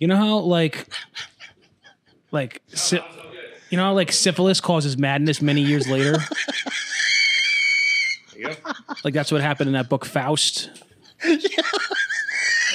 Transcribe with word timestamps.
You 0.00 0.08
know 0.08 0.16
how 0.16 0.38
like 0.38 0.86
like 2.32 2.62
sy- 2.68 3.04
you 3.68 3.76
know 3.76 3.84
how 3.84 3.92
like 3.92 4.10
syphilis 4.10 4.60
causes 4.60 4.96
madness 4.96 5.40
many 5.40 5.60
years 5.60 5.86
later? 5.88 6.16
Like 9.04 9.14
that's 9.14 9.30
what 9.30 9.42
happened 9.42 9.68
in 9.68 9.74
that 9.74 9.88
book 9.90 10.04
Faust. 10.06 10.70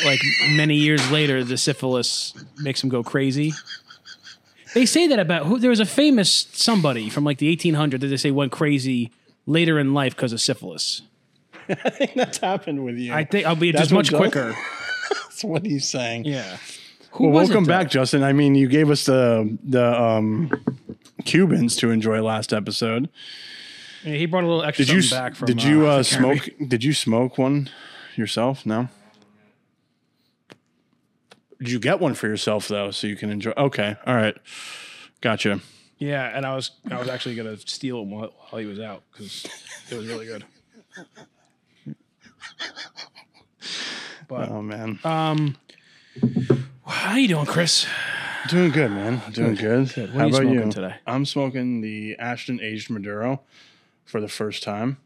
Like 0.04 0.20
many 0.52 0.76
years 0.76 1.10
later, 1.10 1.44
the 1.44 1.58
syphilis 1.58 2.34
makes 2.60 2.84
him 2.84 2.90
go 2.90 3.02
crazy. 3.02 3.54
They 4.76 4.86
say 4.86 5.08
that 5.08 5.20
about 5.20 5.48
who 5.48 5.58
there 5.58 5.70
was 5.70 5.80
a 5.80 5.86
famous 5.86 6.48
somebody 6.52 7.10
from 7.10 7.24
like 7.24 7.40
the 7.40 7.56
1800s 7.56 8.02
that 8.02 8.08
they 8.08 8.18
say 8.18 8.30
went 8.30 8.52
crazy 8.52 9.12
later 9.48 9.80
in 9.80 9.94
life 9.94 10.16
because 10.16 10.34
of 10.34 10.42
syphilis. 10.42 11.02
I 11.70 11.90
think 11.90 12.14
that's 12.14 12.38
happened 12.38 12.86
with 12.86 12.98
you. 12.98 13.14
I 13.14 13.24
think 13.24 13.48
I'll 13.48 13.56
be 13.56 13.72
That's 13.72 13.90
just 13.90 13.94
much 13.94 14.14
quicker. 14.14 14.54
that's 15.10 15.44
what 15.44 15.66
he's 15.66 15.90
saying. 15.90 16.26
Yeah. 16.26 16.58
Who 17.16 17.30
Well, 17.30 17.32
it, 17.44 17.48
welcome 17.48 17.64
though? 17.64 17.70
back, 17.70 17.90
Justin. 17.90 18.24
I 18.24 18.34
mean, 18.34 18.56
you 18.56 18.68
gave 18.68 18.90
us 18.90 19.06
the 19.06 19.58
the 19.64 20.02
um, 20.02 20.52
Cubans 21.24 21.76
to 21.78 21.90
enjoy 21.92 22.22
last 22.22 22.54
episode. 22.54 23.10
Yeah, 24.04 24.16
he 24.16 24.26
brought 24.26 24.44
a 24.44 24.48
little 24.48 24.64
extra 24.64 24.86
Did 24.86 25.04
you 25.04 25.10
back 25.10 25.36
from. 25.36 25.46
did 25.48 25.64
you 25.64 25.88
uh, 25.88 26.04
smoke? 26.04 26.50
Did 26.68 26.84
you 26.84 26.94
smoke 26.94 27.38
one 27.38 27.70
yourself? 28.16 28.66
No. 28.66 28.90
Did 31.60 31.72
you 31.72 31.80
get 31.80 32.00
one 32.00 32.14
for 32.16 32.28
yourself 32.28 32.68
though, 32.68 32.92
so 32.92 33.08
you 33.08 33.16
can 33.16 33.30
enjoy? 33.30 33.54
Okay, 33.58 33.96
all 34.06 34.14
right, 34.16 34.36
gotcha. 35.22 35.62
Yeah, 35.98 36.36
and 36.36 36.46
I 36.46 36.54
was 36.54 36.72
I 36.92 37.00
was 37.00 37.08
actually 37.08 37.36
gonna 37.36 37.58
steal 37.58 38.02
him 38.02 38.12
while, 38.12 38.34
while 38.50 38.60
he 38.62 38.68
was 38.68 38.80
out 38.80 39.04
because 39.12 39.46
it 39.90 39.96
was 39.96 40.06
really 40.08 40.26
good. 40.26 40.44
But 44.28 44.50
Oh 44.52 44.62
man, 44.62 45.00
um, 45.06 45.56
how 46.86 47.16
you 47.16 47.28
doing, 47.28 47.46
Chris? 47.46 47.86
doing 48.50 48.72
good, 48.72 48.92
man. 48.92 49.22
Doing 49.32 49.56
good. 49.56 49.88
What 49.96 50.10
How 50.10 50.20
are 50.20 50.24
you 50.24 50.28
about 50.28 50.42
smoking 50.42 50.54
you? 50.54 50.72
today? 50.72 50.96
I'm 51.08 51.26
smoking 51.26 51.82
the 51.82 52.16
Ashton 52.20 52.60
Aged 52.62 52.90
Maduro 52.90 53.42
for 54.06 54.22
the 54.22 54.28
first 54.28 54.62
time, 54.64 54.98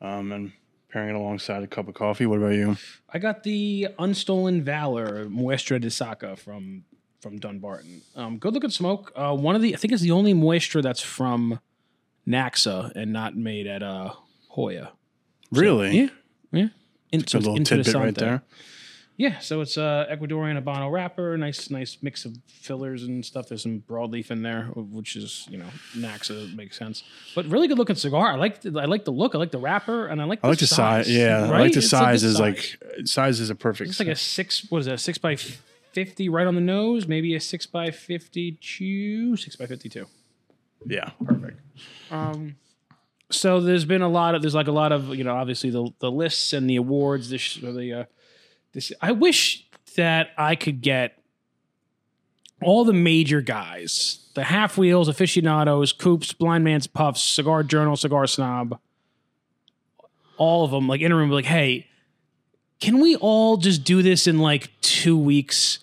um, 0.00 0.32
and 0.32 0.52
pairing 0.90 1.10
it 1.10 1.14
alongside 1.18 1.62
a 1.62 1.66
cup 1.66 1.88
of 1.88 1.94
coffee. 1.94 2.26
What 2.26 2.38
about 2.38 2.54
you? 2.54 2.76
I 3.12 3.18
got 3.18 3.42
the 3.42 3.88
Unstolen 3.98 4.62
Valor 4.62 5.26
Muestra 5.26 5.80
de 5.80 5.90
Saka 5.90 6.36
from 6.36 6.84
from 7.20 7.38
Dunbarton. 7.38 8.02
Um, 8.14 8.38
good 8.38 8.54
looking 8.54 8.70
smoke. 8.70 9.12
Uh, 9.14 9.34
one 9.36 9.54
of 9.54 9.62
the 9.62 9.74
I 9.74 9.76
think 9.76 9.92
it's 9.92 10.02
the 10.02 10.12
only 10.12 10.32
Muestra 10.32 10.82
that's 10.82 11.02
from 11.02 11.60
NACSA 12.26 12.92
and 12.94 13.12
not 13.12 13.36
made 13.36 13.66
at 13.66 13.82
uh, 13.82 14.12
Joya. 14.54 14.92
Really? 15.52 15.98
Yeah, 15.98 16.08
yeah. 16.52 16.68
In, 17.12 17.20
It's 17.20 17.34
a 17.34 17.38
little 17.38 17.58
tidbit 17.62 17.94
right 17.94 18.14
there. 18.14 18.42
Yeah, 19.18 19.38
so 19.38 19.62
it's 19.62 19.78
uh, 19.78 20.04
Ecuadorian 20.10 20.62
Habano 20.62 20.92
wrapper, 20.92 21.38
nice, 21.38 21.70
nice 21.70 21.96
mix 22.02 22.26
of 22.26 22.36
fillers 22.46 23.02
and 23.04 23.24
stuff. 23.24 23.48
There's 23.48 23.62
some 23.62 23.82
broadleaf 23.88 24.30
in 24.30 24.42
there, 24.42 24.64
which 24.74 25.16
is 25.16 25.46
you 25.50 25.56
know 25.56 25.66
NACSA 25.96 26.54
makes 26.54 26.76
sense. 26.78 27.02
But 27.34 27.46
really 27.46 27.66
good 27.66 27.78
looking 27.78 27.96
cigar. 27.96 28.32
I 28.32 28.34
like, 28.36 28.60
the, 28.60 28.78
I 28.78 28.84
like 28.84 29.06
the 29.06 29.12
look. 29.12 29.34
I 29.34 29.38
like 29.38 29.52
the 29.52 29.58
wrapper, 29.58 30.06
and 30.06 30.20
I 30.20 30.24
like. 30.24 30.40
I 30.42 30.48
like 30.48 30.58
the 30.58 30.66
size. 30.66 31.10
Yeah, 31.10 31.44
I 31.44 31.60
like 31.60 31.72
the 31.72 31.78
It's 31.78 31.88
size. 31.88 32.24
Is 32.24 32.34
size. 32.36 32.40
like 32.40 33.06
size 33.06 33.40
is 33.40 33.48
a 33.48 33.54
perfect. 33.54 33.88
it's 33.90 33.98
like 34.00 34.08
a 34.08 34.16
six. 34.16 34.66
What 34.70 34.80
is 34.80 34.86
that? 34.86 34.94
a 34.94 34.98
Six 34.98 35.16
by 35.16 35.36
fifty, 35.36 36.28
right 36.28 36.46
on 36.46 36.54
the 36.54 36.60
nose. 36.60 37.08
Maybe 37.08 37.34
a 37.34 37.40
six 37.40 37.64
by 37.64 37.90
fifty-two. 37.90 39.36
Six 39.36 39.56
by 39.56 39.66
fifty-two. 39.66 40.06
yeah. 40.86 41.10
Perfect. 41.24 41.60
Um, 42.10 42.56
so 43.30 43.60
there's 43.60 43.84
been 43.84 44.02
a 44.02 44.08
lot 44.08 44.34
of 44.34 44.42
there's 44.42 44.54
like 44.54 44.68
a 44.68 44.72
lot 44.72 44.92
of 44.92 45.14
you 45.14 45.24
know 45.24 45.34
obviously 45.34 45.70
the 45.70 45.90
the 46.00 46.10
lists 46.10 46.52
and 46.52 46.68
the 46.68 46.76
awards. 46.76 47.30
This 47.30 47.62
or 47.62 47.72
the 47.72 47.92
uh, 47.92 48.04
this 48.76 48.92
I 49.00 49.12
wish 49.12 49.66
that 49.96 50.28
I 50.36 50.54
could 50.54 50.82
get 50.82 51.18
all 52.62 52.84
the 52.84 52.92
major 52.92 53.40
guys, 53.40 54.28
the 54.34 54.44
half 54.44 54.78
wheels, 54.78 55.08
aficionados, 55.08 55.92
coops, 55.92 56.32
blind 56.32 56.62
man's 56.62 56.86
puffs, 56.86 57.22
cigar 57.22 57.62
journal, 57.62 57.96
cigar 57.96 58.26
snob, 58.26 58.78
all 60.36 60.64
of 60.64 60.70
them 60.70 60.86
like 60.86 61.00
in 61.00 61.10
a 61.10 61.16
room, 61.16 61.30
like, 61.30 61.46
hey, 61.46 61.86
can 62.78 63.00
we 63.00 63.16
all 63.16 63.56
just 63.56 63.82
do 63.82 64.02
this 64.02 64.26
in 64.26 64.38
like 64.38 64.70
two 64.82 65.16
weeks? 65.16 65.78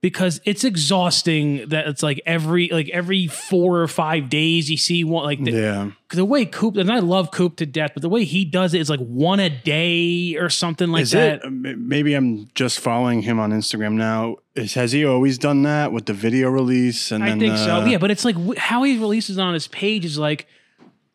Because 0.00 0.40
it's 0.44 0.62
exhausting 0.62 1.68
that 1.70 1.88
it's 1.88 2.04
like 2.04 2.20
every 2.24 2.68
like 2.68 2.88
every 2.90 3.26
four 3.26 3.80
or 3.80 3.88
five 3.88 4.28
days 4.30 4.70
you 4.70 4.76
see 4.76 5.02
one 5.02 5.24
like 5.24 5.42
the, 5.42 5.50
Yeah. 5.50 5.90
the 6.10 6.24
way 6.24 6.44
Coop 6.44 6.76
and 6.76 6.88
I 6.92 7.00
love 7.00 7.32
Coop 7.32 7.56
to 7.56 7.66
death, 7.66 7.90
but 7.94 8.02
the 8.02 8.08
way 8.08 8.22
he 8.24 8.44
does 8.44 8.74
it 8.74 8.80
is 8.80 8.88
like 8.88 9.00
one 9.00 9.40
a 9.40 9.50
day 9.50 10.36
or 10.36 10.50
something 10.50 10.90
like 10.90 11.02
Is 11.02 11.10
that. 11.10 11.40
it? 11.44 11.50
Maybe 11.50 12.14
I'm 12.14 12.48
just 12.54 12.78
following 12.78 13.22
him 13.22 13.40
on 13.40 13.50
Instagram 13.50 13.94
now. 13.94 14.36
Is, 14.54 14.74
has 14.74 14.92
he 14.92 15.04
always 15.04 15.36
done 15.36 15.62
that 15.64 15.90
with 15.92 16.06
the 16.06 16.12
video 16.14 16.48
release? 16.48 17.10
And 17.10 17.24
I 17.24 17.30
then, 17.30 17.40
think 17.40 17.56
so. 17.56 17.84
Yeah, 17.84 17.98
but 17.98 18.12
it's 18.12 18.24
like 18.24 18.36
how 18.56 18.84
he 18.84 18.98
releases 18.98 19.36
on 19.36 19.52
his 19.52 19.66
page 19.66 20.04
is 20.04 20.16
like, 20.16 20.46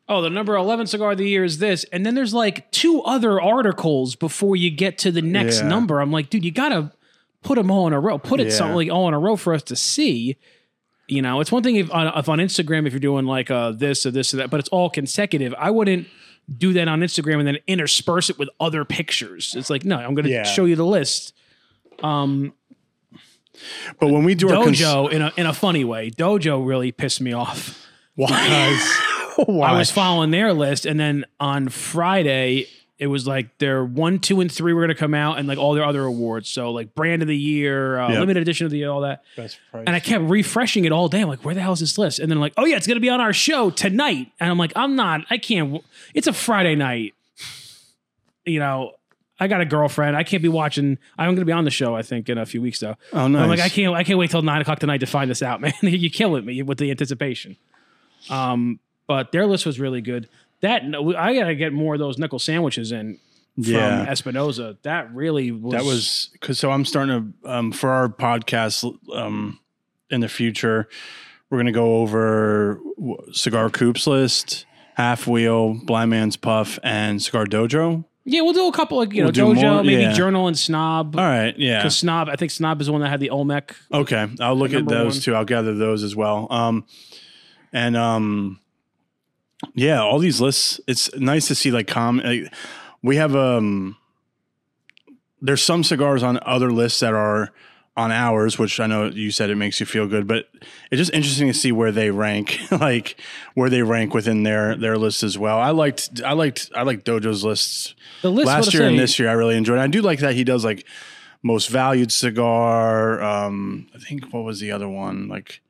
oh, 0.10 0.22
the 0.22 0.30
number 0.30 0.56
eleven 0.58 0.88
cigar 0.88 1.14
of 1.14 1.18
the 1.20 1.30
year 1.30 1.46
is 1.46 1.60
this, 1.60 1.86
and 1.94 2.06
then 2.06 2.16
there's 2.16 2.34
like 2.34 2.70
two 2.72 3.02
other 3.04 3.40
articles 3.40 4.16
before 4.18 4.58
you 4.58 4.70
get 4.70 4.98
to 4.98 5.12
the 5.12 5.22
next 5.22 5.62
Yeah. 5.62 5.70
number. 5.70 6.02
I'm 6.02 6.12
like, 6.12 6.30
dude, 6.30 6.44
you 6.44 6.52
gotta 6.52 6.92
put 7.44 7.56
them 7.56 7.70
all 7.72 7.86
in 7.88 7.94
a 7.94 8.00
row. 8.00 8.18
Put 8.18 8.40
it 8.40 8.48
Yeah. 8.48 8.54
something 8.54 8.76
like 8.76 8.90
all 8.92 9.08
in 9.08 9.14
a 9.14 9.20
row 9.20 9.36
for 9.36 9.54
us 9.54 9.64
to 9.64 9.76
see. 9.76 10.38
You 11.08 11.22
know, 11.22 11.42
it's 11.42 11.52
one 11.52 11.64
thing 11.64 11.76
if 11.76 11.92
on, 11.94 12.08
if 12.18 12.30
on 12.30 12.40
Instagram 12.40 12.88
if 12.88 12.94
you're 12.94 13.00
doing 13.00 13.26
like 13.26 13.52
uh, 13.52 13.72
this 13.72 14.06
or 14.06 14.12
this 14.12 14.34
or 14.34 14.38
that, 14.38 14.50
but 14.50 14.60
it's 14.60 14.70
all 14.70 14.90
consecutive. 14.90 15.54
I 15.58 15.70
wouldn't 15.70 16.08
do 16.58 16.74
that 16.74 16.88
on 16.88 17.02
Instagram 17.02 17.40
and 17.40 17.48
then 17.48 17.58
intersperse 17.68 18.30
it 18.30 18.38
with 18.40 18.50
other 18.60 18.84
pictures. 18.86 19.54
It's 19.56 19.70
like, 19.70 19.86
no, 19.86 19.98
I'm 19.98 20.14
going 20.16 20.26
to 20.26 20.32
Yeah. 20.32 20.44
show 20.44 20.66
you 20.66 20.76
the 20.76 20.86
list. 20.86 21.34
But 24.00 24.08
when 24.10 24.24
we 24.24 24.36
do 24.36 24.50
our 24.50 24.64
cons- 24.64 24.80
Dojo 24.80 25.12
in 25.12 25.22
a 25.22 25.32
in 25.38 25.46
a 25.46 25.54
funny 25.54 25.84
way. 25.84 26.10
Dojo 26.10 26.66
really 26.66 26.92
pissed 26.92 27.22
me 27.22 27.34
off. 27.34 27.86
why? 28.16 28.80
why? 29.46 29.70
I 29.70 29.78
was 29.78 29.90
following 29.92 30.32
their 30.32 30.54
list, 30.54 30.86
and 30.86 31.00
then 31.00 31.26
on 31.40 31.70
Friday 31.70 32.68
it 33.00 33.08
was 33.08 33.26
like 33.28 33.58
their 33.58 33.84
one, 33.84 34.20
two, 34.20 34.40
and 34.40 34.52
three 34.52 34.72
were 34.74 34.82
going 34.82 34.90
to 34.90 34.96
come 34.96 35.14
out, 35.14 35.38
and 35.40 35.48
like 35.48 35.58
all 35.58 35.74
their 35.74 35.84
other 35.84 36.04
awards. 36.06 36.50
So 36.50 36.72
like 36.72 36.94
brand 36.96 37.22
of 37.22 37.28
the 37.28 37.36
year, 37.38 38.00
uh, 38.00 38.10
Yep. 38.10 38.20
limited 38.20 38.42
edition 38.42 38.66
of 38.66 38.72
the 38.72 38.78
year, 38.78 38.90
all 38.90 39.02
that. 39.02 39.24
Best 39.36 39.60
price. 39.72 39.84
And 39.88 39.96
I 39.96 40.00
kept 40.00 40.24
refreshing 40.26 40.86
it 40.86 40.92
all 40.92 41.08
day. 41.10 41.22
I'm 41.22 41.28
like, 41.28 41.44
where 41.44 41.56
the 41.56 41.62
hell 41.62 41.74
is 41.74 41.80
this 41.80 41.98
list? 41.98 42.20
And 42.20 42.30
then 42.32 42.40
like, 42.40 42.54
oh 42.58 42.66
yeah, 42.66 42.78
it's 42.78 42.88
going 42.88 42.96
to 42.98 43.02
be 43.02 43.10
on 43.10 43.20
our 43.20 43.34
show 43.34 43.70
tonight. 43.72 44.32
And 44.40 44.50
I'm 44.50 44.58
like, 44.58 44.74
I'm 44.76 44.96
not. 44.96 45.22
I 45.30 45.38
can't. 45.38 45.84
It's 46.14 46.28
a 46.28 46.34
Friday 46.34 46.76
night. 46.76 47.14
You 48.46 48.60
know. 48.60 48.92
I 49.40 49.48
got 49.48 49.60
a 49.62 49.66
girlfriend. 49.66 50.16
I 50.16 50.24
can't 50.24 50.44
be 50.44 50.48
watching. 50.48 50.98
I'm 51.18 51.30
going 51.30 51.40
to 51.40 51.46
be 51.46 51.52
on 51.52 51.66
the 51.66 51.72
show. 51.72 51.96
I 51.96 52.02
think 52.04 52.30
in 52.30 52.38
a 52.38 52.46
few 52.46 52.62
weeks 52.62 52.80
though. 52.80 52.96
oh, 53.12 53.28
nice. 53.28 53.42
I'm 53.42 53.50
like, 53.50 53.60
I 53.60 53.68
can't, 53.68 53.94
I 53.94 54.04
can't 54.04 54.18
wait 54.20 54.30
till 54.30 54.44
nine 54.44 54.62
o'clock 54.62 54.80
tonight 54.80 55.00
to 55.00 55.06
find 55.08 55.30
this 55.30 55.42
out, 55.42 55.60
man. 55.62 55.74
You're 55.82 56.12
killing 56.12 56.46
me 56.46 56.62
with 56.62 56.78
the 56.78 56.92
anticipation. 56.92 57.58
Um, 58.30 58.80
but 59.08 59.32
their 59.34 59.46
list 59.46 59.66
was 59.66 59.80
really 59.82 60.00
good. 60.02 60.30
That 60.64 60.82
I 61.18 61.36
gotta 61.36 61.54
get 61.56 61.72
more 61.74 61.94
of 61.94 62.00
those 62.00 62.18
knuckle 62.18 62.40
sandwiches 62.40 62.92
in 62.92 63.20
from 63.56 63.64
Yeah. 63.66 64.06
Espinosa. 64.10 64.78
That 64.82 65.14
really 65.14 65.52
was. 65.52 65.74
That 65.74 65.84
was 65.84 66.30
because 66.34 66.58
so 66.58 66.72
I'm 66.72 66.86
starting 66.86 67.36
to 67.44 67.50
um, 67.52 67.72
for 67.72 67.92
our 67.92 68.10
podcast 68.10 68.84
um, 69.16 69.60
in 70.10 70.22
the 70.22 70.28
future. 70.30 70.88
We're 71.50 71.58
going 71.58 71.68
to 71.68 71.72
go 71.72 71.98
over 71.98 72.80
cigar 73.32 73.70
coops 73.70 74.08
list, 74.08 74.66
half 74.96 75.28
wheel, 75.28 75.76
blind 75.86 76.10
man's 76.10 76.36
puff, 76.36 76.80
and 76.82 77.22
cigar 77.22 77.46
dojo. 77.46 78.06
yeah. 78.26 78.42
We'll 78.42 78.54
do 78.54 78.68
a 78.68 78.72
couple 78.72 79.00
of 79.02 79.14
you 79.14 79.20
know 79.22 79.26
We'll 79.28 79.54
do 79.54 79.60
dojo, 79.60 79.62
more, 79.74 79.84
maybe 79.84 80.02
yeah. 80.02 80.14
journal 80.14 80.48
and 80.48 80.58
snob. 80.58 81.16
All 81.16 81.24
right, 81.24 81.54
yeah, 81.60 81.80
Because 81.80 81.96
snob, 81.98 82.28
I 82.30 82.38
think 82.38 82.50
snob 82.50 82.82
is 82.82 82.88
the 82.88 82.94
one 82.94 83.02
that 83.02 83.10
had 83.10 83.20
the 83.20 83.30
Olmec. 83.30 83.76
okay. 83.94 84.28
I'll 84.40 84.56
look 84.56 84.74
at 84.74 84.88
those 84.88 85.16
one. 85.16 85.22
too. 85.22 85.36
I'll 85.36 85.46
gather 85.46 85.76
those 85.76 86.02
as 86.02 86.16
well. 86.16 86.48
Um, 86.50 86.86
and 87.72 87.96
um, 87.96 88.60
yeah, 89.74 90.02
all 90.02 90.20
these 90.20 90.42
lists. 90.42 90.80
It's 90.88 91.14
nice 91.16 91.48
to 91.48 91.56
see 91.56 91.72
like 91.72 91.88
com. 91.88 92.18
Like, 92.18 92.54
we 93.02 93.18
have 93.18 93.36
um, 93.36 93.98
there's 95.42 95.62
some 95.62 95.84
cigars 95.84 96.24
on 96.24 96.40
other 96.44 96.72
lists 96.72 97.00
that 97.02 97.14
are 97.14 97.52
on 97.96 98.12
ours, 98.12 98.58
which 98.58 98.80
I 98.80 98.88
know 98.88 99.06
you 99.06 99.30
said 99.30 99.50
it 99.50 99.56
makes 99.56 99.80
you 99.80 99.86
feel 99.86 100.08
good, 100.08 100.28
but 100.28 100.48
it's 100.90 101.00
just 101.00 101.14
interesting 101.14 101.48
to 101.48 101.54
see 101.54 101.72
where 101.72 101.92
they 101.92 102.10
rank, 102.10 102.60
like 102.72 103.20
where 103.54 103.70
they 103.70 103.84
rank 103.84 104.14
within 104.14 104.44
their 104.44 104.76
their 104.76 104.98
list 104.98 105.22
as 105.22 105.38
well. 105.38 105.60
I 105.60 105.72
liked 105.72 106.22
I 106.24 106.34
liked 106.34 106.72
I 106.76 106.84
liked 106.84 107.06
Dojo's 107.06 107.44
lists 107.44 107.94
The 108.22 108.32
list 108.32 108.48
last 108.48 108.74
year 108.74 108.88
and 108.88 108.98
this 108.98 109.20
year. 109.20 109.30
I 109.30 109.34
really 109.34 109.56
enjoyed. 109.56 109.78
It. 109.78 109.84
I 109.84 109.88
do 109.88 110.02
like 110.02 110.20
that 110.20 110.34
he 110.34 110.44
does 110.44 110.66
like 110.66 110.86
most 111.44 111.70
valued 111.70 112.12
cigar. 112.12 113.22
Um, 113.22 113.88
I 113.94 114.00
think 114.00 114.34
what 114.34 114.44
was 114.44 114.60
the 114.60 114.72
other 114.72 114.90
one 114.90 115.28
like. 115.28 115.62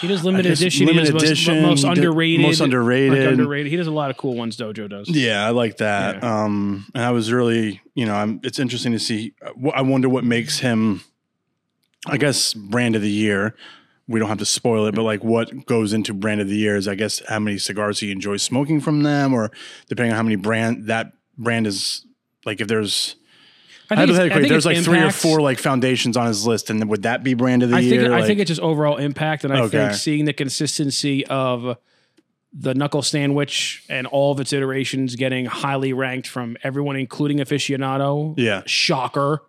He 0.00 0.08
does 0.08 0.24
limited 0.24 0.52
edition. 0.52 0.86
limited 0.86 1.12
he 1.12 1.12
does 1.12 1.22
edition, 1.22 1.62
most, 1.62 1.84
most 1.84 1.98
underrated. 1.98 2.40
most 2.40 2.60
underrated. 2.60 3.18
Like 3.18 3.28
underrated. 3.28 3.70
He 3.70 3.76
does 3.76 3.86
a 3.86 3.92
lot 3.92 4.10
of 4.10 4.16
cool 4.16 4.34
ones. 4.34 4.56
Dojo 4.56 4.88
does. 4.88 5.08
Yeah, 5.08 5.46
I 5.46 5.50
like 5.50 5.76
that. 5.76 6.22
Um, 6.24 6.86
and 6.94 7.04
I 7.04 7.12
was 7.12 7.32
really, 7.32 7.80
you 7.94 8.04
know, 8.06 8.14
I'm, 8.14 8.40
it's 8.42 8.58
interesting 8.58 8.92
to 8.92 8.98
see. 8.98 9.34
uh, 9.40 9.70
I 9.70 9.82
wonder 9.82 10.08
what 10.08 10.24
makes 10.24 10.58
him, 10.58 11.02
I 12.06 12.16
guess, 12.16 12.54
brand 12.54 12.96
of 12.96 13.02
the 13.02 13.10
year. 13.10 13.54
We 14.08 14.18
don't 14.18 14.28
have 14.28 14.38
to 14.38 14.44
spoil 14.44 14.86
it, 14.86 14.96
but 14.96 15.02
like 15.02 15.22
what 15.22 15.66
goes 15.66 15.92
into 15.92 16.12
brand 16.12 16.40
of 16.40 16.48
the 16.48 16.56
year 16.56 16.74
is, 16.74 16.88
I 16.88 16.96
guess, 16.96 17.22
how 17.28 17.38
many 17.38 17.56
cigars 17.58 18.00
he 18.00 18.10
enjoys 18.10 18.42
smoking 18.42 18.80
from 18.80 19.04
them, 19.04 19.32
or 19.32 19.52
depending 19.88 20.10
on 20.10 20.16
how 20.16 20.24
many 20.24 20.36
brand 20.36 20.86
that 20.88 21.12
brand 21.38 21.68
is. 21.68 22.04
Like 22.44 22.60
if 22.60 22.66
there's, 22.66 23.14
I 23.92 23.96
think, 23.96 24.10
it's, 24.10 24.18
I 24.18 24.22
Hypothetically, 24.22 24.40
think 24.42 24.50
there's 24.50 24.66
like 24.66 24.78
three 24.84 25.00
or 25.00 25.10
four 25.10 25.40
like 25.40 25.58
foundations 25.58 26.16
on 26.16 26.26
his 26.26 26.46
list, 26.46 26.70
and 26.70 26.80
then 26.80 26.88
would 26.88 27.02
that 27.02 27.22
be 27.22 27.34
brand 27.34 27.62
of 27.62 27.70
the 27.70 27.76
I 27.76 27.80
think 27.80 27.92
year? 27.92 28.12
I 28.12 28.22
think 28.26 28.40
it's 28.40 28.48
just 28.48 28.60
overall 28.60 28.96
impact, 28.96 29.44
and 29.44 29.52
I 29.52 29.60
Okay. 29.62 29.78
think 29.78 29.94
seeing 29.94 30.24
the 30.24 30.32
consistency 30.32 31.26
of 31.26 31.76
the 32.52 32.74
knuckle 32.74 33.02
sandwich 33.02 33.82
and 33.88 34.06
all 34.06 34.32
of 34.32 34.38
its 34.40 34.52
iterations 34.52 35.16
getting 35.16 35.46
highly 35.46 35.92
ranked 35.92 36.28
from 36.28 36.56
everyone, 36.62 36.96
including 36.96 37.38
aficionado. 37.38 38.34
Yeah. 38.36 38.62
shocker 38.66 39.42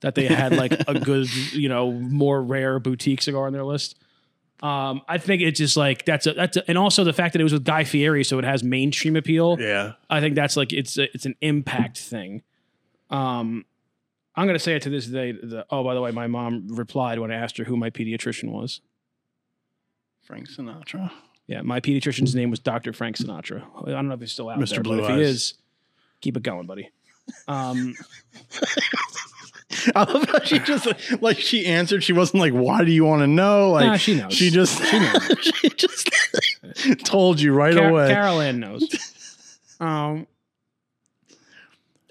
that 0.00 0.14
they 0.14 0.26
had 0.26 0.54
like 0.54 0.72
a 0.86 0.98
good, 1.00 1.28
you 1.52 1.68
know, 1.68 1.90
more 1.92 2.42
rare 2.42 2.78
boutique 2.78 3.22
cigar 3.22 3.46
on 3.46 3.52
their 3.52 3.64
list. 3.64 3.98
Um, 4.62 5.02
I 5.08 5.18
think 5.18 5.42
it's 5.42 5.58
just 5.58 5.76
like 5.76 6.04
that's 6.04 6.26
a 6.26 6.32
that's 6.34 6.56
a, 6.56 6.68
and 6.68 6.78
also 6.78 7.02
the 7.04 7.12
fact 7.12 7.32
that 7.32 7.40
it 7.40 7.44
was 7.44 7.52
with 7.52 7.64
Guy 7.64 7.84
Fieri, 7.84 8.22
so 8.22 8.38
it 8.38 8.44
has 8.44 8.62
mainstream 8.62 9.16
appeal. 9.16 9.56
yeah. 9.58 9.92
I 10.08 10.20
think 10.20 10.34
that's 10.36 10.56
like 10.56 10.72
it's 10.72 10.96
a, 10.96 11.12
it's 11.14 11.26
an 11.26 11.34
impact 11.40 11.98
thing. 11.98 12.42
Um, 13.10 13.64
I'm 14.36 14.46
gonna 14.46 14.58
say 14.58 14.74
it 14.74 14.82
to 14.82 14.90
this 14.90 15.06
day. 15.06 15.32
The, 15.32 15.64
oh, 15.70 15.84
by 15.84 15.94
the 15.94 16.00
way, 16.00 16.10
my 16.10 16.26
mom 16.26 16.66
replied 16.68 17.18
when 17.18 17.30
I 17.30 17.36
asked 17.36 17.56
her 17.58 17.64
who 17.64 17.76
my 17.76 17.90
pediatrician 17.90 18.50
was. 18.50 18.80
Frank 20.22 20.48
Sinatra. 20.48 21.10
Yeah, 21.46 21.60
my 21.62 21.78
pediatrician's 21.80 22.34
name 22.34 22.50
was 22.50 22.58
Dr. 22.58 22.92
Frank 22.92 23.16
Sinatra. 23.16 23.62
I 23.86 23.90
don't 23.90 24.08
know 24.08 24.14
if 24.14 24.20
he's 24.20 24.32
still 24.32 24.48
out 24.48 24.58
Mr. 24.58 24.70
there, 24.70 24.82
Blue 24.82 24.96
but 25.00 25.04
if 25.04 25.10
Eyes. 25.10 25.16
he 25.16 25.22
is, 25.22 25.54
keep 26.22 26.36
it 26.36 26.42
going, 26.42 26.66
buddy. 26.66 26.90
Um, 27.46 27.94
I 29.94 30.04
love 30.04 30.28
how 30.28 30.40
she 30.40 30.58
just 30.60 30.86
like 31.20 31.38
she 31.38 31.66
answered. 31.66 32.02
She 32.04 32.12
wasn't 32.12 32.40
like, 32.40 32.52
"Why 32.52 32.84
do 32.84 32.92
you 32.92 33.04
want 33.04 33.20
to 33.22 33.26
know?" 33.26 33.70
Like 33.72 33.86
Nah, 33.86 33.96
she 33.96 34.14
knows. 34.14 34.32
She 34.32 34.50
just 34.50 34.82
She 34.84 34.98
knows. 34.98 35.28
she 35.54 35.68
just 35.70 36.10
told 37.04 37.40
you 37.40 37.52
right 37.52 37.74
Car- 37.74 37.88
away. 37.90 38.08
Carol 38.08 38.40
Ann 38.40 38.60
knows. 38.60 38.88
um, 39.80 40.26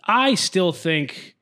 I 0.05 0.35
still 0.35 0.71
think 0.73 1.32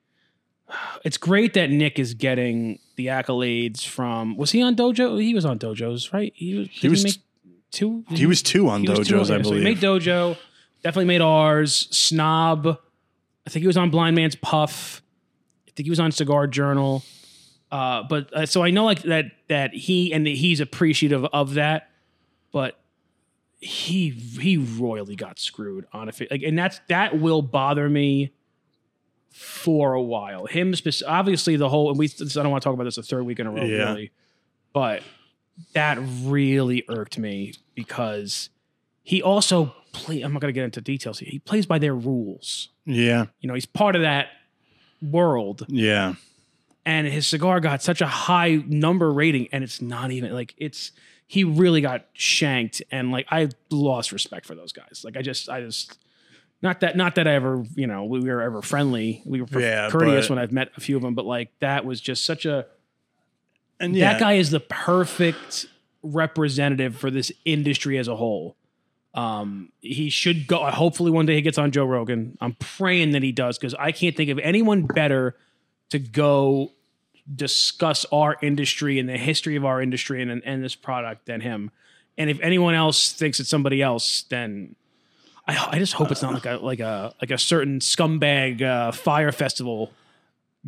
it's 1.04 1.18
great 1.18 1.54
that 1.54 1.70
Nick 1.70 1.98
is 2.00 2.14
getting 2.14 2.80
the 2.96 3.08
accolades 3.08 3.86
from. 3.86 4.38
Was 4.38 4.52
he 4.52 4.62
on 4.62 4.76
Dojo? 4.76 5.22
He 5.22 5.34
was 5.34 5.46
on 5.46 5.58
Dojos, 5.60 6.14
right? 6.14 6.32
He 6.36 6.56
was. 6.60 6.68
He 6.72 6.90
was- 6.90 7.04
make 7.04 7.16
two. 7.72 8.04
he 8.10 8.26
was 8.26 8.42
two 8.42 8.68
on 8.70 8.84
He 8.84 8.90
was 8.90 9.08
two, 9.08 9.16
dojos, 9.16 9.32
I 9.32 9.36
okay, 9.36 9.44
so 9.44 9.50
he 9.54 9.60
believe. 9.60 9.64
made 9.64 9.78
Dojo. 9.78 10.38
Definitely 10.84 11.06
made 11.06 11.22
ours. 11.22 11.88
Snob. 11.92 12.68
I 13.46 13.50
think 13.50 13.62
he 13.62 13.68
was 13.68 13.78
on 13.78 13.90
Blind 13.90 14.16
Man's 14.16 14.36
Puff. 14.36 15.02
I 15.68 15.72
think 15.76 15.86
he 15.86 15.90
was 15.90 16.00
on 16.00 16.12
Cigar 16.12 16.48
Journal. 16.48 17.04
Uh, 17.72 18.04
but 18.04 18.34
uh, 18.36 18.46
so 18.46 18.64
I 18.64 18.70
know 18.72 18.84
like 18.86 19.04
that 19.04 19.26
that 19.48 19.74
he 19.74 20.12
and 20.14 20.26
that 20.26 20.32
he's 20.36 20.60
appreciative 20.60 21.24
of 21.26 21.54
that, 21.54 21.90
but 22.52 22.78
he 23.60 24.10
he 24.10 24.58
royally 24.58 25.16
got 25.16 25.40
screwed 25.40 25.86
on 25.94 26.10
a 26.10 26.12
like, 26.30 26.44
and 26.44 26.58
that's 26.60 26.82
that 26.90 27.20
will 27.20 27.42
bother 27.42 27.88
me 27.88 28.32
for 29.32 29.94
a 29.94 30.02
while. 30.02 30.46
Him 30.46 30.76
spec- 30.76 31.08
obviously 31.08 31.56
the 31.56 31.70
whole 31.70 31.90
and 31.90 31.98
we 31.98 32.06
I 32.08 32.26
don't 32.44 32.52
want 32.52 32.62
to 32.62 32.66
talk 32.68 32.74
about 32.74 32.84
this 32.84 32.98
a 32.98 33.04
third 33.04 33.24
week 33.26 33.40
in 33.40 33.48
a 33.48 33.52
row 33.52 33.64
Yeah. 33.64 33.90
really, 33.94 34.12
but 34.74 35.02
that 35.74 35.98
really 36.24 36.84
irked 36.90 37.18
me 37.18 37.54
because 37.76 38.50
he 39.04 39.22
also 39.22 39.74
play. 39.94 40.22
I'm 40.22 40.32
not 40.34 40.42
going 40.42 40.54
to 40.54 40.58
get 40.58 40.64
into 40.66 40.82
details 40.82 41.20
here. 41.20 41.30
He 41.32 41.40
plays 41.40 41.66
by 41.66 41.80
their 41.80 41.96
rules. 41.96 42.70
yeah, 42.86 43.26
You 43.42 43.48
know, 43.48 43.54
he's 43.54 43.66
part 43.66 43.96
of 43.96 44.02
that 44.04 44.28
world, 45.02 45.66
yeah, 45.68 46.14
and 46.86 47.08
his 47.08 47.28
cigar 47.28 47.60
got 47.60 47.82
such 47.82 48.02
a 48.02 48.08
high 48.08 48.56
number 48.68 49.12
rating, 49.12 49.48
and 49.52 49.64
it's 49.64 49.82
not 49.82 50.12
even 50.12 50.34
like 50.34 50.54
it's. 50.58 50.92
He 51.28 51.44
really 51.46 51.80
got 51.82 52.06
shanked, 52.14 52.82
and 52.92 53.12
like 53.12 53.26
I 53.32 53.50
lost 53.70 54.12
respect 54.12 54.46
for 54.46 54.54
those 54.56 54.72
guys. 54.74 55.02
Like 55.06 55.16
I 55.18 55.22
just, 55.22 55.50
I 55.50 55.62
just. 55.62 55.98
Not 56.62 56.82
that, 56.82 56.96
not 56.96 57.16
that 57.16 57.28
I 57.28 57.34
ever, 57.34 57.64
you 57.76 57.88
know, 57.88 58.04
we 58.06 58.20
were 58.20 58.42
ever 58.42 58.62
friendly. 58.62 59.22
We 59.26 59.42
were 59.42 59.60
Yeah, 59.60 59.90
courteous 59.90 60.28
but- 60.28 60.36
when 60.36 60.44
I've 60.44 60.52
met 60.52 60.72
a 60.78 60.80
few 60.82 60.96
of 60.96 61.02
them, 61.02 61.16
but 61.16 61.26
like 61.26 61.50
that 61.60 61.86
was 61.86 62.00
just 62.00 62.24
such 62.26 62.46
a 62.46 62.66
and 63.80 63.96
yeah, 63.96 64.14
that 64.14 64.20
guy 64.20 64.34
is 64.34 64.52
the 64.52 64.60
perfect 64.60 65.66
representative 66.04 66.96
for 66.96 67.10
this 67.10 67.32
industry 67.46 67.98
as 67.98 68.08
a 68.08 68.16
whole. 68.16 68.56
Um, 69.16 69.72
he 69.82 70.10
should 70.12 70.46
go. 70.48 70.64
Hopefully, 70.70 71.10
one 71.12 71.26
day 71.26 71.34
he 71.36 71.42
gets 71.42 71.58
on 71.58 71.72
Joe 71.72 71.86
Rogan. 71.86 72.38
I'm 72.40 72.54
praying 72.54 73.12
that 73.12 73.24
he 73.24 73.32
does 73.32 73.58
because 73.58 73.74
I 73.74 73.92
can't 73.92 74.16
think 74.16 74.30
of 74.30 74.38
anyone 74.40 74.84
better 74.84 75.36
to 75.90 75.98
go 76.00 76.72
discuss 77.36 78.06
our 78.12 78.38
industry 78.42 79.00
and 79.00 79.10
the 79.10 79.18
history 79.18 79.56
of 79.56 79.66
our 79.66 79.82
industry 79.82 80.22
and, 80.22 80.42
and 80.46 80.64
this 80.64 80.76
product 80.76 81.26
than 81.26 81.42
him. 81.42 81.72
And 82.18 82.30
if 82.30 82.40
anyone 82.40 82.76
else 82.76 83.12
thinks 83.12 83.40
it's 83.40 83.50
somebody 83.50 83.82
else, 83.82 84.24
then 84.30 84.76
I, 85.58 85.70
I 85.74 85.80
just 85.80 85.94
hope 85.94 86.12
it's 86.12 86.22
not 86.22 86.34
like 86.34 86.46
a 86.46 86.58
like 86.58 86.80
a 86.80 87.14
like 87.22 87.32
a 87.32 87.38
certain 87.38 87.80
scumbag 87.80 88.62
uh, 88.62 88.92
fire 88.92 89.32
festival 89.32 89.92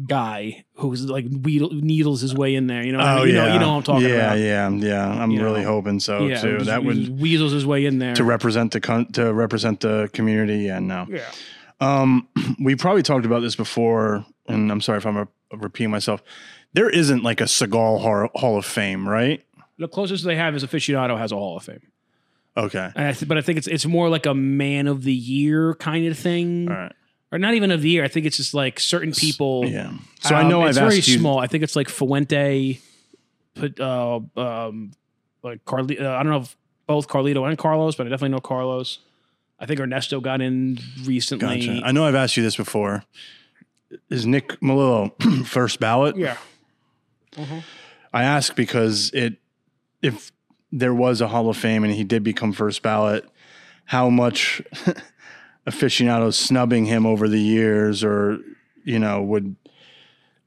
guy 0.08 0.66
who's 0.76 1.06
like 1.08 1.26
wheedle, 1.30 1.70
needles 1.72 2.22
his 2.22 2.34
way 2.34 2.56
in 2.56 2.68
there. 2.68 2.84
You 2.84 2.94
know, 2.94 2.98
what 2.98 3.08
I 3.08 3.14
Oh 3.14 3.20
mean? 3.20 3.28
you 3.30 3.34
yeah, 3.36 3.46
know, 3.48 3.54
you 3.54 3.60
know 3.60 3.68
what 3.70 3.78
I'm 3.78 3.84
talking 3.84 4.10
yeah, 4.10 4.16
about. 4.16 4.38
Yeah, 4.40 4.70
yeah, 4.70 4.86
yeah. 4.88 5.24
I'm 5.24 5.32
You 5.32 5.44
really 5.44 5.62
know, 5.62 5.68
hoping 5.68 6.00
so 6.00 6.26
yeah, 6.26 6.42
too. 6.42 6.54
just- 6.58 6.66
That 6.66 6.84
would 6.84 7.20
weasels 7.20 7.52
his 7.52 7.66
way 7.66 7.86
in 7.86 8.00
there. 8.00 8.16
to 8.16 8.24
represent 8.24 8.72
the 8.72 8.82
con- 8.82 9.12
to 9.14 9.32
represent 9.34 9.82
the 9.82 10.10
community. 10.14 10.64
Yeah, 10.64 10.80
no. 10.80 11.06
yeah, 11.10 11.30
Um, 11.80 12.28
we 12.60 12.76
probably 12.76 13.04
talked 13.04 13.26
about 13.26 13.42
this 13.42 13.56
before, 13.56 14.26
and 14.48 14.72
I'm 14.72 14.82
sorry 14.82 14.98
if 14.98 15.06
I'm 15.06 15.18
re- 15.18 15.26
repeating 15.54 15.92
myself. 15.92 16.24
There 16.74 16.90
isn't 16.90 17.22
like 17.24 17.40
a 17.40 17.46
hall, 17.70 18.30
hall 18.34 18.58
of 18.58 18.66
fame, 18.66 19.08
right? 19.08 19.44
the 19.80 19.88
closest 19.88 20.24
they 20.24 20.36
have 20.36 20.56
is 20.56 20.64
aficionado 20.64 21.18
has 21.18 21.32
a 21.32 21.36
Hall 21.36 21.58
of 21.58 21.64
Fame. 21.64 21.82
Okay, 22.56 22.92
I 22.96 23.14
th- 23.14 23.28
but 23.28 23.38
I 23.38 23.42
think 23.42 23.58
it's 23.58 23.68
it's 23.68 23.86
more 23.86 24.10
like 24.10 24.26
a 24.26 24.34
man 24.34 24.88
of 24.88 25.04
the 25.04 25.14
year 25.14 25.74
kind 25.76 26.06
of 26.08 26.18
thing, 26.18 26.70
all 26.70 26.76
right, 26.76 26.94
or 27.32 27.40
not 27.40 27.56
even 27.56 27.72
of 27.72 27.82
the 27.82 27.90
year. 27.90 28.04
I 28.04 28.08
think 28.08 28.26
it's 28.28 28.38
just 28.38 28.54
like 28.54 28.80
certain 28.80 29.12
people. 29.12 29.66
yeah. 29.66 29.92
So 30.22 30.36
I 30.36 30.42
Um, 30.44 30.50
know 30.50 30.66
it's 30.66 30.78
I've 30.78 30.84
very 30.88 30.98
asked 31.00 31.08
you. 31.08 31.18
small. 31.20 31.40
I 31.40 31.48
think 31.48 31.64
it's 31.64 31.76
like 31.76 31.90
Fuente, 31.90 32.80
put 33.56 33.80
uh, 33.80 34.20
um, 34.38 34.92
like 35.42 35.66
Carli- 35.66 36.00
uh, 36.00 36.12
I 36.12 36.22
don't 36.22 36.32
know 36.32 36.42
if 36.42 36.56
both 36.86 37.08
Carlito 37.08 37.48
and 37.48 37.58
Carlos, 37.58 37.96
but 37.96 38.06
I 38.06 38.10
definitely 38.12 38.30
know 38.36 38.40
Carlos. 38.42 39.00
I 39.60 39.66
think 39.66 39.80
Ernesto 39.80 40.20
got 40.20 40.42
in 40.42 40.78
recently. 41.06 41.66
Gotcha. 41.68 41.82
I 41.86 41.92
know 41.92 42.06
I've 42.06 42.16
asked 42.16 42.36
you 42.38 42.44
this 42.44 42.56
before. 42.58 43.04
Is 44.10 44.26
Nick 44.28 44.60
Melillo 44.60 45.12
first 45.48 45.80
ballot? 45.80 46.18
yeah, 46.18 46.38
I 48.14 48.24
ask 48.24 48.56
because 48.56 49.12
it, 49.14 49.38
if 50.02 50.32
there 50.76 50.94
was 50.94 51.22
a 51.22 51.28
Hall 51.28 51.50
of 51.50 51.56
Fame 51.56 51.84
and 51.84 51.94
he 51.94 52.04
did 52.04 52.24
become 52.24 52.52
first 52.52 52.82
ballot, 52.82 53.30
how 53.86 54.10
much 54.10 54.62
aficionados 55.68 56.36
snubbing 56.36 56.86
him 56.86 57.06
over 57.06 57.28
the 57.28 57.40
years, 57.40 58.04
or 58.04 58.40
you 58.84 58.98
know, 58.98 59.22
would 59.22 59.56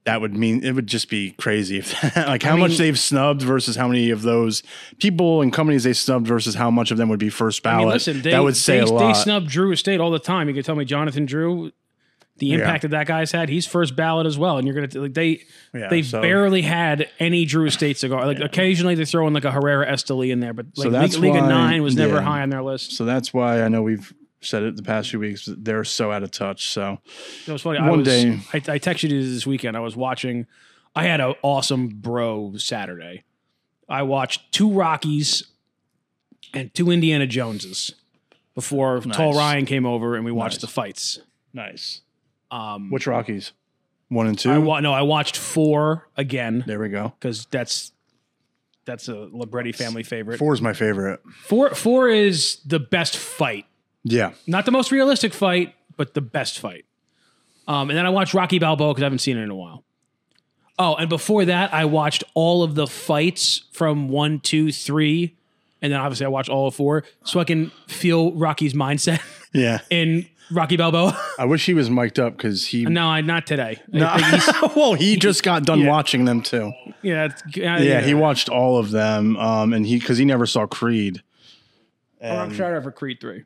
that 0.04 0.20
would 0.20 0.36
mean 0.36 0.64
it 0.64 0.72
would 0.72 0.86
just 0.86 1.08
be 1.08 1.30
crazy 1.32 1.78
if 1.78 2.16
like 2.16 2.42
how 2.42 2.56
much 2.56 2.70
mean- 2.70 2.78
they've 2.78 2.98
snubbed 2.98 3.42
versus 3.42 3.76
how 3.76 3.86
many 3.86 4.10
of 4.10 4.22
those 4.22 4.62
people 4.98 5.42
and 5.42 5.52
companies 5.52 5.84
they 5.84 5.92
snubbed 5.92 6.26
versus 6.26 6.54
how 6.56 6.70
much 6.70 6.90
of 6.90 6.96
them 6.98 7.08
would 7.08 7.20
be 7.20 7.30
first 7.30 7.64
I 7.66 7.70
ballot. 7.70 7.84
mean, 7.84 7.92
listen, 7.92 8.22
they, 8.22 8.30
that 8.32 8.42
would 8.42 8.56
say 8.56 8.78
they, 8.78 8.82
a 8.82 8.86
lot. 8.86 9.14
They 9.14 9.20
snub 9.20 9.48
Drew 9.48 9.70
Estate 9.72 10.00
all 10.00 10.10
the 10.10 10.18
time. 10.18 10.48
You 10.48 10.54
can 10.54 10.64
tell 10.64 10.76
me 10.76 10.84
Jonathan 10.84 11.24
Drew, 11.24 11.70
the 12.38 12.52
impact 12.52 12.82
that 12.82 12.88
that 12.88 13.06
guy's 13.06 13.32
had. 13.32 13.48
He's 13.48 13.66
first 13.66 13.96
ballot 13.96 14.26
as 14.26 14.36
well, 14.38 14.58
and 14.58 14.66
you're 14.66 14.74
gonna 14.86 15.02
like 15.02 15.14
they 15.14 15.42
Yeah, 15.74 15.88
they've 15.88 16.04
so- 16.06 16.20
barely 16.22 16.62
had 16.62 17.08
any 17.18 17.44
Drew 17.44 17.66
Estate 17.66 17.96
cigar. 17.98 18.26
Like 18.26 18.40
occasionally 18.40 18.94
they 18.94 19.04
throw 19.04 19.26
in 19.26 19.32
like 19.34 19.44
a 19.44 19.50
Herrera 19.50 19.86
Esteli 19.86 20.30
in 20.30 20.40
there, 20.40 20.52
but 20.52 20.66
like 20.76 20.90
that's 20.90 21.14
League, 21.14 21.32
League 21.32 21.36
of 21.36 21.42
why- 21.42 21.48
Nine 21.48 21.82
was 21.82 21.96
never 21.96 22.16
yeah. 22.16 22.20
high 22.22 22.42
on 22.42 22.50
their 22.50 22.62
list. 22.62 22.92
so 22.92 23.04
that's 23.04 23.32
why 23.32 23.62
I 23.62 23.68
know 23.68 23.82
we've 23.82 24.12
said 24.42 24.62
it 24.62 24.76
the 24.76 24.82
past 24.82 25.10
few 25.10 25.18
weeks. 25.18 25.48
They're 25.56 25.82
so 25.82 26.12
out 26.12 26.22
of 26.22 26.30
touch. 26.30 26.68
So 26.68 26.98
It 27.46 27.52
was 27.52 27.62
funny. 27.62 27.78
I 27.78 27.88
One 27.88 28.00
was, 28.00 28.08
day- 28.08 28.38
I, 28.52 28.56
I 28.58 28.78
texted 28.78 29.10
you 29.10 29.22
this 29.22 29.46
weekend. 29.46 29.76
I 29.76 29.80
was 29.80 29.96
watching. 29.96 30.46
I 30.94 31.04
had 31.04 31.20
an 31.20 31.34
awesome 31.42 31.88
bro 31.88 32.54
Saturday. 32.56 33.24
I 33.88 34.02
watched 34.02 34.52
two 34.52 34.70
Rockies 34.70 35.44
and 36.54 36.72
two 36.74 36.90
Indiana 36.90 37.26
Joneses 37.26 37.94
before 38.54 39.00
Tall 39.00 39.34
Ryan 39.34 39.66
came 39.66 39.84
over 39.86 40.16
and 40.16 40.24
we 40.24 40.32
watched 40.32 40.56
Nice. 40.56 40.60
the 40.62 40.66
fights. 40.68 41.18
nice. 41.52 42.00
Um, 42.50 42.90
Which 42.90 43.06
Rockies? 43.06 43.52
One 44.08 44.26
and 44.28 44.38
two. 44.38 44.50
I 44.52 44.58
wa- 44.58 44.80
no, 44.80 44.92
I 44.92 45.02
watched 45.02 45.36
four 45.36 46.08
again 46.16 46.62
there 46.66 46.78
we 46.78 46.88
go. 46.88 47.12
because 47.18 47.46
that's 47.50 47.92
that's 48.84 49.08
a 49.08 49.28
Libretti 49.32 49.72
family 49.72 50.04
favorite. 50.04 50.38
Four 50.38 50.54
is 50.54 50.62
my 50.62 50.72
favorite. 50.72 51.20
Four 51.42 51.70
four 51.74 52.08
is 52.08 52.60
the 52.64 52.78
best 52.78 53.16
fight, 53.16 53.64
Yeah. 54.04 54.32
not 54.46 54.64
the 54.64 54.70
most 54.70 54.92
realistic 54.92 55.34
fight, 55.34 55.74
but 55.96 56.14
the 56.14 56.20
best 56.20 56.60
fight. 56.60 56.84
Um, 57.66 57.90
and 57.90 57.98
then 57.98 58.06
I 58.06 58.10
watched 58.10 58.32
Rocky 58.32 58.60
Balboa 58.60 58.92
because 58.94 59.02
I 59.02 59.06
haven't 59.06 59.18
seen 59.18 59.36
it 59.38 59.42
in 59.42 59.50
a 59.50 59.56
while. 59.56 59.82
Oh, 60.78 60.94
and 60.94 61.08
before 61.08 61.44
that, 61.46 61.74
I 61.74 61.86
watched 61.86 62.22
all 62.34 62.62
of 62.62 62.76
the 62.76 62.86
fights 62.86 63.62
from 63.72 64.08
one, 64.08 64.38
two, 64.38 64.70
three, 64.70 65.34
and 65.82 65.92
then 65.92 65.98
obviously 65.98 66.26
I 66.26 66.28
watched 66.28 66.50
all 66.50 66.68
of 66.68 66.76
four, 66.76 67.02
so 67.24 67.40
I 67.40 67.44
can 67.44 67.72
feel 67.88 68.32
Rocky's 68.34 68.74
mindset 68.74 69.20
Yeah. 69.52 69.80
in 69.90 70.28
Rocky 70.50 70.76
Balboa. 70.76 71.18
I 71.38 71.44
wish 71.44 71.66
he 71.66 71.74
was 71.74 71.90
mic'd 71.90 72.18
up 72.20 72.36
because 72.36 72.66
he. 72.66 72.84
no, 72.84 73.06
I 73.08 73.20
not 73.20 73.46
today. 73.46 73.80
I 73.94 74.72
well, 74.76 74.94
he 74.94 75.16
just 75.16 75.42
got 75.42 75.64
done 75.64 75.80
Yeah. 75.80 75.88
watching 75.90 76.24
them 76.24 76.40
too. 76.42 76.72
yeah, 77.02 77.24
it's- 77.26 77.42
uh, 77.58 77.82
Yeah, 77.82 78.00
he 78.00 78.14
watched 78.14 78.48
all 78.48 78.78
of 78.78 78.90
them, 78.90 79.36
um, 79.36 79.72
and 79.72 79.86
he 79.86 79.98
because 79.98 80.18
he 80.18 80.24
never 80.24 80.46
saw 80.46 80.66
Creed. 80.66 81.22
I'm 82.22 82.30
And- 82.44 82.52
excited 82.52 82.82
for 82.82 82.92
Creed 82.92 83.18
three. 83.20 83.44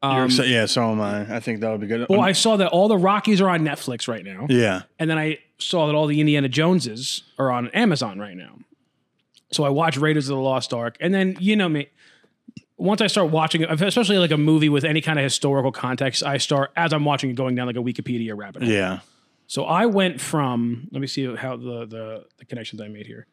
Um, 0.00 0.28
exci- 0.28 0.48
yeah, 0.48 0.66
so 0.66 0.92
am 0.92 1.00
I. 1.00 1.36
I 1.36 1.40
think 1.40 1.60
that 1.60 1.72
would 1.72 1.80
be 1.80 1.88
good. 1.88 2.06
well, 2.08 2.20
I 2.20 2.30
saw 2.30 2.56
that 2.56 2.68
all 2.68 2.86
the 2.86 2.96
Rockies 2.96 3.40
are 3.40 3.48
on 3.48 3.62
Netflix 3.62 4.06
right 4.06 4.24
now, 4.24 4.46
yeah, 4.48 4.82
and 5.00 5.10
then 5.10 5.18
I 5.18 5.38
saw 5.58 5.86
that 5.88 5.96
all 5.96 6.06
the 6.06 6.20
Indiana 6.20 6.48
Joneses 6.48 7.24
are 7.36 7.50
on 7.50 7.66
Amazon 7.70 8.20
right 8.20 8.36
now. 8.36 8.58
So 9.50 9.64
I 9.64 9.70
watched 9.70 9.96
Raiders 9.98 10.28
of 10.28 10.36
the 10.36 10.42
Lost 10.42 10.72
Ark, 10.72 10.96
and 11.00 11.12
then 11.12 11.36
you 11.40 11.56
know 11.56 11.68
me. 11.68 11.88
Once 12.78 13.00
I 13.00 13.08
start 13.08 13.30
watching 13.30 13.62
it, 13.62 13.82
especially 13.82 14.18
like 14.18 14.30
a 14.30 14.36
movie 14.36 14.68
with 14.68 14.84
any 14.84 15.00
kind 15.00 15.18
of 15.18 15.22
historical 15.24 15.72
context, 15.72 16.22
I 16.22 16.38
start 16.38 16.70
as 16.76 16.92
I'm 16.92 17.04
watching 17.04 17.28
it 17.30 17.34
going 17.34 17.54
down 17.54 17.66
like 17.66 17.76
a 17.76 17.80
Wikipedia 17.80 18.36
rabbit 18.36 18.62
hole. 18.62 18.70
yeah, 18.70 19.00
So 19.48 19.64
I 19.64 19.86
went 19.86 20.20
from 20.20 20.88
let 20.92 21.00
me 21.00 21.06
see 21.08 21.34
how 21.34 21.56
the 21.56 21.86
the, 21.86 22.24
the 22.38 22.44
connections 22.44 22.80
I 22.80 22.88
made 22.88 23.06
here. 23.06 23.26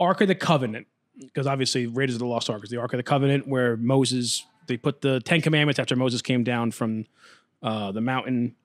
Ark 0.00 0.20
of 0.22 0.28
the 0.28 0.34
Covenant, 0.34 0.86
because 1.20 1.46
obviously 1.46 1.86
Raiders 1.86 2.16
of 2.16 2.20
the 2.20 2.26
Lost 2.26 2.50
Ark 2.50 2.64
is 2.64 2.70
the 2.70 2.78
Ark 2.80 2.92
of 2.92 2.96
the 2.96 3.04
Covenant 3.04 3.46
where 3.46 3.76
Moses 3.76 4.44
they 4.66 4.76
put 4.76 5.02
the 5.02 5.20
Ten 5.20 5.40
Commandments 5.40 5.78
after 5.78 5.94
Moses 5.94 6.22
came 6.22 6.42
down 6.42 6.70
from 6.70 7.04
uh, 7.62 7.92
the 7.92 8.00
mountain. 8.00 8.56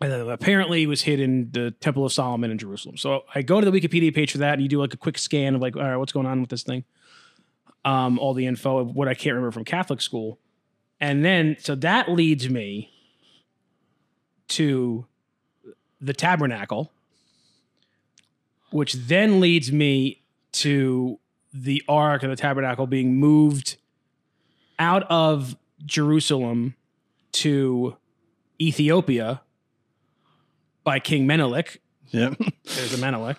And 0.00 0.12
apparently 0.12 0.82
it 0.82 0.86
was 0.86 1.02
hid 1.02 1.20
in 1.20 1.50
the 1.52 1.70
Temple 1.70 2.04
of 2.04 2.12
Solomon 2.12 2.50
in 2.50 2.58
Jerusalem. 2.58 2.96
So 2.96 3.22
I 3.34 3.42
go 3.42 3.60
to 3.60 3.70
the 3.70 3.80
Wikipedia 3.80 4.12
page 4.12 4.32
for 4.32 4.38
that, 4.38 4.54
and 4.54 4.62
you 4.62 4.68
do 4.68 4.80
like 4.80 4.94
a 4.94 4.96
quick 4.96 5.16
scan 5.16 5.54
of 5.54 5.60
like, 5.60 5.76
all 5.76 5.82
right, 5.82 5.96
what's 5.96 6.12
going 6.12 6.26
on 6.26 6.40
with 6.40 6.50
this 6.50 6.64
thing? 6.64 6.84
Um, 7.84 8.18
all 8.18 8.32
the 8.32 8.46
info 8.46 8.78
of 8.78 8.94
what 8.94 9.08
I 9.08 9.14
can't 9.14 9.34
remember 9.34 9.50
from 9.50 9.64
Catholic 9.64 10.00
school. 10.00 10.38
And 11.00 11.24
then 11.24 11.56
so 11.58 11.74
that 11.76 12.08
leads 12.08 12.48
me 12.48 12.92
to 14.48 15.06
the 16.00 16.12
tabernacle, 16.12 16.92
which 18.70 18.92
then 18.92 19.40
leads 19.40 19.72
me 19.72 20.22
to 20.52 21.18
the 21.52 21.82
ark 21.88 22.22
and 22.22 22.30
the 22.30 22.36
tabernacle 22.36 22.86
being 22.86 23.16
moved 23.16 23.76
out 24.78 25.04
of 25.10 25.56
Jerusalem 25.84 26.74
to 27.32 27.96
Ethiopia 28.60 29.42
by 30.84 30.98
King 30.98 31.26
Menelik. 31.26 31.80
yeah. 32.10 32.34
There's 32.64 32.94
a 32.94 32.98
Menelik. 32.98 33.38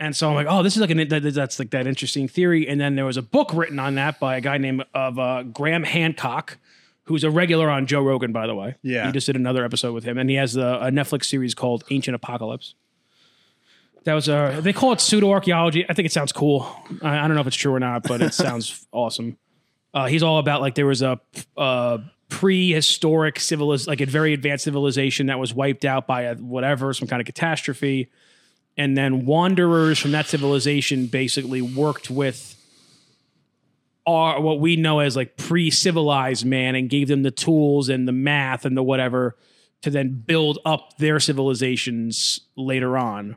And 0.00 0.14
so 0.14 0.28
I'm 0.28 0.34
like, 0.34 0.46
oh, 0.48 0.62
this 0.62 0.74
is 0.74 0.80
like 0.80 0.90
an 0.90 1.08
that, 1.08 1.34
that's 1.34 1.58
like 1.58 1.70
that 1.70 1.86
interesting 1.86 2.28
theory. 2.28 2.68
And 2.68 2.80
then 2.80 2.96
there 2.96 3.04
was 3.04 3.16
a 3.16 3.22
book 3.22 3.54
written 3.54 3.78
on 3.78 3.94
that 3.94 4.18
by 4.18 4.36
a 4.36 4.40
guy 4.40 4.58
named 4.58 4.84
of 4.92 5.18
uh, 5.18 5.44
Graham 5.44 5.84
Hancock, 5.84 6.58
who's 7.04 7.22
a 7.24 7.30
regular 7.30 7.70
on 7.70 7.86
Joe 7.86 8.02
Rogan, 8.02 8.32
by 8.32 8.46
the 8.46 8.54
way. 8.54 8.74
Yeah. 8.82 9.06
he 9.06 9.12
just 9.12 9.26
did 9.26 9.36
another 9.36 9.64
episode 9.64 9.92
with 9.92 10.04
him, 10.04 10.18
and 10.18 10.28
he 10.28 10.36
has 10.36 10.56
a, 10.56 10.78
a 10.82 10.90
Netflix 10.90 11.26
series 11.26 11.54
called 11.54 11.84
Ancient 11.90 12.14
Apocalypse. 12.14 12.74
That 14.04 14.14
was 14.14 14.28
a 14.28 14.60
they 14.62 14.72
call 14.72 14.92
it 14.92 15.00
pseudo 15.00 15.30
archaeology. 15.30 15.86
I 15.88 15.94
think 15.94 16.06
it 16.06 16.12
sounds 16.12 16.32
cool. 16.32 16.70
I, 17.02 17.18
I 17.20 17.26
don't 17.26 17.34
know 17.34 17.40
if 17.40 17.46
it's 17.46 17.56
true 17.56 17.74
or 17.74 17.80
not, 17.80 18.02
but 18.02 18.20
it 18.20 18.34
sounds 18.34 18.86
awesome. 18.92 19.38
Uh, 19.94 20.06
he's 20.06 20.22
all 20.22 20.38
about 20.38 20.60
like 20.60 20.74
there 20.74 20.86
was 20.86 21.02
a, 21.02 21.20
a 21.56 22.00
prehistoric 22.28 23.38
civilization, 23.38 23.90
like 23.90 24.00
a 24.00 24.06
very 24.06 24.34
advanced 24.34 24.64
civilization 24.64 25.26
that 25.26 25.38
was 25.38 25.54
wiped 25.54 25.84
out 25.84 26.06
by 26.06 26.22
a 26.22 26.34
whatever 26.34 26.92
some 26.92 27.08
kind 27.08 27.20
of 27.20 27.26
catastrophe, 27.26 28.10
and 28.76 28.96
then 28.96 29.24
wanderers 29.26 29.98
from 29.98 30.12
that 30.12 30.26
civilization 30.26 31.06
basically 31.06 31.62
worked 31.62 32.10
with 32.10 32.50
our 34.06 34.40
what 34.40 34.60
we 34.60 34.76
know 34.76 34.98
as 35.00 35.16
like 35.16 35.36
pre-civilized 35.36 36.44
man 36.44 36.74
and 36.74 36.90
gave 36.90 37.08
them 37.08 37.22
the 37.22 37.30
tools 37.30 37.88
and 37.88 38.06
the 38.06 38.12
math 38.12 38.64
and 38.64 38.76
the 38.76 38.82
whatever 38.82 39.36
to 39.82 39.90
then 39.90 40.22
build 40.26 40.58
up 40.64 40.96
their 40.98 41.18
civilizations 41.20 42.40
later 42.56 42.96
on. 42.98 43.36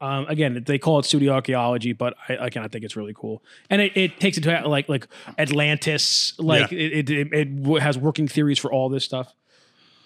Um, 0.00 0.26
again, 0.26 0.62
they 0.66 0.78
call 0.78 0.98
it 0.98 1.04
pseudo 1.04 1.30
archaeology, 1.32 1.92
but 1.92 2.14
I, 2.28 2.34
I 2.44 2.48
think 2.68 2.84
it's 2.84 2.96
really 2.96 3.14
cool, 3.14 3.40
and 3.70 3.80
it, 3.80 3.96
it 3.96 4.18
takes 4.18 4.36
it 4.36 4.40
to 4.40 4.68
like 4.68 4.88
like 4.88 5.06
Atlantis, 5.38 6.34
like 6.40 6.72
Yeah. 6.72 6.78
it, 6.78 7.10
it, 7.10 7.32
it 7.32 7.32
it 7.32 7.80
has 7.82 7.96
working 7.96 8.26
theories 8.26 8.58
for 8.58 8.72
all 8.72 8.88
this 8.88 9.04
stuff. 9.04 9.32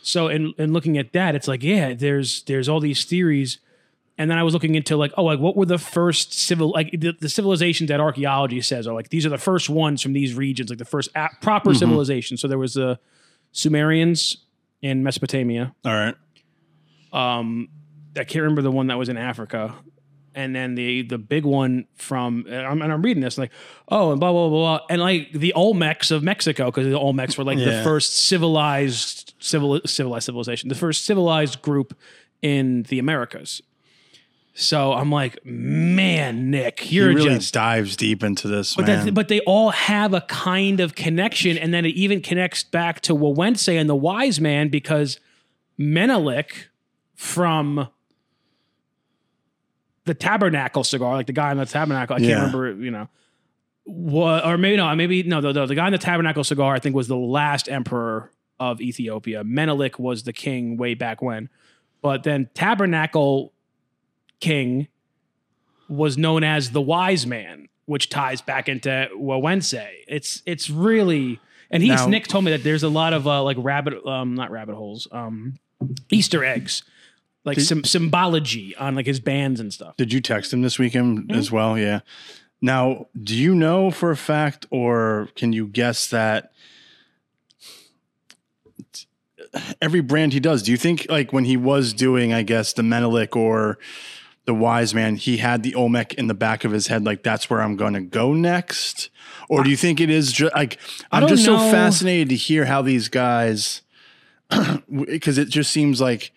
So, 0.03 0.29
in 0.29 0.53
in 0.59 0.75
looking 0.75 0.99
at 0.99 1.13
that, 1.15 1.35
it's 1.35 1.49
like 1.49 1.63
yeah, 1.63 1.95
there's 1.95 2.43
there's 2.43 2.69
all 2.69 2.79
these 2.79 3.07
theories, 3.07 3.59
and 4.19 4.31
then 4.31 4.39
I 4.39 4.43
was 4.43 4.55
looking 4.55 4.75
into 4.75 4.97
like 4.97 5.13
oh 5.17 5.25
like 5.25 5.39
what 5.39 5.57
were 5.57 5.67
the 5.67 5.79
first 5.79 6.33
civil 6.33 6.71
like 6.71 6.91
the, 6.93 7.13
the 7.21 7.29
civilizations 7.29 7.89
that 7.89 8.01
archaeology 8.01 8.61
says 8.61 8.87
are 8.87 8.95
like 8.95 9.11
these 9.11 9.27
are 9.27 9.31
the 9.31 9.39
first 9.39 9.69
ones 9.69 10.03
from 10.03 10.13
these 10.13 10.35
regions, 10.35 10.71
like 10.71 10.79
the 10.79 10.85
first 10.85 11.11
proper 11.41 11.75
civilization. 11.75 12.37
So 12.37 12.49
there 12.49 12.59
was 12.59 12.75
the 12.75 12.99
Sumerians 13.53 14.39
in 14.83 15.03
Mesopotamia. 15.03 15.75
All 15.85 15.93
right. 15.93 16.15
Um, 17.13 17.69
I 18.17 18.25
can't 18.25 18.43
remember 18.43 18.63
the 18.63 18.71
one 18.71 18.89
that 18.89 18.99
was 18.99 19.09
in 19.09 19.17
Africa. 19.17 19.75
And 20.35 20.55
then 20.55 20.75
the 20.75 21.03
the 21.03 21.17
big 21.17 21.45
one 21.45 21.87
from 21.95 22.45
and 22.47 22.67
I'm, 22.67 22.83
and 22.83 22.93
I'm 22.93 23.01
reading 23.01 23.23
this 23.23 23.39
like 23.39 23.53
oh 23.89 24.11
and 24.11 24.21
blah 24.21 24.33
blah 24.33 24.49
blah 24.51 24.79
blah 24.79 24.87
and 24.91 25.01
like 25.01 25.33
the 25.33 25.55
Olmecs 25.57 26.11
of 26.11 26.23
Mexico 26.23 26.67
because 26.67 26.87
the 26.87 26.99
Olmecs 26.99 27.39
were 27.39 27.45
like 27.45 27.57
the 27.57 27.83
first 27.83 28.17
civilized 28.17 29.35
civil 29.39 29.81
civilized 29.87 30.25
civilization 30.27 30.69
the 30.69 30.75
first 30.75 31.07
civilized 31.07 31.63
group 31.63 31.97
in 32.43 32.83
the 32.85 32.99
Americas. 32.99 33.63
So 34.59 34.95
I'm 34.95 35.11
like, 35.11 35.45
man, 35.45 36.51
Nick, 36.51 36.91
you're 36.91 37.09
really 37.09 37.29
just 37.29 37.53
dives 37.53 37.95
deep 37.95 38.25
into 38.25 38.49
this, 38.49 38.75
but, 38.75 38.87
man. 38.87 39.13
but 39.13 39.29
they 39.29 39.41
all 39.41 39.69
have 39.69 40.15
a 40.15 40.23
kind 40.23 40.81
of 40.81 40.95
connection, 40.95 41.59
and 41.59 41.75
then 41.75 41.85
it 41.85 41.91
even 41.91 42.23
connects 42.23 42.65
back 42.65 43.03
to 43.03 43.15
Güegüense 43.15 43.79
and 43.79 43.87
the 43.87 43.95
wise 43.95 44.41
man 44.41 44.71
because 44.71 45.21
Menelik 45.77 46.71
from 47.15 47.89
the 50.07 50.15
Tabernacle 50.15 50.85
cigar, 50.85 51.17
like 51.17 51.27
the 51.27 51.35
guy 51.35 51.53
in 51.53 51.59
the 51.59 51.67
Tabernacle, 51.67 52.17
I 52.17 52.21
can't 52.21 52.37
remember, 52.37 52.83
you 52.83 52.91
know, 52.91 53.09
what 53.85 54.47
or 54.47 54.57
maybe 54.57 54.79
no, 54.79 54.95
maybe 54.97 55.23
no, 55.23 55.43
the, 55.43 55.53
the, 55.53 55.67
the 55.67 55.75
guy 55.75 55.87
in 55.87 55.93
the 55.93 55.99
Tabernacle 55.99 56.45
cigar, 56.45 56.75
I 56.75 56.79
think 56.79 56.97
was 56.97 57.09
the 57.09 57.17
last 57.17 57.69
emperor 57.69 58.33
of 58.59 58.81
Ethiopia. 58.81 59.45
Menelik 59.45 59.99
was 59.99 60.23
the 60.23 60.33
king 60.33 60.79
way 60.79 60.95
back 60.95 61.21
when, 61.21 61.51
but 62.01 62.23
then 62.23 62.49
Tabernacle 62.55 63.53
king 64.41 64.89
was 65.89 66.19
known 66.19 66.43
as 66.45 66.71
the 66.73 66.81
wise 66.81 67.27
man, 67.27 67.69
which 67.87 68.09
ties 68.09 68.41
back 68.41 68.69
into 68.69 69.09
Güegüense. 69.15 69.87
It's 70.09 70.43
it's 70.47 70.69
really 70.71 71.41
and 71.71 71.83
he's 71.83 71.93
Now- 71.93 72.07
Nick 72.07 72.27
told 72.27 72.45
me 72.45 72.51
that 72.53 72.63
there's 72.65 72.83
a 72.83 72.89
lot 72.89 73.13
of 73.13 73.27
uh, 73.27 73.43
like 73.43 73.57
rabbit 73.61 74.05
um 74.07 74.35
not 74.35 74.51
rabbit 74.51 74.75
holes 74.75 75.07
um 75.13 75.55
Easter 76.11 76.45
eggs 76.45 76.83
like 77.45 77.61
some 77.61 77.85
symbology 77.85 78.75
on 78.77 78.95
like 78.97 79.07
his 79.07 79.21
bands 79.21 79.61
and 79.61 79.73
stuff. 79.73 79.97
Did 79.97 80.13
you 80.13 80.21
text 80.21 80.53
him 80.53 80.63
this 80.63 80.79
weekend 80.79 81.29
Mm-hmm. 81.29 81.39
as 81.39 81.53
well? 81.53 81.79
Yeah. 81.79 82.01
Now, 82.61 83.07
do 83.23 83.37
you 83.37 83.55
know 83.55 83.91
for 83.93 84.11
a 84.11 84.17
fact, 84.17 84.67
or 84.71 85.29
can 85.37 85.53
you 85.53 85.67
guess 85.69 86.09
that 86.09 86.51
every 89.81 90.01
brand 90.01 90.33
he 90.33 90.41
does? 90.41 90.63
Do 90.63 90.71
you 90.71 90.77
think, 90.77 91.07
like, 91.09 91.33
when 91.33 91.45
he 91.45 91.57
was 91.57 91.93
doing, 91.93 92.33
I 92.33 92.43
guess, 92.43 92.73
the 92.73 92.83
Menelik 92.83 93.37
or 93.37 93.79
the 94.47 94.55
Wise 94.55 94.95
Man, 94.95 95.17
he 95.17 95.37
had 95.39 95.63
the 95.63 95.75
Olmec 95.75 96.15
in 96.15 96.29
the 96.29 96.35
back 96.35 96.65
of 96.65 96.71
his 96.73 96.87
head, 96.87 97.05
like, 97.05 97.23
that's 97.23 97.51
where 97.51 97.61
I'm 97.61 97.77
going 97.77 97.95
to 97.95 98.01
go 98.01 98.33
next? 98.33 99.11
Or 99.49 99.63
do 99.65 99.71
you 99.71 99.77
think 99.77 100.01
it 100.01 100.09
is 100.11 100.33
just 100.33 100.55
like, 100.55 100.79
I'm 101.13 101.27
just 101.29 101.45
so 101.45 101.57
fascinated 101.59 102.29
to 102.31 102.37
hear 102.37 102.65
how 102.65 102.81
these 102.83 103.09
guys, 103.09 103.83
because 104.91 105.39
it 105.39 105.49
just 105.49 105.71
seems 105.73 106.01
like 106.01 106.33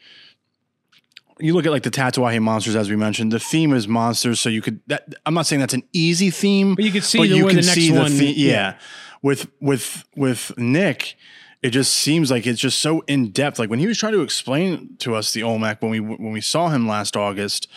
you 1.39 1.53
look 1.53 1.65
at 1.65 1.71
like 1.71 1.83
the 1.83 1.91
Tatuaje 1.91 2.41
monsters, 2.41 2.75
as 2.75 2.89
we 2.89 2.95
mentioned. 2.95 3.31
The 3.31 3.39
theme 3.39 3.73
is 3.73 3.87
monsters, 3.87 4.39
so 4.39 4.49
you 4.49 4.61
could. 4.61 4.81
That, 4.87 5.07
I'm 5.25 5.33
not 5.33 5.45
saying 5.45 5.59
that's 5.61 5.73
an 5.73 5.83
easy 5.93 6.31
theme, 6.31 6.75
But 6.75 6.83
you 6.83 6.91
could 6.91 7.03
see 7.03 7.25
the- 7.27 7.43
where 7.43 7.53
the 7.53 7.61
next 7.61 7.89
one- 7.91 8.17
the- 8.17 8.25
yeah. 8.25 8.51
yeah. 8.51 8.73
With 9.21 9.47
with 9.61 10.03
with 10.15 10.51
Nick, 10.57 11.15
it 11.61 11.69
just 11.71 11.93
seems 11.93 12.29
like 12.31 12.45
it's 12.47 12.59
just 12.59 12.79
so 12.79 13.01
in 13.07 13.31
depth. 13.31 13.59
Like 13.59 13.69
when 13.69 13.79
he 13.79 13.87
was 13.87 13.97
trying 13.97 14.13
to 14.13 14.21
explain 14.21 14.95
to 14.99 15.15
us 15.15 15.31
the 15.33 15.43
Olmec 15.43 15.81
when 15.81 15.91
we 15.91 15.99
when 15.99 16.31
we 16.31 16.41
saw 16.41 16.69
him 16.69 16.87
last 16.87 17.15
August, 17.17 17.67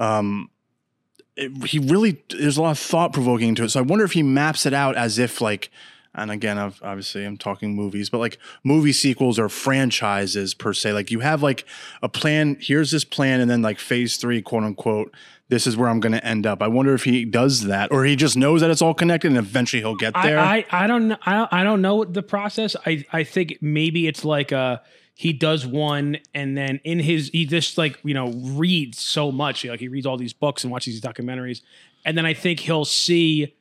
um, 0.00 0.50
it, 1.36 1.64
he 1.66 1.78
really 1.78 2.22
there's 2.30 2.56
a 2.56 2.62
lot 2.62 2.72
of 2.72 2.78
thought 2.78 3.12
provoking 3.12 3.54
to 3.54 3.64
it. 3.64 3.68
So 3.68 3.78
I 3.78 3.82
wonder 3.82 4.04
if 4.04 4.12
he 4.12 4.24
maps 4.24 4.66
it 4.66 4.74
out 4.74 4.96
as 4.96 5.18
if 5.18 5.40
like. 5.40 5.70
And 6.12 6.32
again, 6.32 6.58
I've, 6.58 6.82
obviously, 6.82 7.24
I'm 7.24 7.36
talking 7.36 7.76
movies, 7.76 8.10
but 8.10 8.18
like 8.18 8.36
movie 8.64 8.92
sequels 8.92 9.38
or 9.38 9.48
franchises 9.48 10.54
per 10.54 10.74
se. 10.74 10.92
Like 10.92 11.12
you 11.12 11.20
have 11.20 11.40
like 11.40 11.64
a 12.02 12.08
plan. 12.08 12.56
Here's 12.58 12.90
this 12.90 13.04
plan, 13.04 13.40
and 13.40 13.48
then 13.48 13.62
like 13.62 13.78
phase 13.78 14.16
three, 14.16 14.42
quote 14.42 14.64
unquote. 14.64 15.14
This 15.50 15.68
is 15.68 15.76
where 15.76 15.88
I'm 15.88 16.00
going 16.00 16.12
to 16.12 16.24
end 16.24 16.46
up. 16.46 16.62
I 16.62 16.66
wonder 16.66 16.94
if 16.94 17.04
he 17.04 17.24
does 17.24 17.62
that, 17.66 17.92
or 17.92 18.04
he 18.04 18.16
just 18.16 18.36
knows 18.36 18.60
that 18.60 18.70
it's 18.70 18.82
all 18.82 18.92
connected, 18.92 19.28
and 19.28 19.38
eventually 19.38 19.82
he'll 19.82 19.94
get 19.94 20.14
there. 20.14 20.40
I, 20.40 20.66
I 20.72 20.84
I 20.84 20.86
don't 20.88 21.06
know 21.06 21.16
I 21.24 21.32
don't, 21.32 21.52
I 21.52 21.62
don't 21.62 21.80
know 21.80 22.04
the 22.04 22.24
process. 22.24 22.74
I 22.84 23.04
I 23.12 23.22
think 23.22 23.58
maybe 23.60 24.08
it's 24.08 24.24
like 24.24 24.50
uh 24.50 24.78
he 25.20 25.34
does 25.34 25.66
one 25.66 26.16
and 26.32 26.56
then 26.56 26.80
in 26.82 26.98
his 26.98 27.28
he 27.28 27.44
just 27.44 27.76
like 27.76 27.98
you 28.02 28.14
know 28.14 28.32
reads 28.32 28.98
so 28.98 29.30
much. 29.30 29.66
Like 29.66 29.78
he 29.78 29.88
reads 29.88 30.06
all 30.06 30.16
these 30.16 30.32
books 30.32 30.64
and 30.64 30.72
watches 30.72 30.94
these 30.94 31.02
documentaries. 31.02 31.60
And 32.06 32.16
then 32.16 32.24
I 32.24 32.32
think 32.32 32.60
he'll 32.60 32.86
see 32.86 33.54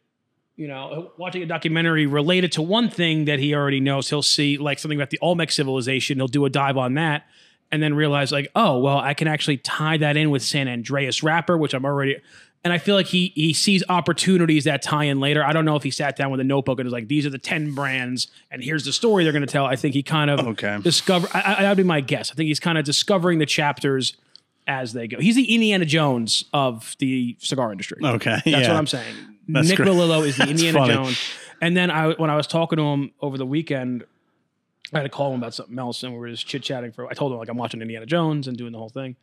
you 0.55 0.67
know 0.69 1.11
watching 1.17 1.43
a 1.43 1.45
documentary 1.45 2.05
related 2.05 2.53
to 2.53 2.61
one 2.61 2.89
thing 2.89 3.25
that 3.25 3.39
he 3.39 3.53
already 3.53 3.81
knows. 3.81 4.09
He'll 4.09 4.21
see 4.21 4.57
like 4.57 4.79
something 4.79 4.97
about 4.97 5.09
the 5.09 5.19
Olmec 5.21 5.51
civilization. 5.51 6.19
He'll 6.19 6.29
do 6.29 6.45
a 6.45 6.49
dive 6.49 6.77
on 6.77 6.93
that 6.93 7.25
and 7.73 7.83
then 7.83 7.93
realize 7.93 8.31
like 8.31 8.49
oh 8.55 8.79
well 8.79 8.97
I 8.97 9.13
can 9.13 9.27
actually 9.27 9.57
tie 9.57 9.97
that 9.97 10.15
in 10.15 10.29
with 10.29 10.43
San 10.43 10.67
Andrés 10.67 11.21
Wrapper 11.23 11.57
which 11.57 11.73
I'm 11.73 11.83
already 11.83 12.21
And 12.63 12.73
I 12.73 12.77
feel 12.77 12.95
like 12.95 13.05
he 13.05 13.31
he 13.35 13.53
sees 13.53 13.83
opportunities 13.87 14.65
that 14.65 14.81
tie 14.81 15.05
in 15.05 15.19
later. 15.21 15.43
I 15.45 15.53
don't 15.53 15.63
know 15.63 15.77
if 15.77 15.83
he 15.83 15.91
sat 15.91 16.17
down 16.17 16.29
with 16.29 16.41
a 16.41 16.43
notebook 16.43 16.77
and 16.79 16.85
was 16.85 16.91
like, 16.93 17.07
"These 17.07 17.25
are 17.25 17.29
the 17.29 17.37
ten 17.37 17.73
brands, 17.73 18.27
and 18.51 18.61
here's 18.61 18.83
the 18.83 18.91
story 18.91 19.23
they're 19.23 19.31
going 19.31 19.45
to 19.45 19.51
tell." 19.51 19.65
I 19.65 19.77
think 19.77 19.93
he 19.93 20.03
kind 20.03 20.29
of 20.29 20.39
Okay. 20.41 20.77
discover. 20.81 21.29
I, 21.33 21.55
I, 21.59 21.61
that'd 21.61 21.77
be 21.77 21.83
my 21.83 22.01
guess. 22.01 22.31
I 22.31 22.35
think 22.35 22.47
he's 22.47 22.59
kind 22.59 22.77
of 22.77 22.83
discovering 22.83 23.39
the 23.39 23.45
chapters 23.45 24.17
as 24.67 24.91
they 24.91 25.07
go. 25.07 25.19
He's 25.21 25.35
the 25.37 25.53
Indiana 25.55 25.85
Jones 25.85 26.43
of 26.53 26.95
the 26.99 27.37
cigar 27.39 27.71
industry. 27.71 27.97
Okay. 28.03 28.31
That's 28.31 28.45
yeah. 28.45 28.67
what 28.67 28.77
I'm 28.77 28.87
saying. 28.87 29.15
That's 29.47 29.69
Nick 29.69 29.77
great. 29.77 29.87
Melillo 29.89 30.27
is 30.27 30.35
the 30.37 30.47
Indiana 30.49 30.79
funny. 30.79 30.93
Jones. 30.93 31.19
And 31.61 31.75
then 31.77 31.89
I, 31.89 32.09
when 32.11 32.29
I 32.29 32.35
was 32.35 32.45
talking 32.45 32.77
to 32.77 32.83
him 32.83 33.11
over 33.21 33.37
the 33.37 33.45
weekend, 33.45 34.03
I 34.93 34.97
had 34.97 35.03
to 35.03 35.09
call 35.09 35.33
him 35.33 35.39
about 35.39 35.53
something 35.53 35.79
else, 35.79 36.03
and 36.03 36.11
we 36.13 36.19
were 36.19 36.29
just 36.29 36.45
chit 36.45 36.61
chatting 36.61 36.91
for. 36.91 37.07
I 37.07 37.13
told 37.13 37.31
him 37.31 37.37
like 37.39 37.47
I'm 37.49 37.57
watching 37.57 37.81
Indiana 37.81 38.05
Jones 38.05 38.47
and 38.47 38.57
doing 38.57 38.71
the 38.73 38.77
whole 38.79 38.89
thing, 38.89 39.15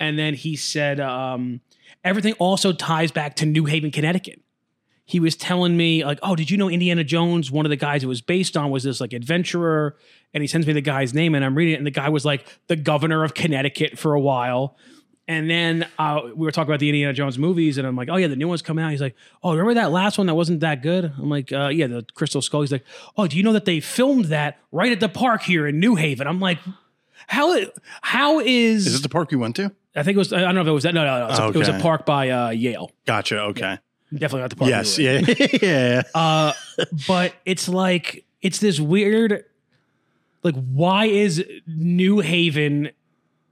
and 0.00 0.18
then 0.18 0.34
he 0.34 0.56
said 0.56 0.98
um, 1.00 1.60
everything 2.02 2.34
also 2.34 2.72
ties 2.72 3.10
back 3.10 3.36
to 3.36 3.46
New 3.46 3.66
Haven, 3.66 3.90
Connecticut. 3.90 4.40
He 5.06 5.20
was 5.20 5.36
telling 5.36 5.76
me 5.76 6.04
like, 6.04 6.18
"Oh, 6.22 6.34
did 6.34 6.50
you 6.50 6.56
know 6.56 6.70
Indiana 6.70 7.04
Jones? 7.04 7.50
One 7.50 7.66
of 7.66 7.70
the 7.70 7.76
guys 7.76 8.02
it 8.02 8.06
was 8.06 8.22
based 8.22 8.56
on 8.56 8.70
was 8.70 8.84
this 8.84 9.00
like 9.00 9.12
adventurer." 9.12 9.96
And 10.32 10.42
he 10.42 10.46
sends 10.46 10.66
me 10.66 10.72
the 10.72 10.80
guy's 10.80 11.12
name, 11.12 11.34
and 11.34 11.44
I'm 11.44 11.54
reading 11.54 11.74
it, 11.74 11.76
and 11.76 11.86
the 11.86 11.90
guy 11.90 12.08
was 12.08 12.24
like 12.24 12.46
the 12.68 12.76
governor 12.76 13.22
of 13.22 13.34
Connecticut 13.34 13.98
for 13.98 14.14
a 14.14 14.20
while. 14.20 14.76
And 15.26 15.48
then 15.48 15.86
uh, 15.98 16.20
we 16.34 16.44
were 16.44 16.50
talking 16.50 16.70
about 16.70 16.80
the 16.80 16.88
Indiana 16.88 17.12
Jones 17.14 17.38
movies, 17.38 17.78
and 17.78 17.86
I'm 17.86 17.96
like, 17.96 18.08
"Oh 18.10 18.16
yeah, 18.16 18.26
the 18.26 18.36
new 18.36 18.48
one's 18.48 18.62
coming 18.62 18.84
out." 18.84 18.90
He's 18.90 19.00
like, 19.00 19.14
"Oh, 19.42 19.52
remember 19.52 19.74
that 19.74 19.90
last 19.90 20.18
one 20.18 20.26
that 20.26 20.34
wasn't 20.34 20.60
that 20.60 20.82
good?" 20.82 21.04
I'm 21.04 21.30
like, 21.30 21.52
uh, 21.52 21.68
"Yeah, 21.68 21.86
the 21.86 22.04
Crystal 22.14 22.42
Skull." 22.42 22.62
He's 22.62 22.72
like, 22.72 22.84
"Oh, 23.16 23.26
do 23.26 23.36
you 23.36 23.42
know 23.42 23.52
that 23.52 23.64
they 23.64 23.80
filmed 23.80 24.26
that 24.26 24.58
right 24.72 24.92
at 24.92 25.00
the 25.00 25.08
park 25.08 25.42
here 25.42 25.66
in 25.66 25.80
New 25.80 25.94
Haven?" 25.94 26.26
I'm 26.26 26.40
like, 26.40 26.58
"How? 27.26 27.58
How 28.02 28.40
is?" 28.40 28.86
Is 28.86 28.96
it 28.96 29.02
the 29.02 29.08
park 29.08 29.30
we 29.30 29.36
went 29.38 29.56
to? 29.56 29.72
I 29.96 30.02
think 30.02 30.16
it 30.16 30.18
was. 30.18 30.32
I 30.32 30.40
don't 30.40 30.54
know 30.54 30.60
if 30.62 30.66
it 30.66 30.72
was 30.72 30.82
that. 30.84 30.94
No, 30.94 31.04
no, 31.04 31.18
no. 31.20 31.24
It 31.26 31.28
was, 31.28 31.38
a, 31.38 31.48
it 31.48 31.56
was 31.56 31.68
a 31.68 31.78
park 31.78 32.04
by 32.04 32.30
uh, 32.30 32.50
Yale. 32.50 32.90
Gotcha. 33.06 33.40
Okay. 33.40 33.78
Definitely 34.12 34.40
not 34.40 34.50
the 34.50 34.56
park. 34.56 34.68
Yes. 34.68 34.98
Yeah. 34.98 35.20
yeah. 35.62 36.02
Uh, 36.14 36.52
but 37.06 37.34
it's 37.44 37.68
like 37.68 38.24
it's 38.42 38.58
this 38.58 38.80
weird. 38.80 39.44
Like, 40.42 40.56
why 40.56 41.06
is 41.06 41.42
New 41.66 42.20
Haven, 42.20 42.90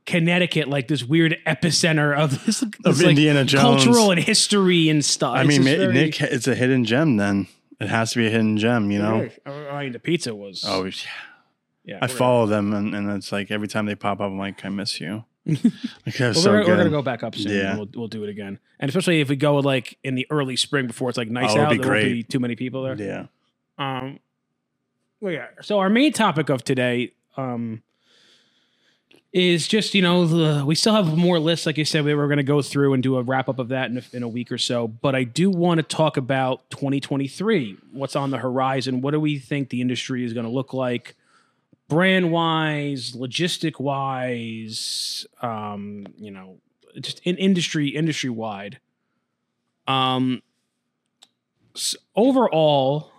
Connecticut, 0.05 0.69
like 0.69 0.89
this 0.89 1.03
weird 1.03 1.39
epicenter 1.47 2.15
of 2.15 2.45
this, 2.45 2.61
this, 2.61 3.01
like, 3.01 3.11
Indiana 3.11 3.45
Jones. 3.47 3.85
cultural 3.85 4.11
and 4.11 4.21
history 4.21 4.91
and 4.91 5.03
stuff? 5.03 5.35
I 5.35 5.41
It's 5.45 5.49
mean, 5.49 5.63
very- 5.65 5.95
Nick, 5.95 6.21
it's 6.21 6.47
a 6.47 6.55
hidden 6.55 6.85
gem. 6.85 7.17
Then 7.17 7.47
it 7.81 7.89
has 7.89 8.13
to 8.13 8.19
be 8.19 8.27
a 8.27 8.31
hidden 8.31 8.59
gem. 8.59 8.91
You 8.91 8.99
know. 8.99 9.31
I 9.47 9.85
mean, 9.85 9.93
the 9.93 9.99
pizza 10.01 10.35
was. 10.35 10.65
Oh, 10.67 10.85
yeah. 10.85 10.93
yeah. 11.85 11.99
I 12.03 12.09
follow 12.09 12.47
them, 12.47 12.75
and, 12.75 12.95
and 12.95 13.11
it's 13.13 13.33
like 13.33 13.51
every 13.51 13.69
time 13.69 13.87
they 13.87 13.95
pop 13.95 14.21
up, 14.21 14.27
I'm 14.27 14.39
like, 14.39 14.63
I 14.65 14.69
miss 14.69 15.01
you. 15.01 15.25
like, 15.47 16.19
Well, 16.19 16.35
so 16.35 16.51
we're, 16.53 16.59
we're 16.67 16.77
gonna 16.77 16.91
go 16.91 17.03
back 17.03 17.23
up 17.23 17.35
soon. 17.35 17.53
Yeah. 17.53 17.71
and 17.71 17.79
We'll, 17.79 17.89
we'll 17.95 18.09
do 18.09 18.23
it 18.25 18.31
again, 18.31 18.59
and 18.79 18.89
especially 18.89 19.21
if 19.21 19.29
we 19.29 19.37
go 19.37 19.57
like 19.57 19.99
in 20.05 20.15
the 20.15 20.27
early 20.31 20.57
spring 20.57 20.87
before 20.87 21.09
it's 21.09 21.19
like 21.19 21.29
nice 21.29 21.55
Oh, 21.55 21.61
out. 21.63 21.71
be 21.71 21.79
there 21.79 21.91
won't 21.91 22.05
be 22.05 22.23
too 22.23 22.39
many 22.41 22.57
people 22.57 22.83
there. 22.83 22.95
Yeah. 22.97 23.27
Um, 23.79 24.21
well, 25.21 25.33
yeah. 25.33 25.47
So 25.63 25.79
our 25.79 25.89
main 25.91 26.13
topic 26.13 26.49
of 26.49 26.63
today, 26.65 27.13
um, 27.37 27.83
is 29.33 29.67
just 29.67 29.95
you 29.95 30.03
know 30.03 30.27
the, 30.27 30.65
we 30.65 30.75
still 30.75 30.95
have 30.95 31.17
more 31.17 31.39
lists, 31.39 31.65
like 31.65 31.79
you 31.79 31.85
said. 31.85 32.05
We 32.05 32.15
were 32.15 32.27
going 32.27 32.37
to 32.37 32.43
go 32.43 32.61
through 32.61 32.93
and 32.95 33.03
do 33.03 33.17
a 33.17 33.23
wrap 33.23 33.49
up 33.49 33.59
of 33.59 33.69
that 33.69 33.91
in 33.91 33.99
a, 33.99 34.03
in 34.13 34.23
a 34.23 34.29
week 34.29 34.53
or 34.53 34.59
so. 34.59 34.87
But 34.87 35.15
I 35.15 35.25
do 35.25 35.49
want 35.51 35.79
to 35.79 35.83
talk 35.83 36.17
about 36.19 36.69
2023. 36.71 37.79
What's 37.93 38.15
on 38.15 38.31
the 38.31 38.39
horizon? 38.39 39.01
What 39.01 39.13
do 39.13 39.21
we 39.21 39.39
think 39.39 39.71
the 39.71 39.81
industry 39.81 40.25
is 40.25 40.33
going 40.35 40.45
to 40.45 40.53
look 40.53 40.75
like? 40.75 41.17
Brand 41.89 42.31
wise, 42.33 43.12
logistic 43.12 43.79
wise, 43.79 45.27
um, 45.43 46.07
you 46.17 46.31
know, 46.31 46.59
just 47.01 47.21
in 47.25 47.37
industry 47.37 47.88
industry 47.88 48.31
wide. 48.31 48.81
Um, 49.87 50.42
s- 51.75 51.97
overall, 52.16 53.12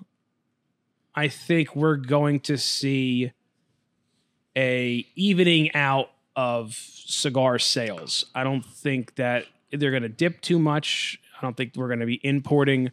I 1.13 1.27
think 1.27 1.75
we're 1.75 1.97
going 1.97 2.39
to 2.41 2.57
see 2.57 3.31
a 4.55 5.05
evening 5.15 5.73
out 5.75 6.09
of 6.35 6.73
cigar 6.73 7.59
sales. 7.59 8.25
I 8.33 8.43
don't 8.43 8.65
think 8.65 9.15
that 9.15 9.45
they're 9.71 9.91
going 9.91 10.03
to 10.03 10.09
dip 10.09 10.41
too 10.41 10.57
much. 10.57 11.19
I 11.37 11.41
don't 11.41 11.55
think 11.55 11.73
we're 11.75 11.87
going 11.87 11.99
to 11.99 12.05
be 12.05 12.19
importing 12.23 12.91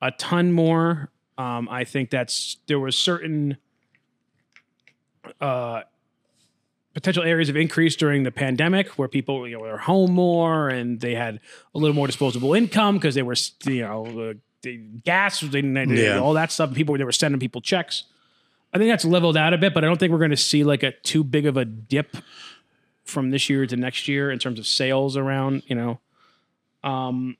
a 0.00 0.10
ton 0.12 0.52
more. 0.52 1.10
Um, 1.36 1.68
I 1.70 1.84
think 1.84 2.10
that's 2.10 2.58
there 2.68 2.78
was 2.78 2.96
certain 2.96 3.56
uh, 5.40 5.82
potential 6.94 7.22
areas 7.24 7.48
of 7.48 7.56
increase 7.56 7.96
during 7.96 8.22
the 8.22 8.30
pandemic 8.30 8.88
where 8.98 9.08
people 9.08 9.46
you 9.48 9.56
know 9.56 9.62
were 9.62 9.78
home 9.78 10.12
more 10.12 10.68
and 10.68 11.00
they 11.00 11.14
had 11.14 11.40
a 11.74 11.78
little 11.78 11.94
more 11.94 12.06
disposable 12.06 12.54
income 12.54 12.96
because 12.96 13.14
they 13.14 13.22
were 13.22 13.34
you 13.66 13.82
know 13.82 14.04
uh, 14.30 14.34
the 14.62 14.76
gas 15.04 15.40
they, 15.40 15.60
they, 15.60 15.84
Yeah. 15.84 16.18
all 16.18 16.32
that 16.34 16.50
stuff. 16.52 16.72
People 16.74 16.96
they 16.96 17.04
were 17.04 17.12
sending 17.12 17.38
people 17.40 17.60
checks. 17.60 18.04
I 18.72 18.78
think 18.78 18.90
that's 18.90 19.04
leveled 19.04 19.36
out 19.36 19.54
a 19.54 19.58
bit 19.58 19.72
but 19.72 19.84
i 19.84 19.86
don't 19.86 19.98
think 20.00 20.10
we're 20.10 20.18
going 20.18 20.30
to 20.32 20.36
see 20.36 20.64
like 20.64 20.82
a 20.82 20.90
too 20.90 21.22
big 21.22 21.46
of 21.46 21.56
a 21.56 21.64
dip 21.64 22.16
from 23.04 23.30
this 23.30 23.48
year 23.48 23.66
to 23.66 23.76
next 23.76 24.08
year 24.08 24.32
in 24.32 24.38
terms 24.40 24.58
of 24.58 24.66
sales 24.66 25.16
around 25.16 25.62
you 25.68 25.76
know? 25.76 26.00
Um 26.82 27.36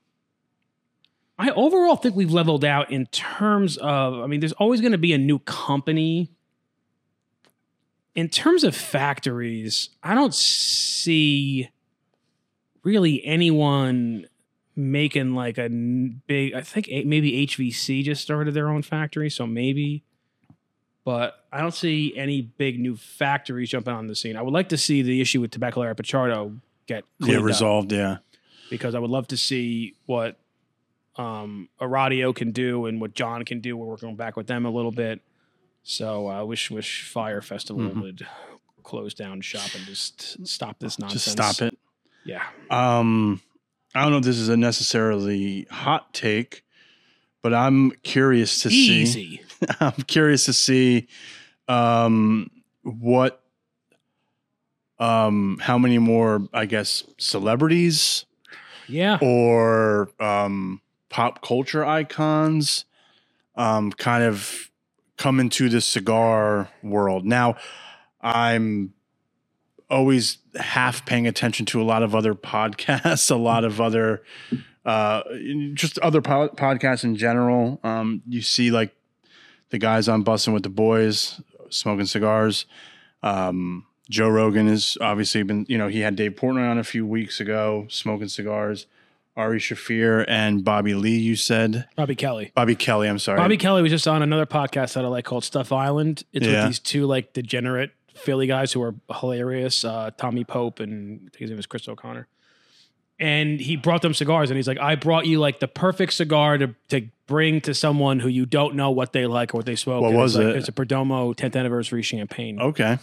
i 1.37 1.51
overall 1.51 1.97
think 1.97 2.15
we've 2.15 2.31
leveled 2.31 2.65
out 2.65 2.93
in 2.93 3.07
terms 3.07 3.77
of 3.79 4.15
i 4.21 4.27
mean 4.29 4.39
there's 4.39 4.53
always 4.53 4.81
going 4.81 4.93
to 4.93 4.99
be 4.99 5.13
a 5.13 5.19
new 5.19 5.41
company 5.41 6.31
in 8.15 8.29
terms 8.29 8.65
of 8.65 8.75
factories, 8.77 9.91
I 10.03 10.15
don't 10.15 10.35
see 10.35 11.69
really 12.83 13.25
anyone 13.25 14.27
making 14.77 15.35
like 15.35 15.59
a 15.59 15.69
big. 15.69 16.55
I 16.55 16.61
think 16.63 16.89
maybe 17.07 17.47
HVC 17.47 18.03
just 18.05 18.23
started 18.23 18.53
their 18.55 18.69
own 18.69 18.83
factory, 18.83 19.31
so 19.31 19.47
maybe. 19.47 20.05
But 21.05 21.45
I 21.53 21.61
don't 21.61 21.75
see 21.75 22.17
any 22.17 22.41
big 22.41 22.81
new 22.81 22.97
factories 22.97 23.71
jumping 23.71 23.93
on 23.93 24.07
the 24.07 24.15
scene. 24.15 24.37
I 24.37 24.43
would 24.43 24.55
like 24.55 24.71
to 24.71 24.79
see 24.79 25.03
the 25.03 25.21
issue 25.21 25.41
with 25.41 25.51
Tabacalera 25.51 25.95
Pichardo 25.95 26.59
get 26.87 27.05
Yeah. 27.19 27.27
cleaned 27.27 27.39
up 27.41 27.45
Resolved. 27.45 27.93
Yeah. 27.93 28.19
because 28.71 28.95
I 28.95 28.99
would 29.01 29.11
love 29.11 29.29
to 29.29 29.37
see 29.37 29.97
what 30.07 30.39
um, 31.17 31.69
Aradio 31.81 32.35
can 32.35 32.53
do 32.53 32.87
and 32.87 33.01
what 33.01 33.15
John 33.15 33.45
can 33.45 33.61
do. 33.61 33.77
We're 33.77 33.87
working 33.87 34.17
back 34.17 34.37
with 34.37 34.47
them 34.47 34.65
a 34.65 34.71
little 34.71 34.91
bit. 34.91 35.21
So 35.85 36.27
I 36.27 36.43
wish 36.43 36.71
wish 36.71 37.03
Fire 37.09 37.41
Festival 37.43 37.83
Mhm. 37.83 38.01
would 38.01 38.27
close 38.83 39.15
down 39.15 39.41
shop 39.43 39.75
and 39.75 39.87
just 39.87 40.47
stop 40.47 40.79
this 40.79 40.99
nonsense. 40.99 41.25
Just 41.25 41.57
stop 41.57 41.67
it. 41.67 41.79
Yeah. 42.25 42.43
Um, 42.71 43.41
I 43.95 44.03
don't 44.03 44.11
know 44.11 44.19
if 44.19 44.25
this 44.25 44.39
is 44.39 44.49
a 44.49 44.57
necessarily 44.57 45.67
hot 45.71 46.13
take, 46.15 46.65
but 47.43 47.53
I'm 47.55 47.91
curious 48.03 48.61
to 48.63 48.71
see. 48.71 49.43
I'm 49.81 49.93
curious 50.07 50.45
to 50.47 50.53
see 50.55 51.07
um, 51.69 52.51
what, 52.83 53.43
um, 54.99 55.59
how 55.63 55.79
many 55.79 55.99
more, 55.99 56.49
I 56.53 56.67
guess, 56.67 57.05
celebrities 57.19 58.25
Yeah. 58.87 59.19
or 59.21 60.11
um, 60.21 60.81
pop 61.09 61.43
culture 61.43 61.85
icons 61.85 62.85
um, 63.57 63.93
kind 63.93 64.25
of 64.25 64.71
come 65.25 65.41
into 65.41 65.71
the 65.71 65.81
cigar 65.81 66.69
world. 66.83 67.25
Now, 67.25 67.57
I'm 68.21 68.93
always 69.89 70.37
half 70.55 71.07
paying 71.07 71.27
attention 71.27 71.65
to 71.65 71.81
a 71.81 71.83
lot 71.83 72.03
of 72.03 72.15
other 72.15 72.35
podcasts, 72.35 73.31
a 73.31 73.35
lot 73.35 73.65
of 73.65 73.81
other 73.81 74.23
uh, 74.85 75.23
just 75.73 75.99
other 76.01 76.21
po- 76.21 76.51
podcasts 76.51 77.05
in 77.05 77.17
general. 77.17 77.81
Um, 77.83 78.21
you 78.29 78.43
see 78.43 78.71
like 78.71 78.95
the 79.71 79.79
guys 79.79 80.11
on 80.11 80.25
Bussin' 80.25 80.53
with 80.53 80.63
the 80.63 80.69
Boys 80.69 81.41
smoking 81.71 82.05
cigars. 82.05 82.67
Um, 83.23 83.87
Joe 84.11 84.29
Rogan 84.29 84.69
has 84.69 84.99
obviously 85.01 85.43
been, 85.43 85.65
you 85.71 85.79
know, 85.79 85.89
he 85.89 86.01
had 86.01 86.17
Dave 86.17 86.33
Portnoy 86.33 86.71
on 86.71 86.77
a 86.77 86.85
few 86.85 87.07
weeks 87.07 87.41
ago 87.41 87.87
smoking 87.89 88.29
cigars. 88.29 88.87
Ari 89.37 89.59
Shaffir 89.59 90.25
and 90.29 90.65
Bobby 90.65 90.95
Lee, 90.95 91.19
you 91.19 91.35
said. 91.37 91.87
Bobby 91.97 92.15
Kelly. 92.15 92.53
Bobby 92.55 92.77
Kelly, 92.77 93.09
I'm 93.09 93.19
sorry. 93.19 93.39
Bobby 93.39 93.57
Kelly 93.57 93.83
was 93.83 93.91
just 93.91 94.07
on 94.07 94.23
another 94.23 94.47
podcast 94.47 94.95
that 94.95 95.05
I 95.05 95.09
like 95.09 95.25
called 95.25 95.45
Stuff 95.45 95.73
Island. 95.73 96.23
It's 96.33 96.47
Yeah. 96.47 96.59
with 96.63 96.67
these 96.67 96.79
two 96.79 97.07
like 97.07 97.33
degenerate 97.33 97.91
Philly 98.15 98.47
guys 98.47 98.73
who 98.73 98.81
are 98.83 98.95
hilarious, 99.21 99.85
uh, 99.85 100.11
Tommy 100.17 100.45
Pope 100.45 100.79
and 100.79 101.17
I 101.17 101.31
think 101.31 101.37
his 101.39 101.51
name 101.51 101.59
is 101.59 101.67
Chris 101.67 101.89
O'Connor. 101.89 102.29
And 103.19 103.61
he 103.61 103.77
brought 103.77 104.03
them 104.03 104.13
cigars, 104.13 104.51
and 104.51 104.57
he's 104.57 104.67
like, 104.67 104.79
"I 104.81 104.97
brought 104.97 105.27
you 105.27 105.39
like 105.39 105.61
the 105.61 105.69
perfect 105.69 106.15
cigar 106.15 106.59
to 106.59 106.75
to 106.89 107.03
bring 107.29 107.61
to 107.63 107.73
someone 107.73 108.19
who 108.21 108.29
you 108.29 108.45
don't 108.45 108.75
know 108.75 108.91
what 108.91 109.13
they 109.13 109.27
like 109.27 109.55
or 109.55 109.59
what 109.59 109.67
they 109.67 109.77
smoke." 109.77 110.03
What 110.03 110.09
And 110.11 110.19
was 110.19 110.35
it's 110.35 110.45
like, 110.45 110.55
it? 110.55 110.59
It's 110.59 110.69
a 110.69 110.73
Perdomo 110.73 111.35
10th 111.35 111.55
anniversary 111.57 112.03
champagne, 112.03 112.61
Okay. 112.61 112.99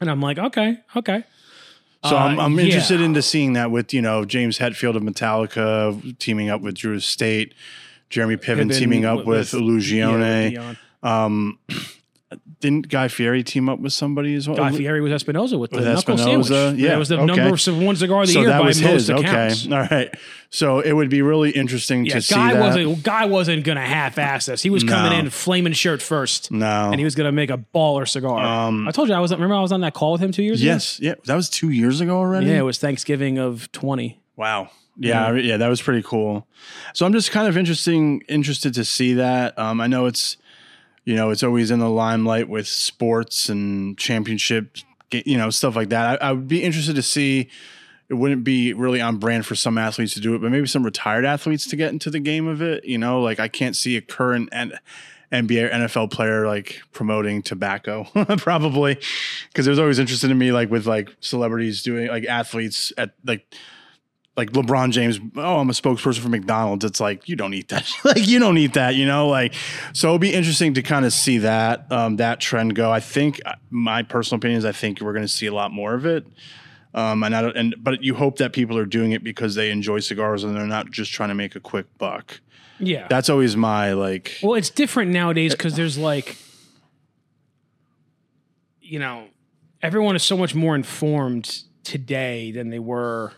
and 0.00 0.10
I'm 0.10 0.20
like, 0.20 0.38
"Okay, 0.38 0.78
okay." 0.96 1.22
So 2.04 2.16
I'm, 2.16 2.38
Uh, 2.38 2.42
I'm 2.44 2.54
yeah. 2.58 2.64
interested 2.64 3.00
into 3.00 3.22
seeing 3.22 3.54
that 3.54 3.70
with, 3.70 3.94
you 3.94 4.02
know, 4.02 4.24
James 4.24 4.58
Hetfield 4.58 4.94
of 4.96 5.02
Metallica 5.02 6.18
teaming 6.18 6.50
up 6.50 6.60
with 6.60 6.74
Drew 6.74 6.96
Estate, 6.96 7.54
Jeremy 8.10 8.36
Piven 8.36 8.68
Piven 8.70 8.78
teaming 8.78 9.04
up 9.06 9.18
with- 9.24 9.26
with, 9.26 9.52
with- 9.54 9.62
Illusione. 9.62 10.52
Yeah, 10.52 10.74
Um, 11.02 11.58
didn't 12.60 12.88
Guy 12.88 13.08
Fieri 13.08 13.42
team 13.42 13.68
up 13.68 13.78
with 13.78 13.92
somebody 13.92 14.34
as 14.34 14.48
well? 14.48 14.56
Guy 14.56 14.72
Fieri 14.72 15.00
was 15.00 15.12
Espinosa 15.12 15.58
with 15.58 15.70
the 15.70 15.78
With 15.78 15.86
knuckle 15.86 16.14
Espinosa? 16.14 16.54
sandwich. 16.54 16.80
Yeah, 16.82 16.88
that 16.90 16.98
was 16.98 17.08
the 17.08 17.16
okay. 17.16 17.26
number 17.26 17.54
of 17.54 17.82
one 17.82 17.96
cigar 17.96 18.22
of 18.22 18.26
the 18.28 18.32
so 18.34 18.40
year 18.40 18.48
that 18.50 18.58
by 18.60 18.66
was 18.66 18.80
most 18.82 18.92
his. 18.92 19.08
accounts. 19.10 19.66
Okay, 19.66 19.74
all 19.74 19.86
right. 19.90 20.14
So 20.50 20.80
it 20.80 20.92
would 20.92 21.08
be 21.10 21.20
really 21.22 21.50
interesting 21.50 22.04
Yeah, 22.06 22.14
to 22.14 22.22
see 22.22 22.34
guy 22.34 22.54
that. 22.54 22.60
wasn't 22.60 23.02
guy 23.02 23.24
wasn't 23.26 23.64
gonna 23.64 23.84
half-ass 23.84 24.46
this. 24.46 24.62
He 24.62 24.70
was 24.70 24.84
coming 24.84 25.18
in 25.18 25.30
flaming 25.30 25.72
shirt 25.72 26.00
first, 26.00 26.50
no. 26.52 26.90
and 26.90 26.98
he 27.00 27.04
was 27.04 27.14
gonna 27.14 27.32
make 27.32 27.50
a 27.50 27.58
baller 27.58 28.08
cigar. 28.08 28.38
Um, 28.44 28.86
I 28.86 28.90
told 28.92 29.08
you 29.08 29.14
I 29.14 29.20
was. 29.20 29.32
Remember 29.32 29.54
I 29.54 29.60
was 29.60 29.72
on 29.72 29.80
that 29.80 29.94
call 29.94 30.12
with 30.12 30.20
him 30.20 30.30
two 30.32 30.42
years 30.44 30.60
ago? 30.60 30.70
yes, 30.70 31.00
yeah, 31.00 31.14
that 31.24 31.34
was 31.34 31.48
two 31.50 31.70
years 31.70 32.00
ago 32.00 32.16
already. 32.18 32.46
Yeah, 32.46 32.58
it 32.58 32.62
was 32.62 32.78
Thanksgiving 32.78 33.38
of 33.38 33.70
twenty. 33.72 34.20
Wow. 34.36 34.70
Yeah, 34.96 35.26
I- 35.26 35.32
yeah, 35.38 35.56
that 35.56 35.66
was 35.66 35.82
pretty 35.82 36.02
cool. 36.02 36.46
So 36.92 37.04
I'm 37.04 37.12
just 37.12 37.32
kind 37.32 37.48
of 37.48 37.56
interesting 37.56 38.22
interested 38.28 38.74
to 38.74 38.84
see 38.84 39.14
that. 39.14 39.58
Um, 39.58 39.80
I 39.80 39.88
know 39.88 40.06
it's 40.06 40.36
you 41.04 41.14
know 41.14 41.30
it's 41.30 41.42
always 41.42 41.70
in 41.70 41.78
the 41.78 41.90
limelight 41.90 42.48
with 42.48 42.66
sports 42.66 43.48
and 43.48 43.96
championship, 43.98 44.76
you 45.10 45.36
know, 45.36 45.50
stuff 45.50 45.76
like 45.76 45.90
that. 45.90 46.22
I, 46.22 46.28
I 46.28 46.32
would 46.32 46.48
be 46.48 46.62
interested 46.62 46.96
to 46.96 47.02
see. 47.02 47.48
It 48.08 48.14
wouldn't 48.14 48.44
be 48.44 48.74
really 48.74 49.00
on 49.00 49.16
brand 49.16 49.46
for 49.46 49.54
some 49.54 49.78
athletes 49.78 50.12
to 50.14 50.20
do 50.20 50.34
it, 50.34 50.40
but 50.42 50.50
maybe 50.50 50.66
some 50.66 50.84
retired 50.84 51.24
athletes 51.24 51.66
to 51.68 51.76
get 51.76 51.90
into 51.90 52.10
the 52.10 52.20
game 52.20 52.46
of 52.46 52.60
it. 52.60 52.84
You 52.84 52.98
know, 52.98 53.20
like 53.20 53.40
I 53.40 53.48
can't 53.48 53.74
see 53.74 53.96
a 53.96 54.02
current 54.02 54.50
and 54.52 54.78
NBA 55.32 55.72
NFL 55.72 56.10
player 56.10 56.46
like 56.46 56.80
promoting 56.92 57.42
tobacco, 57.42 58.04
probably, 58.38 58.98
because 59.48 59.66
it 59.66 59.70
was 59.70 59.78
always 59.78 59.98
interested 59.98 60.30
in 60.30 60.38
me, 60.38 60.52
like 60.52 60.70
with 60.70 60.86
like 60.86 61.14
celebrities 61.20 61.82
doing 61.82 62.08
like 62.08 62.24
athletes 62.26 62.92
at 62.98 63.14
like 63.24 63.52
like 64.36 64.50
LeBron 64.50 64.90
James, 64.90 65.20
oh, 65.36 65.58
I'm 65.58 65.70
a 65.70 65.72
spokesperson 65.72 66.18
for 66.18 66.28
McDonald's. 66.28 66.84
It's 66.84 67.00
like 67.00 67.28
you 67.28 67.36
don't 67.36 67.54
eat 67.54 67.68
that. 67.68 67.88
like 68.04 68.26
you 68.26 68.38
don't 68.38 68.58
eat 68.58 68.74
that, 68.74 68.96
you 68.96 69.06
know. 69.06 69.28
Like 69.28 69.54
so, 69.92 70.08
it'll 70.08 70.18
be 70.18 70.32
interesting 70.32 70.74
to 70.74 70.82
kind 70.82 71.04
of 71.04 71.12
see 71.12 71.38
that 71.38 71.90
um, 71.92 72.16
that 72.16 72.40
trend 72.40 72.74
go. 72.74 72.90
I 72.90 73.00
think 73.00 73.40
uh, 73.46 73.54
my 73.70 74.02
personal 74.02 74.38
opinion 74.38 74.58
is 74.58 74.64
I 74.64 74.72
think 74.72 75.00
we're 75.00 75.12
going 75.12 75.24
to 75.24 75.32
see 75.32 75.46
a 75.46 75.54
lot 75.54 75.70
more 75.70 75.94
of 75.94 76.04
it. 76.04 76.26
Um, 76.94 77.24
and 77.24 77.34
I 77.34 77.42
don't, 77.42 77.56
and 77.56 77.74
but 77.78 78.02
you 78.02 78.14
hope 78.14 78.38
that 78.38 78.52
people 78.52 78.78
are 78.78 78.86
doing 78.86 79.12
it 79.12 79.24
because 79.24 79.56
they 79.56 79.70
enjoy 79.70 79.98
cigars 79.98 80.44
and 80.44 80.54
they're 80.56 80.66
not 80.66 80.90
just 80.90 81.12
trying 81.12 81.30
to 81.30 81.34
make 81.34 81.56
a 81.56 81.60
quick 81.60 81.86
buck. 81.98 82.40
Yeah. 82.78 83.06
That's 83.08 83.28
always 83.28 83.56
my 83.56 83.92
like. 83.92 84.38
well, 84.42 84.54
it's 84.54 84.70
different 84.70 85.10
nowadays 85.10 85.52
because 85.54 85.74
there's 85.74 85.98
like, 85.98 86.36
you 88.80 88.98
know, 88.98 89.26
everyone 89.82 90.14
is 90.14 90.22
so 90.22 90.36
much 90.36 90.54
more 90.54 90.74
informed 90.74 91.62
today 91.82 92.52
than 92.52 92.70
they 92.70 92.78
were. 92.78 93.32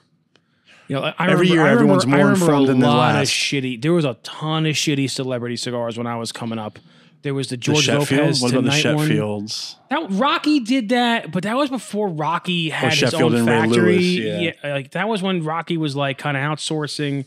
You 0.88 0.96
know, 0.96 1.02
I 1.18 1.30
Every 1.30 1.46
remember, 1.48 1.54
year 1.54 1.62
I 1.66 1.70
everyone's 1.72 2.04
remember, 2.06 2.24
more 2.24 2.28
I 2.28 2.32
remember 2.32 2.44
informed 2.52 2.68
than 2.68 2.78
the 2.80 2.88
last. 2.88 3.28
Of 3.28 3.34
shitty. 3.34 3.82
There 3.82 3.92
was 3.92 4.04
a 4.04 4.14
ton 4.22 4.66
of 4.66 4.74
shitty 4.74 5.10
celebrity 5.10 5.56
cigars 5.56 5.98
when 5.98 6.06
I 6.06 6.16
was 6.16 6.30
coming 6.32 6.58
up. 6.58 6.78
There 7.22 7.34
was 7.34 7.48
the 7.48 7.56
The 7.56 7.60
George 7.62 7.84
Sheffield. 7.84 8.20
Lopez 8.20 8.40
What 8.42 8.52
about 8.52 8.64
the 8.64 8.70
Tonight 8.70 8.94
one. 8.94 9.08
Sheffields? 9.08 9.76
That 9.90 10.06
Rocky 10.12 10.60
did 10.60 10.90
that, 10.90 11.32
but 11.32 11.42
that 11.42 11.56
was 11.56 11.70
before 11.70 12.08
Rocky 12.08 12.68
had 12.70 12.90
his 12.90 12.98
Sheffield 12.98 13.34
own 13.34 13.46
factory. 13.46 13.98
Lewis, 13.98 14.52
yeah. 14.62 14.72
like 14.74 14.92
that 14.92 15.08
was 15.08 15.22
when 15.22 15.42
Rocky 15.42 15.76
was 15.76 15.96
like 15.96 16.18
kind 16.18 16.36
of 16.36 16.42
outsourcing. 16.42 17.24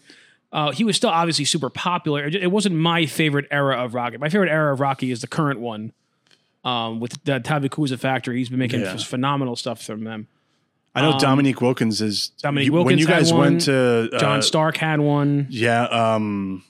Uh, 0.54 0.72
he 0.72 0.84
was 0.86 0.96
still 0.96 1.10
obviously 1.10 1.44
super 1.46 1.70
popular. 1.70 2.26
It 2.26 2.36
it 2.36 2.52
wasn't 2.52 2.76
my 2.76 3.08
favorite 3.08 3.46
era 3.52 3.76
of 3.84 3.94
Rocky. 3.94 4.18
My 4.18 4.30
favorite 4.30 4.50
era 4.50 4.72
of 4.74 4.80
Rocky 4.80 5.12
is 5.12 5.20
the 5.22 5.28
current 5.28 5.60
one, 5.60 5.92
um, 6.64 7.00
with 7.02 7.22
the 7.26 7.40
Tavicusa 7.42 8.00
factory. 8.00 8.38
He's 8.38 8.50
been 8.50 8.60
making 8.60 8.80
Yeah. 8.82 8.96
phenomenal 8.98 9.56
stuff 9.58 9.82
from 9.84 10.06
them. 10.06 10.28
I 10.96 11.02
know 11.02 11.12
Um, 11.14 11.20
Dominique 11.20 11.62
Wilkins 11.62 12.02
is. 12.02 12.30
Dominique 12.42 12.68
you- 12.68 12.74
when 12.74 12.84
Wilkins 12.86 13.02
you 13.02 13.08
guys 13.08 13.32
one. 13.32 13.40
went 13.42 13.62
to 13.62 14.10
uh, 14.14 14.20
John 14.20 14.42
Stark 14.42 14.78
had 14.78 15.00
one. 15.00 15.48
yeah, 15.50 15.84
um, 15.84 16.64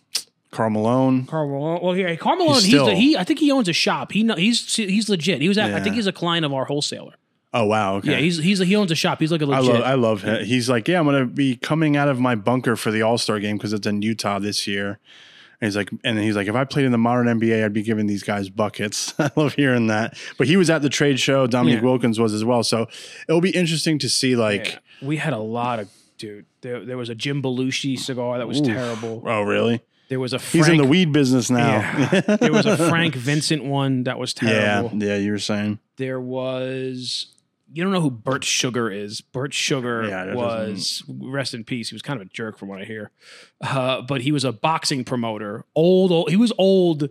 Karl 0.51 0.69
Malone. 0.71 1.25
Karl 1.25 1.47
Malone. 1.47 1.79
Well, 1.81 1.95
yeah, 1.95 2.15
Karl 2.15 2.35
Malone. 2.35 2.55
He's 2.55 2.63
He's, 2.65 2.73
still- 2.73 2.85
the, 2.87 2.95
he. 2.95 3.17
I 3.17 3.23
think 3.23 3.39
he 3.39 3.51
owns 3.51 3.69
a 3.69 3.73
shop. 3.73 4.11
He 4.11 4.27
he's 4.37 4.75
he's 4.75 5.09
legit. 5.09 5.41
He 5.41 5.47
was. 5.47 5.57
At, 5.57 5.73
I 5.73 5.79
think 5.81 5.95
he's 5.95 6.07
a 6.07 6.11
client 6.11 6.45
of 6.45 6.53
our 6.53 6.65
wholesaler. 6.65 7.13
Oh 7.51 7.65
wow, 7.65 7.95
okay. 7.95 8.11
Yeah, 8.11 8.17
he's 8.17 8.37
he's 8.37 8.59
he 8.59 8.75
owns 8.75 8.91
a 8.91 8.95
shop. 8.95 9.19
He's 9.19 9.31
like 9.31 9.41
a 9.41 9.45
I 9.45 9.59
legit. 9.59 9.73
love 9.73 9.83
I 9.83 9.93
love 9.95 10.21
him. 10.21 10.45
He's 10.45 10.69
like, 10.69 10.87
yeah, 10.87 10.99
I'm 10.99 11.05
gonna 11.05 11.25
be 11.25 11.55
coming 11.55 11.97
out 11.97 12.07
of 12.07 12.19
my 12.19 12.35
bunker 12.35 12.75
for 12.75 12.91
the 12.91 13.01
All 13.01 13.17
Star 13.17 13.39
game 13.39 13.57
because 13.57 13.73
it's 13.73 13.87
in 13.87 14.01
Utah 14.03 14.37
this 14.37 14.67
year. 14.67 14.99
And 15.61 15.67
he's 15.67 15.75
like, 15.75 15.89
and 16.03 16.17
then 16.17 16.23
he's 16.23 16.35
like, 16.37 16.47
if 16.47 16.55
I 16.55 16.63
played 16.63 16.85
in 16.85 16.91
the 16.93 16.97
modern 16.97 17.27
NBA, 17.39 17.63
I'd 17.65 17.73
be 17.73 17.83
giving 17.83 18.07
these 18.07 18.23
guys 18.23 18.49
buckets. 18.49 19.13
I 19.19 19.29
love 19.35 19.53
hearing 19.55 19.87
that. 19.87 20.17
But 20.37 20.47
he 20.47 20.55
was 20.57 20.69
at 20.69 20.81
the 20.81 20.89
trade 20.89 21.19
show. 21.19 21.47
Dominique 21.47 21.79
Yeah. 21.81 21.83
Wilkins 21.89 22.17
was 22.19 22.33
as 22.33 22.45
well. 22.45 22.63
So 22.63 22.87
it'll 23.27 23.41
be 23.41 23.49
interesting 23.49 23.99
to 23.99 24.09
see, 24.09 24.35
like, 24.37 24.67
Yeah. 25.01 25.07
we 25.07 25.17
had 25.17 25.33
a 25.33 25.37
lot 25.39 25.79
of 25.79 25.89
dude. 26.17 26.45
There, 26.61 26.83
there 26.85 26.97
was 26.97 27.09
a 27.09 27.15
Jim 27.15 27.41
Belushi 27.43 27.97
cigar 27.99 28.37
that 28.37 28.47
was 28.47 28.61
terrible. 28.61 29.21
oh 29.25 29.41
really? 29.41 29.81
There 30.09 30.19
was 30.19 30.33
a 30.33 30.39
He's 30.39 30.67
in 30.67 30.77
the 30.77 30.85
weed 30.85 31.11
business 31.13 31.49
now. 31.51 31.67
Yeah. 32.11 32.21
there 32.37 32.51
was 32.51 32.65
a 32.65 32.75
Frank 32.89 33.13
Vincent 33.15 33.63
one 33.63 34.03
that 34.05 34.17
was 34.17 34.33
terrible. 34.33 34.91
yeah, 34.97 35.09
yeah. 35.09 35.17
You 35.17 35.31
were 35.33 35.39
saying, 35.39 35.79
There 35.97 36.19
was 36.19 37.27
you 37.71 37.83
don't 37.83 37.91
know 37.93 38.01
who 38.01 38.11
Bert 38.11 38.43
Sugar 38.43 38.89
is. 38.89 39.21
Bert 39.21 39.53
Sugar 39.53 40.07
Yeah, 40.07 40.33
was 40.33 41.03
rest 41.07 41.53
in 41.53 41.63
peace. 41.63 41.89
He 41.89 41.95
was 41.95 42.01
kind 42.01 42.19
of 42.19 42.27
a 42.27 42.29
jerk 42.29 42.57
from 42.57 42.67
what 42.69 42.81
I 42.81 42.85
hear, 42.85 43.11
uh, 43.61 44.01
but 44.01 44.21
he 44.21 44.31
was 44.31 44.43
a 44.43 44.51
boxing 44.51 45.03
promoter. 45.03 45.65
Old, 45.75 46.11
old, 46.11 46.29
he 46.29 46.35
was 46.35 46.51
old 46.57 47.09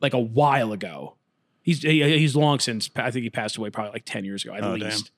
like 0.00 0.14
a 0.14 0.20
while 0.20 0.72
ago. 0.72 1.16
He's 1.62 1.82
he, 1.82 2.02
he's 2.18 2.34
long 2.36 2.58
since. 2.58 2.90
I 2.96 3.10
think 3.10 3.22
he 3.24 3.30
passed 3.30 3.56
away 3.56 3.70
probably 3.70 3.92
like 3.92 4.04
ten 4.04 4.24
years 4.24 4.44
ago 4.44 4.54
at 4.54 4.64
Oh, 4.64 4.74
least. 4.74 5.10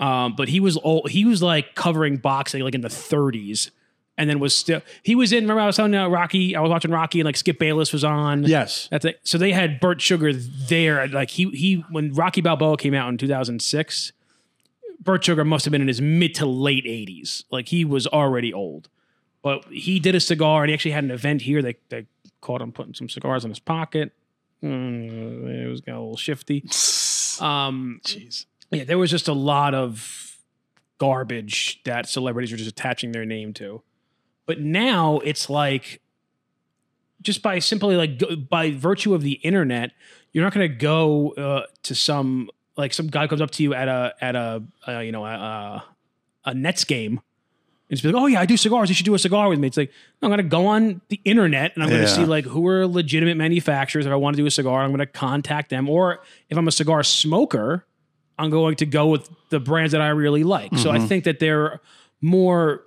Um, 0.00 0.34
but 0.36 0.48
he 0.48 0.58
was 0.58 0.76
old. 0.78 1.10
He 1.10 1.24
was 1.24 1.42
like 1.42 1.74
covering 1.74 2.16
boxing 2.16 2.62
like 2.62 2.74
in 2.74 2.80
the 2.80 2.88
30s, 2.88 3.70
and 4.22 4.30
then 4.30 4.38
was 4.38 4.54
still. 4.56 4.80
He 5.02 5.14
was 5.14 5.32
in. 5.32 5.44
Remember, 5.44 5.60
I 5.60 5.66
was 5.66 5.76
telling 5.76 5.92
you 5.92 6.04
Rocky. 6.06 6.56
I 6.56 6.60
was 6.60 6.70
watching 6.70 6.90
Rocky, 6.90 7.20
and 7.20 7.26
like 7.26 7.36
Skip 7.36 7.58
Bayless 7.58 7.92
was 7.92 8.04
on. 8.04 8.44
yes, 8.44 8.88
That's 8.90 9.04
it. 9.04 9.20
So 9.24 9.36
they 9.36 9.52
had 9.52 9.80
Bert 9.80 10.00
Sugar 10.00 10.32
there. 10.32 11.06
Like 11.08 11.30
he 11.30 11.50
he 11.50 11.84
when 11.90 12.12
Rocky 12.14 12.40
Balboa 12.40 12.76
came 12.76 12.94
out 12.94 13.08
in 13.08 13.18
2006, 13.18 14.12
Bert 15.00 15.24
Sugar 15.24 15.44
must 15.44 15.64
have 15.64 15.72
been 15.72 15.82
in 15.82 15.88
his 15.88 16.00
mid 16.00 16.34
to 16.36 16.46
late 16.46 16.84
80s. 16.84 17.44
Like 17.50 17.68
he 17.68 17.84
was 17.84 18.06
already 18.06 18.52
old. 18.54 18.88
But 19.42 19.64
he 19.66 19.98
did 19.98 20.14
a 20.14 20.20
cigar 20.20 20.62
and 20.62 20.70
he 20.70 20.74
actually 20.74 20.92
had 20.92 21.02
an 21.04 21.10
event 21.10 21.42
here. 21.42 21.60
They 21.62 21.74
they 21.88 22.06
caught 22.40 22.62
him 22.62 22.70
putting 22.72 22.94
some 22.94 23.08
cigars 23.08 23.44
in 23.44 23.50
his 23.50 23.58
pocket. 23.58 24.12
Mm, 24.62 25.64
it 25.64 25.68
was 25.68 25.80
got 25.80 25.94
a 25.96 26.00
little 26.00 26.16
shifty. 26.16 26.64
Um, 27.40 28.00
jeez. 28.04 28.44
yeah, 28.70 28.84
there 28.84 28.98
was 28.98 29.10
just 29.10 29.26
a 29.26 29.32
lot 29.32 29.74
of 29.74 30.36
garbage 30.98 31.80
that 31.84 32.06
celebrities 32.08 32.52
were 32.52 32.58
just 32.58 32.68
attaching 32.70 33.10
their 33.12 33.24
name 33.24 33.52
to. 33.54 33.82
But 34.46 34.60
now 34.60 35.20
it's 35.24 35.48
like 35.48 36.00
just 37.20 37.42
by 37.42 37.58
simply 37.60 37.96
like 37.96 38.18
go, 38.18 38.36
by 38.36 38.72
virtue 38.72 39.14
of 39.14 39.22
the 39.22 39.32
internet, 39.32 39.92
you're 40.32 40.44
not 40.44 40.52
going 40.52 40.68
to 40.68 40.74
go 40.74 41.30
uh, 41.32 41.66
to 41.84 41.94
some 41.94 42.50
like 42.76 42.92
some 42.94 43.06
guy 43.08 43.26
comes 43.26 43.40
up 43.40 43.50
to 43.52 43.62
you 43.62 43.74
at 43.74 43.88
a 43.88 44.14
at 44.20 44.34
a 44.34 44.62
uh, 44.88 44.98
you 45.00 45.12
know 45.12 45.24
a, 45.24 45.84
a, 46.44 46.54
Nets 46.54 46.84
game 46.84 47.20
and 47.88 47.96
just 47.98 48.02
be 48.02 48.10
like, 48.10 48.20
"Oh 48.20 48.26
yeah, 48.26 48.40
I 48.40 48.46
do 48.46 48.56
cigars. 48.56 48.88
You 48.88 48.94
should 48.94 49.04
do 49.06 49.14
a 49.14 49.18
cigar 49.18 49.48
with 49.48 49.58
me." 49.60 49.68
It's 49.68 49.76
like 49.76 49.90
no, 50.20 50.26
I'm 50.26 50.30
going 50.30 50.38
to 50.38 50.50
go 50.50 50.66
on 50.66 51.00
the 51.08 51.20
internet 51.24 51.72
and 51.74 51.82
I'm 51.84 51.90
going 51.90 52.00
to 52.00 52.06
Yeah. 52.08 52.14
see 52.14 52.24
like 52.24 52.44
who 52.46 52.66
are 52.66 52.86
legitimate 52.86 53.36
manufacturers. 53.36 54.06
If 54.06 54.12
I 54.12 54.16
want 54.16 54.34
to 54.36 54.42
do 54.42 54.46
a 54.46 54.50
cigar, 54.50 54.82
I'm 54.82 54.90
going 54.90 54.98
to 55.00 55.06
contact 55.06 55.70
them. 55.70 55.88
Or 55.88 56.22
if 56.48 56.58
I'm 56.58 56.66
a 56.66 56.72
cigar 56.72 57.02
smoker, 57.04 57.86
I'm 58.38 58.50
going 58.50 58.76
to 58.76 58.86
go 58.86 59.06
with 59.08 59.30
the 59.50 59.60
brands 59.60 59.92
that 59.92 60.00
I 60.00 60.08
really 60.08 60.42
like. 60.42 60.76
So 60.78 60.90
I 60.90 60.96
Mm-hmm. 60.96 61.06
think 61.06 61.24
that 61.24 61.38
they're 61.38 61.80
more 62.20 62.82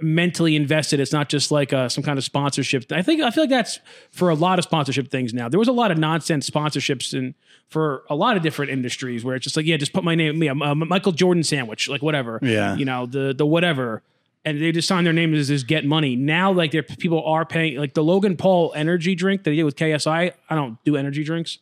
mentally 0.00 0.54
invested. 0.56 1.00
It's 1.00 1.12
not 1.12 1.28
just 1.28 1.50
like 1.50 1.72
uh, 1.72 1.88
some 1.88 2.04
kind 2.04 2.18
of 2.18 2.24
sponsorship. 2.24 2.90
I 2.92 3.02
think 3.02 3.20
I 3.22 3.30
feel 3.30 3.44
like 3.44 3.50
that's 3.50 3.80
for 4.10 4.28
a 4.30 4.34
lot 4.34 4.58
of 4.58 4.64
sponsorship 4.64 5.10
things 5.10 5.34
now. 5.34 5.48
There 5.48 5.58
was 5.58 5.68
a 5.68 5.72
lot 5.72 5.90
of 5.90 5.98
nonsense 5.98 6.48
sponsorships 6.48 7.16
and 7.16 7.34
for 7.68 8.04
a 8.08 8.14
lot 8.14 8.36
of 8.36 8.42
different 8.42 8.70
industries 8.70 9.24
where 9.24 9.36
it's 9.36 9.44
just 9.44 9.56
like, 9.56 9.66
yeah, 9.66 9.76
just 9.76 9.92
put 9.92 10.04
my 10.04 10.14
name, 10.14 10.38
me, 10.38 10.46
a 10.46 10.54
Michael 10.54 11.12
Jordan 11.12 11.42
sandwich, 11.42 11.88
like 11.88 12.02
whatever. 12.02 12.38
Yeah. 12.42 12.76
you 12.76 12.84
know 12.84 13.06
the 13.06 13.34
the 13.36 13.46
whatever. 13.46 14.02
And 14.44 14.62
they 14.62 14.72
just 14.72 14.88
sign 14.88 15.04
their 15.04 15.12
name 15.12 15.34
as, 15.34 15.50
as 15.50 15.64
get 15.64 15.84
money. 15.84 16.16
Now, 16.16 16.52
like, 16.52 16.70
there 16.70 16.82
people 16.82 17.22
are 17.24 17.44
paying, 17.44 17.76
like 17.76 17.92
the 17.92 18.04
Logan 18.04 18.36
Paul 18.36 18.72
energy 18.74 19.14
drink 19.14 19.42
that 19.42 19.50
he 19.50 19.56
did 19.56 19.64
with 19.64 19.76
KSI. 19.76 20.32
I 20.48 20.54
don't 20.54 20.82
do 20.84 20.96
energy 20.96 21.22
drinks, 21.24 21.58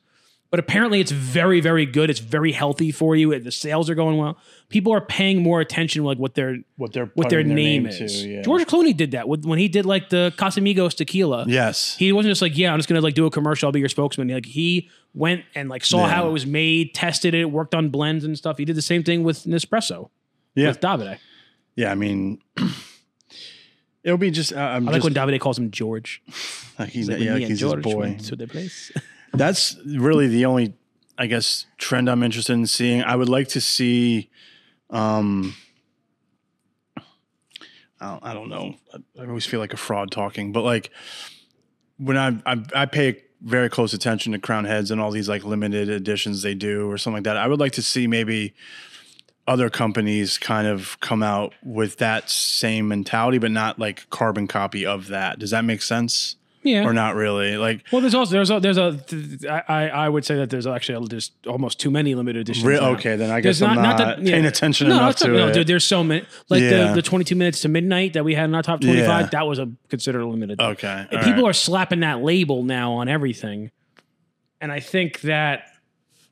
but 0.51 0.61
apparently 0.61 1.01
it's 1.01 1.11
very, 1.11 1.61
very 1.61 1.87
good. 1.87 2.09
It's 2.09 2.21
very 2.21 2.53
healthy 2.53 2.93
for 2.93 3.17
you. 3.17 3.39
The 3.39 3.51
sales 3.51 3.91
are 3.91 3.95
going 3.95 4.17
well. 4.17 4.39
People 4.69 4.93
are 4.93 5.01
paying 5.01 5.43
more 5.43 5.61
attention, 5.61 6.05
like 6.05 6.19
what 6.19 6.35
their 6.35 6.59
What 6.77 6.93
their 6.93 7.07
what 7.15 7.29
their 7.31 7.43
name, 7.43 7.85
to, 7.85 7.91
is. 8.05 8.25
yeah. 8.25 8.43
George 8.43 8.63
Clooney 8.67 8.97
did 8.97 9.11
that 9.11 9.29
when 9.29 9.59
he 9.59 9.69
did 9.69 9.85
like 9.87 10.09
the 10.09 10.33
Casamigos 10.37 10.95
tequila. 10.95 11.45
Yes. 11.49 11.97
He 11.97 12.13
wasn't 12.13 12.31
just 12.31 12.43
like, 12.43 12.57
yeah, 12.57 12.73
I'm 12.73 12.79
just 12.79 12.89
gonna 12.89 13.01
like 13.01 13.15
do 13.15 13.27
a 13.27 13.31
commercial. 13.31 13.67
I'll 13.67 13.73
be 13.73 13.81
your 13.81 13.89
spokesman. 13.89 14.29
Like 14.29 14.47
he 14.47 14.89
went 15.15 15.45
and 15.55 15.69
like 15.69 15.85
saw 15.85 16.07
Yeah. 16.07 16.13
how 16.15 16.29
it 16.29 16.33
was 16.33 16.47
made, 16.47 16.95
tested 16.95 17.35
it, 17.35 17.51
worked 17.51 17.75
on 17.75 17.89
blends 17.91 18.25
and 18.25 18.37
stuff. 18.39 18.59
He 18.59 18.65
did 18.65 18.77
the 18.77 18.83
same 18.83 19.03
thing 19.03 19.23
with 19.25 19.45
Nespresso 19.45 20.11
yeah. 20.55 20.69
with 20.69 20.81
Davide. 20.81 21.19
Yeah. 21.75 21.91
I 21.91 21.95
mean, 21.95 22.41
it'll 24.05 24.19
be 24.19 24.31
just. 24.31 24.53
Uh, 24.53 24.59
I'm 24.59 24.89
I 24.89 24.93
like 24.93 25.03
just. 25.03 25.17
when 25.17 25.29
Davide 25.29 25.41
calls 25.41 25.59
him 25.59 25.71
George. 25.71 26.23
like 26.79 26.91
he's, 26.91 27.09
Like 27.09 27.21
yeah, 27.21 27.33
like 27.35 27.43
he's 27.45 27.61
his 27.61 27.75
boy. 27.77 28.17
to 28.25 28.37
the 28.37 28.47
place. 28.47 28.93
That's 29.37 29.77
really 29.85 30.29
the 30.29 30.46
only, 30.46 30.75
I 31.18 31.27
guess, 31.27 31.66
trend 31.79 32.09
I'm 32.09 32.22
interested 32.22 32.55
in 32.55 32.66
seeing. 32.66 33.03
I 33.03 33.16
would 33.16 33.29
like 33.29 33.49
to 33.49 33.61
see, 33.61 34.31
um, 34.90 35.55
I 38.01 38.35
don't, 38.35 38.49
know. 38.49 38.75
I, 39.18 39.25
always 39.27 39.46
feel 39.46 39.61
like 39.61 39.72
a 39.72 39.77
fraud 39.77 40.11
talking, 40.11 40.53
but 40.53 40.62
like 40.62 40.90
when 41.99 42.16
I, 42.16 42.38
I 42.46 42.62
I 42.75 42.87
pay 42.87 43.22
very 43.40 43.68
close 43.68 43.92
attention 43.92 44.33
to 44.33 44.38
Crown 44.38 44.64
Heads 44.64 44.90
and 44.90 45.01
all 45.01 45.11
these 45.11 45.29
like 45.29 45.44
limited 45.44 45.88
editions 45.88 46.42
they 46.42 46.55
do 46.55 46.90
or 46.90 46.99
something 46.99 47.18
like 47.18 47.25
that. 47.25 47.37
I 47.37 47.46
would 47.46 47.61
like 47.61 47.72
to 47.72 47.83
see 47.83 48.07
maybe 48.07 48.55
other 49.46 49.70
companies 49.70 50.38
kind 50.38 50.66
of 50.66 50.99
come 51.01 51.22
out 51.22 51.55
with 51.62 51.99
that 51.99 52.29
same 52.31 52.88
mentality, 52.88 53.38
but 53.38 53.51
not 53.51 53.79
like 53.79 54.09
carbon 54.11 54.46
copy 54.46 54.85
of 54.85 55.09
that. 55.09 55.38
Does 55.38 55.51
that 55.51 55.64
make 55.64 55.83
sense? 55.83 56.37
Yeah. 56.66 56.85
Or 56.85 56.92
not 56.92 57.14
really? 57.14 57.57
Like, 57.57 57.85
Well, 57.92 58.00
there's 58.00 58.14
also 58.14 58.33
there's 58.33 58.50
a, 58.50 58.61
there's 58.61 58.76
a 58.79 58.98
I 59.70 59.88
I 59.88 60.09
would 60.09 60.24
say 60.24 60.35
that 60.37 60.50
there's 60.50 60.66
actually 60.66 61.07
there's 61.09 61.31
almost 61.46 61.79
too 61.81 61.90
many 61.90 62.14
limited 62.14 62.40
editions. 62.40 62.64
re- 62.66 62.79
okay, 62.79 63.16
then 63.16 63.31
I 63.31 63.40
There's 63.40 63.61
guess 63.61 63.68
I'm 63.68 63.76
not, 63.83 63.98
that- 63.98 64.16
paying 64.18 64.42
yeah. 64.44 64.48
attention 64.48 64.88
no, 64.88 64.96
enough 64.96 65.16
to 65.16 65.29
not- 65.29 65.37
no, 65.37 65.48
it. 65.48 65.55
dude. 65.55 65.66
There's 65.66 65.85
so 65.85 66.02
many 66.02 66.24
like 66.48 66.62
Yeah. 66.62 66.88
the 66.88 66.94
the 66.96 67.02
22 67.02 67.37
minutes 67.37 67.61
to 67.62 67.68
midnight 67.68 68.12
that 68.14 68.24
we 68.24 68.35
had 68.35 68.44
in 68.46 68.55
our 68.55 68.62
top 68.62 68.81
25. 68.81 69.07
Yeah. 69.09 69.26
That 69.33 69.46
was 69.46 69.59
a 69.59 69.70
considered 69.88 70.20
a 70.22 70.26
limited. 70.26 70.61
okay, 70.61 71.07
people 71.11 71.42
right. 71.42 71.44
are 71.44 71.52
slapping 71.52 72.00
that 72.00 72.22
label 72.22 72.62
now 72.64 72.92
on 72.94 73.09
everything, 73.09 73.70
and 74.61 74.72
I 74.72 74.81
think 74.81 75.20
that 75.22 75.68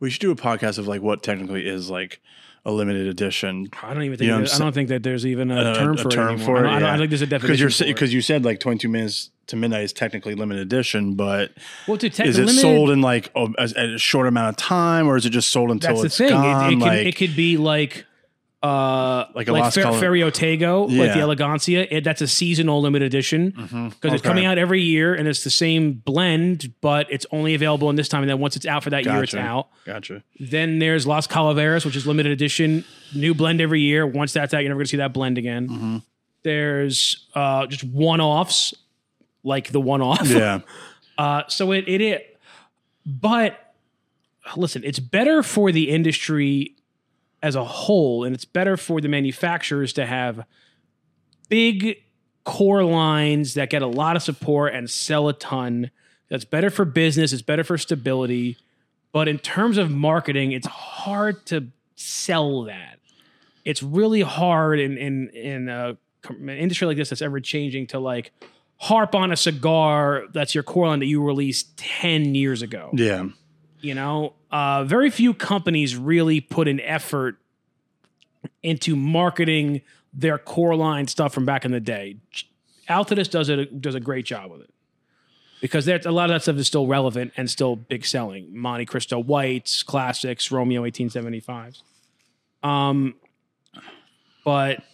we 0.01 0.11
should 0.11 0.21
do 0.21 0.31
a 0.31 0.37
podcast 0.37 0.79
of 0.79 0.87
like 0.89 1.01
what 1.03 1.23
technically 1.23 1.67
is 1.67 1.89
like 1.91 2.21
a 2.67 2.73
limited 2.73 3.07
edition. 3.07 3.69
I 3.83 3.93
don't 3.93 4.03
even 4.05 4.17
think 4.19 4.27
You 4.27 4.33
know 4.39 4.43
that- 4.45 4.53
I'm 4.55 4.59
don't 4.61 4.73
think 4.73 4.89
that 4.89 5.03
there's 5.03 5.27
even 5.27 5.51
a, 5.51 5.73
A- 5.73 5.75
term 5.75 5.95
a 5.99 6.03
for 6.03 6.11
term 6.11 6.41
it 6.41 6.45
for 6.45 6.57
I, 6.59 6.61
it, 6.61 6.77
I, 6.77 6.79
don't, 6.79 6.83
I 6.89 6.91
don't 6.93 6.99
think 7.01 7.11
there's 7.11 7.23
a 7.23 7.27
Because 7.27 7.43
definition. 7.59 7.87
it. 7.89 7.93
because 7.95 8.15
you 8.15 8.23
said 8.23 8.45
like 8.45 8.61
22 8.61 8.89
minutes 8.89 9.31
to 9.49 9.57
midnight 9.57 9.83
is 9.85 9.93
technically 9.93 10.35
limited 10.35 10.63
edition, 10.63 11.15
but 11.15 11.53
well, 11.87 11.99
to 11.99 12.09
tech, 12.09 12.27
is 12.27 12.39
it 12.39 12.47
limited, 12.47 12.61
sold 12.63 12.89
in 12.91 13.03
like 13.03 13.31
a, 13.37 13.47
a, 13.59 13.95
a 13.95 13.99
short 13.99 14.27
amount 14.27 14.49
of 14.49 14.57
time, 14.57 15.07
or 15.07 15.17
is 15.19 15.27
it 15.27 15.31
just 15.31 15.51
sold 15.51 15.71
until 15.71 15.91
That's 15.91 16.01
the 16.01 16.07
it's 16.07 16.17
thing. 16.17 16.29
It- 16.29 16.31
gone? 16.31 16.73
It, 16.73 16.79
like, 16.79 16.99
could, 17.01 17.07
it 17.09 17.17
could 17.17 17.37
be 17.37 17.57
like 17.59 18.07
uh 18.65 19.27
Like 19.35 19.49
a 19.49 19.53
like 19.53 19.73
Fer- 19.75 19.83
Col- 19.83 19.95
Ferio 19.95 20.31
Tego, 20.33 20.87
like 20.89 21.13
the 21.13 21.19
Elegancia. 21.21 21.87
It, 21.91 22.03
that's 22.05 22.23
a 22.23 22.27
seasonal 22.27 22.81
limited 22.81 23.07
edition 23.07 23.51
because 23.51 23.93
it's 24.03 24.15
Okay. 24.15 24.19
coming 24.21 24.47
out 24.47 24.57
every 24.57 24.81
year 24.81 25.15
and 25.15 25.29
it's 25.29 25.45
the 25.45 25.51
same 25.51 25.93
blend, 25.93 26.73
but 26.81 27.07
it's 27.11 27.27
only 27.31 27.55
available 27.55 27.91
in 27.91 27.97
this 27.97 28.09
time. 28.09 28.23
And 28.23 28.31
then 28.31 28.39
once 28.39 28.57
it's 28.57 28.65
out 28.67 28.83
for 28.83 28.91
that 28.91 29.05
year, 29.05 29.23
it's 29.23 29.35
out. 29.35 29.69
Gotcha. 29.85 30.23
Then 30.41 30.79
there's 30.79 31.07
Las 31.07 31.27
Calaveras, 31.27 31.85
which 31.85 31.95
is 31.97 32.07
limited 32.07 32.33
edition, 32.33 32.85
new 33.15 33.35
blend 33.35 33.61
every 33.61 33.81
year. 33.83 34.07
Once 34.07 34.33
that's 34.33 34.55
out, 34.55 34.61
you're 34.61 34.71
never 34.71 34.79
going 34.79 34.87
to 34.87 34.91
see 34.91 34.97
that 34.97 35.13
blend 35.13 35.37
again. 35.37 35.69
Mm-hmm. 35.69 35.97
There's 36.43 37.27
uh, 37.35 37.67
just 37.67 37.85
one 37.85 38.21
offs, 38.21 38.73
like 39.43 39.73
the 39.73 39.81
one 39.81 40.01
off. 40.01 40.27
Yeah. 40.29 40.61
Uh, 41.17 41.43
so 41.47 41.71
it 41.71 41.87
it, 41.87 42.01
it, 42.01 42.41
but 43.07 43.73
listen, 44.57 44.83
it's 44.85 44.99
better 44.99 45.45
for 45.45 45.71
the 45.71 45.89
industry 45.91 46.75
as 47.45 47.55
a 47.55 47.65
whole, 47.65 48.25
and 48.25 48.35
it's 48.35 48.45
better 48.47 48.77
for 48.77 49.01
the 49.01 49.09
manufacturers 49.09 49.93
to 49.93 50.07
have 50.07 50.45
big 51.49 51.99
core 52.45 52.85
lines 52.85 53.55
that 53.55 53.71
get 53.71 53.83
a 53.83 53.87
lot 53.87 54.17
of 54.17 54.23
support 54.23 54.75
and 54.75 54.89
sell 54.89 55.29
a 55.29 55.33
ton. 55.33 55.91
That's 56.29 56.45
better 56.45 56.71
for 56.71 56.85
business. 56.85 57.33
It's 57.33 57.43
better 57.43 57.65
for 57.65 57.77
stability. 57.79 58.57
But 59.13 59.29
in 59.29 59.39
terms 59.39 59.79
of 59.79 59.91
marketing, 59.91 60.53
it's 60.53 60.67
hard 60.67 61.45
to 61.47 61.69
sell 61.97 62.63
that. 62.65 62.99
It's 63.65 63.83
really 63.83 64.23
hard 64.23 64.81
in 64.81 64.97
in 64.99 65.29
in 65.31 65.69
a 65.69 65.97
an 66.29 66.49
industry 66.49 66.87
like 66.87 66.97
this 66.97 67.11
that's 67.11 67.23
ever 67.23 67.39
changing 67.41 67.87
to 67.89 67.99
like 67.99 68.33
harp 68.79 69.15
on 69.15 69.31
a 69.31 69.37
cigar 69.37 70.25
that's 70.33 70.55
your 70.55 70.65
core 70.65 70.89
line 70.89 70.99
that 71.01 71.07
you 71.07 71.23
released 71.23 71.77
10 71.77 72.35
years 72.35 72.63
ago 72.63 72.89
Yeah. 72.95 73.27
you 73.83 73.95
know 73.95 74.33
uh, 74.55 74.85
very 74.85 75.11
few 75.11 75.35
companies 75.35 75.97
really 75.97 76.41
put 76.41 76.69
an 76.69 76.79
effort 76.79 77.39
into 78.63 78.95
marketing 78.95 79.81
their 80.13 80.39
core 80.39 80.77
line 80.77 81.09
stuff 81.09 81.35
from 81.35 81.45
back 81.45 81.65
in 81.65 81.73
the 81.73 81.81
day. 81.81 82.19
Altadis 82.89 83.29
does 83.29 83.49
it 83.49 83.83
does 83.83 83.97
a 83.97 84.01
great 84.01 84.25
job 84.25 84.53
with 84.53 84.61
it. 84.61 84.71
Because 85.61 85.89
a 85.89 85.99
lot 86.13 86.31
of 86.31 86.35
that 86.37 86.43
stuff 86.43 86.57
is 86.57 86.69
still 86.69 86.87
relevant 86.87 87.33
and 87.37 87.51
still 87.51 87.75
big 87.75 88.07
selling. 88.07 88.53
Montecristo 88.53 89.25
whites 89.25 89.83
classics 89.83 90.53
romeo 90.53 90.83
1875s 90.83 91.83
um 92.63 93.17
but 94.45 94.85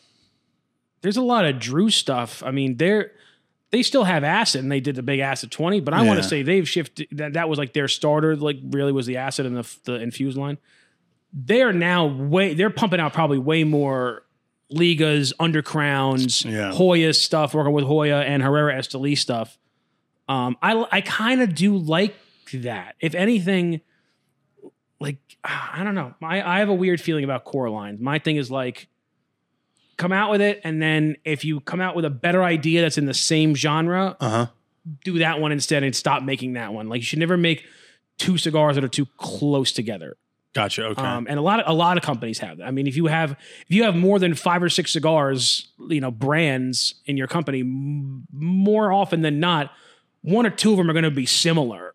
there's 1.03 1.19
a 1.19 1.23
lot 1.23 1.45
of 1.45 1.59
drew 1.59 1.91
stuff. 1.91 2.43
I 2.43 2.51
mean 2.51 2.79
they're 2.79 3.13
they 3.71 3.83
still 3.83 4.05
have 4.05 4.25
acid 4.25 4.63
and 4.63 4.71
they 4.73 4.81
did 4.81 4.97
the 4.97 5.03
big 5.03 5.21
acid 5.21 5.51
20 5.51 5.81
but 5.81 5.95
i 5.95 6.03
want 6.03 6.21
to 6.23 6.29
say 6.29 6.43
they've 6.43 6.69
shifted 6.69 7.07
that 7.13 7.35
that 7.35 7.49
was 7.49 7.59
like 7.59 7.73
their 7.73 7.89
starter 7.89 8.35
like 8.37 8.59
really 8.71 8.93
was 8.93 9.07
the 9.07 9.17
acid 9.17 9.47
and 9.47 9.57
the, 9.57 9.77
the 9.85 9.95
infused 9.95 10.37
line. 10.37 10.59
They 11.33 11.63
are 11.63 11.73
now 11.73 12.07
way 12.07 12.55
they're 12.55 12.71
pumping 12.71 12.99
out 12.99 13.13
probably 13.13 13.39
way 13.39 13.63
more 13.63 14.25
ligas 14.73 15.33
undercrowns 15.37 16.45
Yeah. 16.45 16.73
Joya 16.77 17.13
stuff 17.15 17.55
working 17.55 17.73
with 17.73 17.85
Joya 17.85 18.21
and 18.23 18.43
herrera 18.43 18.75
esteli 18.75 19.17
stuff. 19.17 19.57
Um 20.29 20.57
i 20.63 20.85
i 20.91 21.01
kind 21.01 21.41
of 21.41 21.55
do 21.55 21.77
like 21.77 22.17
that. 22.53 22.97
If 23.01 23.15
anything 23.15 23.81
like 24.99 25.19
i 25.45 25.83
don't 25.85 25.95
know. 25.95 26.15
I, 26.23 26.43
I 26.43 26.59
have 26.59 26.69
a 26.69 26.75
weird 26.75 27.01
feeling 27.01 27.23
about 27.25 27.45
core 27.45 27.71
lines. 27.71 28.01
My 28.01 28.19
thing 28.19 28.35
is 28.37 28.51
like 28.51 28.89
come 30.01 30.13
out 30.13 30.31
with 30.31 30.41
it 30.41 30.61
and 30.65 30.81
then 30.83 31.15
if 31.25 31.45
you 31.45 31.61
come 31.61 31.81
out 31.81 31.95
with 31.95 32.05
a 32.05 32.11
better 32.11 32.43
idea 32.43 32.81
that's 32.83 32.99
in 32.99 33.07
the 33.07 33.15
same 33.15 33.55
genre 33.55 34.17
Uh 34.21 34.31
huh. 34.31 34.47
do 35.05 35.19
that 35.21 35.41
one 35.41 35.53
instead 35.53 35.83
and 35.85 35.95
stop 35.95 36.23
making 36.23 36.55
that 36.55 36.73
one 36.73 36.89
like 36.89 36.99
you 37.03 37.05
should 37.05 37.19
never 37.19 37.37
make 37.37 37.65
two 38.19 38.37
cigars 38.39 38.75
that 38.77 38.85
are 38.85 38.89
too 38.89 39.07
close 39.19 39.73
together 39.73 40.17
Gotcha. 40.53 40.85
Okay. 40.87 41.03
um, 41.03 41.27
and 41.31 41.39
a 41.39 41.43
lot 41.43 41.61
of 41.61 41.67
a 41.69 41.73
lot 41.73 41.97
of 41.97 42.03
companies 42.03 42.41
have 42.41 42.59
that. 42.59 42.65
I 42.67 42.73
mean, 42.73 42.89
if 42.89 42.97
you 42.97 43.07
have 43.07 43.31
if 43.33 43.67
you 43.77 43.85
have 43.85 43.95
more 43.95 44.19
than 44.19 44.35
five 44.35 44.65
or 44.65 44.69
six 44.69 44.93
cigars, 44.93 45.69
you 45.89 46.01
know, 46.01 46.11
brands 46.11 46.95
in 47.07 47.17
your 47.17 47.29
company, 47.29 47.61
m- 47.61 48.27
more 48.33 48.91
often 48.93 49.23
than 49.23 49.39
not, 49.39 49.71
one 50.23 50.45
or 50.47 50.51
two 50.51 50.73
of 50.73 50.77
them 50.79 50.91
are 50.91 50.93
going 50.93 51.05
to 51.05 51.11
be 51.13 51.25
similar. 51.25 51.95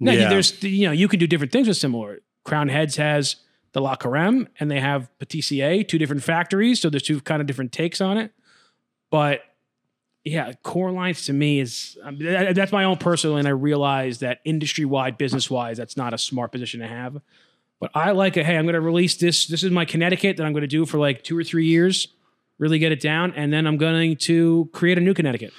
Now, 0.00 0.12
Yeah. 0.12 0.30
there's 0.30 0.62
you 0.62 0.86
know 0.86 0.92
you 0.92 1.06
can 1.06 1.18
do 1.20 1.26
different 1.26 1.52
things 1.52 1.68
with 1.68 1.76
similar. 1.76 2.20
Crown 2.44 2.70
Heads 2.70 2.96
has 2.96 3.36
the 3.76 3.82
La 3.82 3.94
Carême, 3.94 4.46
and 4.58 4.70
they 4.70 4.80
have 4.80 5.10
Patissier, 5.20 5.86
two 5.86 5.98
different 5.98 6.22
factories, 6.22 6.80
so 6.80 6.88
there's 6.88 7.02
two 7.02 7.20
kind 7.20 7.42
of 7.42 7.46
different 7.46 7.72
takes 7.72 8.00
on 8.00 8.16
it. 8.16 8.32
But 9.10 9.42
yeah, 10.24 10.54
core 10.62 10.90
lines 10.90 11.26
to 11.26 11.34
me 11.34 11.60
is 11.60 11.98
um, 12.02 12.16
that- 12.20 12.54
that's 12.54 12.72
my 12.72 12.84
own 12.84 12.96
personal, 12.96 13.36
and 13.36 13.46
I 13.46 13.50
realize 13.50 14.20
that 14.20 14.40
industry 14.46 14.86
wide, 14.86 15.18
business 15.18 15.50
wise, 15.50 15.76
that's 15.76 15.94
not 15.94 16.14
a 16.14 16.18
smart 16.18 16.52
position 16.52 16.80
to 16.80 16.86
have. 16.86 17.20
But 17.78 17.90
I 17.94 18.12
like 18.12 18.38
it. 18.38 18.46
Hey, 18.46 18.56
I'm 18.56 18.64
going 18.64 18.72
to 18.76 18.80
release 18.80 19.14
this. 19.16 19.46
This 19.46 19.62
is 19.62 19.70
my 19.70 19.84
Connecticut 19.84 20.38
that 20.38 20.46
I'm 20.46 20.54
going 20.54 20.62
to 20.62 20.66
do 20.66 20.86
for 20.86 20.96
like 20.96 21.22
two 21.22 21.36
or 21.36 21.44
three 21.44 21.66
years, 21.66 22.08
really 22.58 22.78
get 22.78 22.92
it 22.92 23.00
down, 23.00 23.34
and 23.36 23.52
then 23.52 23.66
I'm 23.66 23.76
going 23.76 24.16
to 24.16 24.70
create 24.72 24.96
a 24.96 25.02
new 25.02 25.12
Connecticut, 25.12 25.52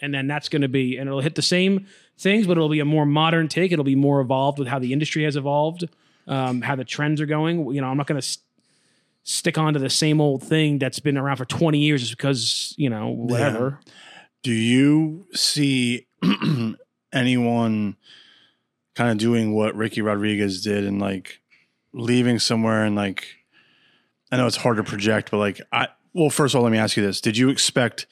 and 0.00 0.14
then 0.14 0.26
that's 0.26 0.48
going 0.48 0.62
to 0.62 0.68
be, 0.68 0.96
and 0.96 1.06
it'll 1.06 1.20
hit 1.20 1.34
the 1.34 1.42
same 1.42 1.86
things, 2.16 2.46
but 2.46 2.52
it'll 2.52 2.70
be 2.70 2.80
a 2.80 2.86
more 2.86 3.04
modern 3.04 3.46
take. 3.46 3.72
It'll 3.72 3.84
be 3.84 3.94
more 3.94 4.22
evolved 4.22 4.58
with 4.58 4.68
how 4.68 4.78
the 4.78 4.94
industry 4.94 5.24
has 5.24 5.36
evolved, 5.36 5.84
um, 6.28 6.62
how 6.62 6.76
the 6.76 6.84
trends 6.84 7.20
are 7.20 7.26
going. 7.26 7.74
You 7.74 7.80
know, 7.80 7.88
I'm 7.88 7.96
not 7.96 8.06
going 8.06 8.20
to 8.20 8.26
st- 8.26 8.44
stick 9.24 9.58
on 9.58 9.74
to 9.74 9.78
the 9.78 9.90
same 9.90 10.20
old 10.20 10.42
thing 10.42 10.78
that's 10.78 11.00
been 11.00 11.18
around 11.18 11.36
for 11.36 11.44
20 11.44 11.78
years 11.78 12.02
just 12.02 12.16
because 12.16 12.74
you 12.76 12.88
know 12.88 13.08
whatever. 13.08 13.80
Do 14.42 14.52
you 14.52 15.26
see 15.34 16.06
anyone 17.12 17.96
kind 18.94 19.10
of 19.10 19.18
doing 19.18 19.54
what 19.54 19.74
Ricky 19.74 20.00
Rodriguez 20.00 20.62
did 20.62 20.84
and 20.84 21.00
like 21.00 21.40
leaving 21.92 22.38
somewhere 22.38 22.84
and 22.84 22.94
like 22.94 23.26
I 24.30 24.36
know 24.36 24.46
it's 24.46 24.56
hard 24.56 24.76
to 24.76 24.84
project, 24.84 25.30
but 25.30 25.38
like 25.38 25.60
I 25.72 25.88
well, 26.12 26.30
first 26.30 26.54
of 26.54 26.58
all, 26.58 26.64
let 26.64 26.72
me 26.72 26.78
ask 26.78 26.96
you 26.96 27.02
this: 27.02 27.20
Did 27.20 27.36
you 27.36 27.48
expect 27.48 28.06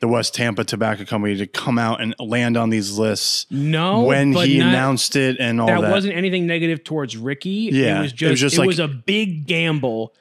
the 0.00 0.08
West 0.08 0.34
Tampa 0.34 0.64
Tobacco 0.64 1.04
Company 1.04 1.36
to 1.36 1.46
come 1.46 1.78
out 1.78 2.00
and 2.00 2.14
land 2.18 2.56
on 2.56 2.70
these 2.70 2.98
lists 2.98 3.46
No, 3.50 4.02
when 4.02 4.32
he 4.32 4.58
not- 4.58 4.68
announced 4.68 5.14
it 5.16 5.36
and 5.38 5.60
all 5.60 5.66
that, 5.68 5.80
that? 5.82 5.90
wasn't 5.90 6.14
anything 6.14 6.46
negative 6.46 6.82
towards 6.84 7.16
Ricky. 7.16 7.68
Yeah, 7.72 7.98
it 7.98 8.02
was 8.02 8.12
just, 8.12 8.58
it 8.58 8.66
was, 8.66 8.78
like- 8.78 8.90
a 8.90 8.92
big 8.92 9.46
gamble 9.46 10.14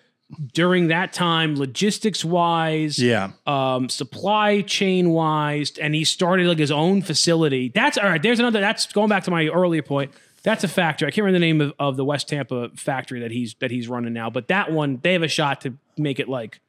during 0.53 0.89
that 0.89 1.11
time, 1.11 1.55
logistics 1.55 2.23
wise, 2.23 2.99
yeah, 2.99 3.31
um, 3.47 3.89
supply 3.89 4.61
chain 4.61 5.09
wise, 5.09 5.71
and 5.81 5.95
he 5.95 6.03
started 6.03 6.45
like 6.45 6.59
his 6.59 6.71
own 6.71 7.01
facility. 7.01 7.71
That's 7.73 7.97
all 7.97 8.03
right. 8.07 8.21
There's 8.21 8.39
another. 8.39 8.59
That's 8.59 8.85
going 8.93 9.09
back 9.09 9.23
to 9.23 9.31
my 9.31 9.47
earlier 9.47 9.81
point. 9.81 10.11
That's 10.43 10.63
a 10.63 10.67
factory. 10.67 11.07
I 11.07 11.11
can't 11.11 11.25
remember 11.25 11.39
the 11.39 11.45
name 11.45 11.61
of, 11.61 11.73
of 11.79 11.97
the 11.97 12.05
West 12.05 12.29
Tampa 12.29 12.69
factory 12.75 13.21
that 13.21 13.31
he's 13.31 13.55
that 13.55 13.71
he's 13.71 13.87
running 13.87 14.13
now, 14.13 14.29
but 14.29 14.49
that 14.49 14.71
one 14.71 14.99
they 15.01 15.13
have 15.13 15.23
a 15.23 15.27
shot 15.27 15.61
to 15.61 15.73
make 15.97 16.19
it 16.19 16.29
like, 16.29 16.59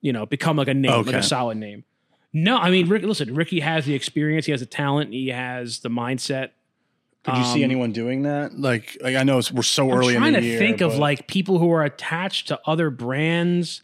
you 0.00 0.12
know, 0.12 0.24
become 0.24 0.56
like 0.56 0.68
a 0.68 0.74
name, 0.74 1.04
like 1.04 1.16
a 1.16 1.22
solid 1.22 1.56
name. 1.58 1.82
No, 2.36 2.58
I 2.58 2.70
mean, 2.70 2.88
Rick, 2.88 3.04
listen, 3.04 3.34
Ricky 3.34 3.60
has 3.60 3.86
the 3.86 3.94
experience, 3.94 4.44
he 4.46 4.52
has 4.52 4.60
the 4.60 4.66
talent, 4.66 5.12
he 5.12 5.28
has 5.28 5.78
the 5.78 5.88
mindset. 5.88 6.50
Could 7.22 7.36
you 7.38 7.44
see 7.44 7.60
Um, 7.64 7.70
anyone 7.70 7.92
doing 7.92 8.24
that? 8.24 8.58
Like, 8.58 8.98
like 9.00 9.16
I 9.16 9.22
know 9.22 9.38
it's, 9.38 9.50
we're 9.50 9.62
so 9.62 9.84
early. 9.90 9.94
I'm 9.94 9.98
early 9.98 10.14
in 10.16 10.20
trying 10.20 10.32
the 10.34 10.40
to 10.40 10.46
year. 10.46 10.58
think 10.58 10.80
of 10.82 10.96
like 10.96 11.26
people 11.28 11.58
who 11.58 11.70
are 11.70 11.82
attached 11.84 12.48
to 12.48 12.60
other 12.66 12.90
brands. 12.90 13.80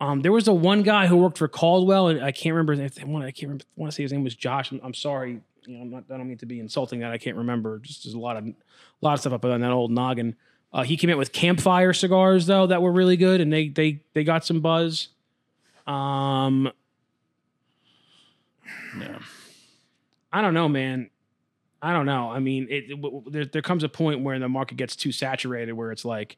Um, 0.00 0.20
there 0.20 0.30
was 0.32 0.46
a 0.46 0.52
one 0.52 0.82
guy 0.82 1.06
who 1.08 1.16
worked 1.16 1.38
for 1.38 1.48
Caldwell, 1.48 2.08
and 2.08 2.22
I 2.22 2.30
can't 2.30 2.54
remember 2.54 2.74
if 2.74 2.94
they 2.96 3.04
want. 3.04 3.24
I 3.24 3.30
can't 3.32 3.44
remember. 3.48 3.64
I 3.76 3.80
want 3.80 3.90
to 3.90 3.96
say 3.96 4.02
his 4.04 4.12
name 4.12 4.22
was 4.22 4.34
Josh. 4.36 4.70
I'm, 4.70 4.80
I'm 4.84 4.94
sorry. 4.94 5.40
You 5.66 5.74
know, 5.76 5.80
I'm 5.82 5.90
not. 5.90 6.04
I 6.12 6.16
don't 6.18 6.28
mean 6.28 6.38
to 6.38 6.46
be 6.46 6.60
insulting 6.60 7.00
that. 7.00 7.10
I 7.10 7.18
can't 7.18 7.36
remember. 7.36 7.78
Just 7.78 8.04
there's 8.04 8.14
a 8.14 8.18
lot 8.18 8.36
of 8.36 8.44
a 8.46 8.54
lot 9.00 9.14
of 9.14 9.20
stuff 9.20 9.32
up 9.32 9.44
on 9.44 9.60
that 9.60 9.72
old 9.72 9.90
noggin. 9.90 10.36
Uh, 10.72 10.82
he 10.82 10.96
came 10.96 11.10
out 11.10 11.18
with 11.18 11.32
campfire 11.32 11.92
cigars 11.92 12.46
though 12.46 12.66
that 12.68 12.80
were 12.82 12.92
really 12.92 13.16
good, 13.16 13.40
and 13.40 13.52
they 13.52 13.68
they 13.68 14.00
they 14.12 14.22
got 14.24 14.44
some 14.44 14.60
buzz. 14.60 15.08
Um, 15.86 16.70
Yeah. 18.98 19.18
I 20.32 20.40
don't 20.42 20.54
know, 20.54 20.68
man. 20.68 21.10
I 21.80 21.92
don't 21.92 22.06
know. 22.06 22.30
I 22.30 22.38
mean, 22.38 22.68
it, 22.70 22.90
it- 22.90 23.02
w- 23.02 23.22
there, 23.30 23.44
there 23.44 23.62
comes 23.62 23.82
a 23.84 23.88
point 23.88 24.20
where 24.22 24.38
the 24.38 24.48
market 24.48 24.76
gets 24.76 24.94
too 24.96 25.12
saturated 25.12 25.72
where 25.72 25.90
it's 25.92 26.04
like, 26.04 26.36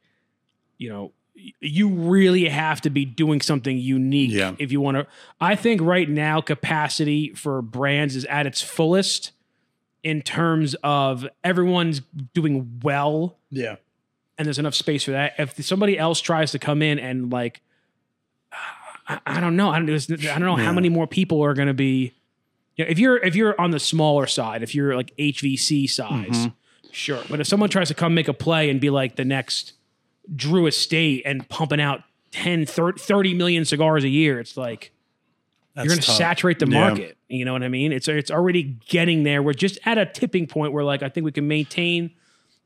you 0.79 0.89
know, 0.89 1.13
you 1.61 1.89
really 1.89 2.49
have 2.49 2.81
to 2.83 2.91
be 2.91 3.05
doing 3.05 3.41
something 3.41 3.77
unique 3.77 4.31
Yeah. 4.31 4.55
if 4.59 4.71
you 4.73 4.81
want 4.81 4.97
to. 4.97 5.07
I 5.41 5.57
think 5.57 5.81
right 5.83 6.09
now 6.09 6.41
capacity 6.41 7.35
for 7.35 7.61
brands 7.61 8.15
is 8.17 8.25
at 8.27 8.47
its 8.47 8.61
fullest 8.63 9.33
in 10.05 10.23
terms 10.23 10.75
of 10.85 11.27
everyone's 11.43 12.03
doing 12.35 12.81
well 12.85 13.37
Yeah. 13.51 13.77
and 14.39 14.47
there's 14.47 14.59
enough 14.61 14.75
space 14.75 15.03
for 15.05 15.11
that. 15.11 15.35
If 15.39 15.63
somebody 15.65 15.99
else 15.99 16.21
tries 16.21 16.53
to 16.53 16.59
come 16.61 16.83
in 16.83 16.99
and 17.01 17.31
like, 17.33 17.61
I, 19.09 19.21
I 19.27 19.41
don't 19.41 19.57
know, 19.57 19.71
I 19.71 19.79
don't, 19.81 19.91
I 19.91 20.17
don't 20.17 20.41
know 20.41 20.57
Yeah. 20.57 20.65
how 20.65 20.73
many 20.73 20.89
more 20.89 21.07
people 21.07 21.43
are 21.45 21.53
going 21.55 21.69
to 21.69 21.75
be. 21.75 22.13
You 22.77 22.85
know, 22.85 22.91
if 22.91 22.99
you're 22.99 23.17
if 23.19 23.35
you're 23.37 23.59
on 23.61 23.71
the 23.71 23.79
smaller 23.81 24.27
side, 24.27 24.63
if 24.63 24.75
you're 24.75 24.97
like 24.97 25.13
HVC 25.19 25.89
size, 25.89 26.29
Mm-hmm. 26.31 26.49
sure. 26.91 27.23
But 27.31 27.41
if 27.41 27.47
someone 27.47 27.71
tries 27.71 27.89
to 27.89 27.95
come 27.95 28.15
make 28.15 28.29
a 28.29 28.35
play 28.35 28.69
and 28.71 28.81
be 28.81 28.91
like 28.91 29.17
the 29.17 29.25
next 29.25 29.75
Drew 30.35 30.67
Estate 30.67 31.23
and 31.25 31.49
pumping 31.49 31.81
out 31.81 32.01
10, 32.33 32.67
30, 32.67 32.99
30 33.01 33.35
million 33.35 33.65
cigars 33.65 34.03
a 34.05 34.09
year, 34.09 34.41
it's 34.41 34.57
like 34.57 34.91
That's 35.75 35.85
you're 35.87 35.95
going 35.95 36.01
to 36.03 36.11
saturate 36.11 36.59
the 36.59 36.67
Yeah. 36.69 36.89
market. 36.89 37.17
You 37.29 37.45
know 37.45 37.53
what 37.53 37.63
I 37.63 37.69
mean? 37.69 37.93
It's 37.93 38.09
it's 38.09 38.31
already 38.31 38.63
getting 38.89 39.23
there. 39.23 39.43
We're 39.43 39.55
just 39.55 39.79
at 39.85 39.99
a 39.99 40.07
tipping 40.07 40.47
point 40.47 40.73
where 40.73 40.85
like 40.85 41.03
I 41.03 41.09
think 41.09 41.25
we 41.25 41.33
can 41.33 41.47
maintain 41.47 42.11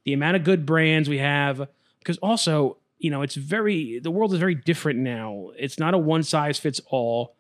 the 0.05 0.13
amount 0.15 0.37
of 0.37 0.45
good 0.45 0.65
brands 0.65 1.09
we 1.09 1.19
have 1.19 1.69
because 1.99 2.17
also 2.19 2.79
you 2.99 3.11
know 3.11 3.21
it's 3.23 3.35
very 3.35 3.99
the 3.99 4.11
world 4.11 4.33
is 4.33 4.39
very 4.39 4.55
different 4.55 5.01
now. 5.01 5.51
It's 5.59 5.79
not 5.79 5.93
a 5.93 5.99
one 5.99 6.23
size 6.23 6.59
fits 6.59 6.81
all. 6.87 7.35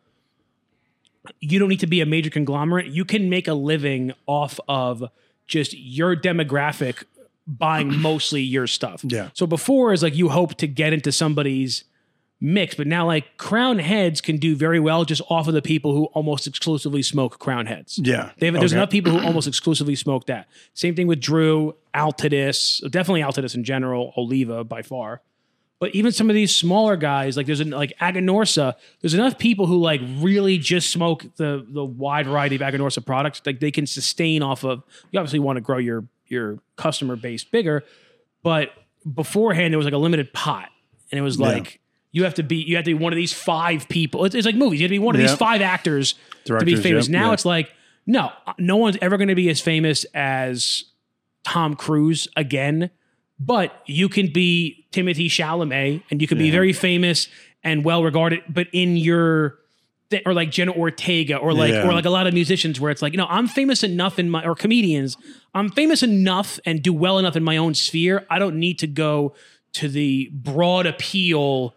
You 1.41 1.59
don't 1.59 1.69
need 1.69 1.81
to 1.81 1.87
be 1.87 2.01
a 2.01 2.07
major 2.07 2.31
conglomerate. 2.31 2.87
You 2.87 3.05
can 3.05 3.29
make 3.31 3.49
a 3.49 3.55
living 3.55 4.12
off 4.27 4.59
of 4.69 5.05
just 5.47 5.75
your 5.77 6.14
demographic 6.17 7.05
buying 7.47 7.97
mostly 8.01 8.43
your 8.43 8.67
stuff. 8.67 9.03
Yeah. 9.05 9.31
So 9.35 9.47
before 9.47 9.93
is 9.93 10.03
like 10.03 10.14
you 10.14 10.29
hope 10.29 10.55
to 10.57 10.67
get 10.67 10.93
into 10.93 11.12
somebody's 11.12 11.85
mix, 12.41 12.75
but 12.77 12.87
now 12.87 13.05
like 13.07 13.37
Crowned 13.37 13.81
Heads 13.81 14.21
can 14.21 14.37
do 14.37 14.55
very 14.55 14.79
well 14.79 15.05
just 15.05 15.23
off 15.29 15.49
of 15.49 15.55
the 15.55 15.62
people 15.62 15.93
who 15.93 16.05
almost 16.14 16.47
exclusively 16.47 17.03
smoke 17.03 17.38
Crowned 17.38 17.69
Heads. 17.69 17.99
Yeah. 18.03 18.31
They 18.38 18.47
have, 18.47 18.55
There's 18.55 18.73
Okay. 18.73 18.79
enough 18.81 18.91
people 18.91 19.19
who 19.19 19.19
almost 19.27 19.49
exclusively 19.49 19.97
smoke 19.97 20.27
that. 20.27 20.47
Same 20.75 20.95
thing 20.95 21.07
with 21.07 21.21
Drew, 21.21 21.75
Altadis, 21.95 22.81
definitely 22.91 23.23
Altadis 23.23 23.55
in 23.55 23.64
general, 23.64 24.12
Oliva 24.17 24.62
by 24.64 24.83
far. 24.83 25.21
But 25.81 25.95
even 25.95 26.11
some 26.11 26.29
of 26.29 26.35
these 26.35 26.55
smaller 26.55 26.97
guys, 26.97 27.37
like 27.37 27.47
there's 27.47 27.61
an, 27.61 27.71
like 27.71 27.97
Aganorsa, 28.01 28.75
there's 29.01 29.14
enough 29.14 29.38
people 29.38 29.67
who 29.67 29.79
like 29.79 30.01
really 30.19 30.59
just 30.59 30.91
smoke 30.91 31.25
the 31.37 31.64
the 31.69 31.85
wide 31.85 32.27
variety 32.27 32.57
of 32.57 32.62
Aganorsa 32.62 33.05
products. 33.05 33.41
Like 33.47 33.61
they 33.61 33.71
can 33.71 33.87
sustain 33.87 34.43
off 34.43 34.64
of. 34.64 34.83
You 35.12 35.21
obviously 35.21 35.38
want 35.38 35.57
to 35.57 35.61
grow 35.61 35.79
your 35.79 36.05
your 36.27 36.59
customer 36.77 37.17
base 37.17 37.45
bigger, 37.45 37.85
but 38.43 38.73
beforehand 39.14 39.73
there 39.73 39.79
was 39.79 39.87
like 39.87 39.95
a 39.95 39.99
limited 39.99 40.33
pot, 40.33 40.69
and 41.12 41.19
it 41.19 41.23
was 41.23 41.38
like 41.38 41.81
you 42.11 42.25
have 42.25 42.35
to 42.35 42.43
be 42.43 42.57
you 42.57 42.75
have 42.75 42.85
to 42.85 42.91
be 42.91 43.03
one 43.03 43.12
of 43.12 43.17
these 43.17 43.33
five 43.33 43.88
people. 43.88 44.25
It's, 44.25 44.35
it's 44.35 44.47
like 44.47 44.57
movies. 44.57 44.81
You 44.81 44.85
have 44.85 44.91
to 44.91 44.95
be 44.95 44.99
one 44.99 45.14
of 45.14 45.21
these 45.21 45.35
five 45.35 45.62
actors 45.62 46.17
to 46.47 46.59
be 46.64 46.75
famous. 46.75 47.07
yep, 47.07 47.12
now 47.12 47.29
yeah. 47.29 47.35
it's 47.35 47.45
like 47.45 47.71
no, 48.09 48.33
no 48.57 48.77
one's 48.77 48.97
ever 49.03 49.19
going 49.19 49.29
to 49.29 49.35
be 49.35 49.51
as 49.51 49.61
famous 49.61 50.05
as 50.14 50.85
Tom 51.45 51.77
Cruise 51.77 52.27
again. 52.37 52.91
But 53.38 53.83
you 53.87 54.09
can 54.09 54.33
be 54.33 54.78
Timothée 54.92 55.27
Chalamet, 55.27 56.03
and 56.11 56.20
you 56.22 56.27
can 56.29 56.38
be 56.38 56.51
very 56.51 56.72
famous 56.72 57.29
and 57.62 57.85
well 57.85 58.03
regarded, 58.03 58.42
but 58.48 58.68
in 58.72 58.96
your 58.96 59.57
th- 60.11 60.22
or 60.24 60.33
like 60.33 60.51
Jenna 60.51 60.72
Ortega, 60.72 61.37
or 61.37 61.53
like 61.53 61.72
Yeah. 61.72 61.87
or 61.87 61.92
like 61.92 62.05
a 62.07 62.11
lot 62.11 62.27
of 62.27 62.33
musicians, 62.35 62.81
where 62.81 62.90
it's 62.90 63.03
like 63.03 63.12
you 63.12 63.18
know 63.18 63.27
I'm 63.29 63.46
famous 63.48 63.83
enough 63.83 64.18
in 64.18 64.31
my 64.31 64.44
or 64.44 64.55
comedians, 64.55 65.16
I'm 65.55 65.68
famous 65.70 66.03
enough 66.03 66.59
and 66.64 66.83
do 66.83 66.92
well 66.92 67.18
enough 67.18 67.37
in 67.37 67.44
my 67.44 67.57
own 67.57 67.74
sphere. 67.74 68.27
I 68.31 68.38
don't 68.38 68.57
need 68.57 68.79
to 68.79 68.87
go 68.87 69.35
to 69.74 69.88
the 69.88 70.31
broad 70.33 70.87
appeal 70.87 71.74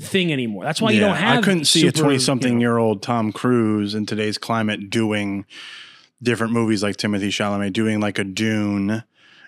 thing 0.00 0.32
anymore. 0.32 0.64
That's 0.64 0.80
why 0.80 0.92
you 0.92 1.00
don't 1.00 1.16
have. 1.16 1.38
I 1.38 1.42
couldn't 1.42 1.64
see 1.64 1.80
a 1.80 1.82
super, 1.86 1.96
you 1.96 2.02
know- 2.02 2.08
twenty-something-year-old 2.10 3.02
Tom 3.02 3.32
Cruise 3.32 3.94
in 3.94 4.06
today's 4.06 4.38
climate 4.38 4.88
doing 4.90 5.44
different 6.22 6.52
movies 6.52 6.82
like 6.84 6.96
Timothée 6.96 7.28
Chalamet, 7.28 7.72
doing 7.72 7.98
like 7.98 8.18
a 8.18 8.24
Dune, 8.24 9.02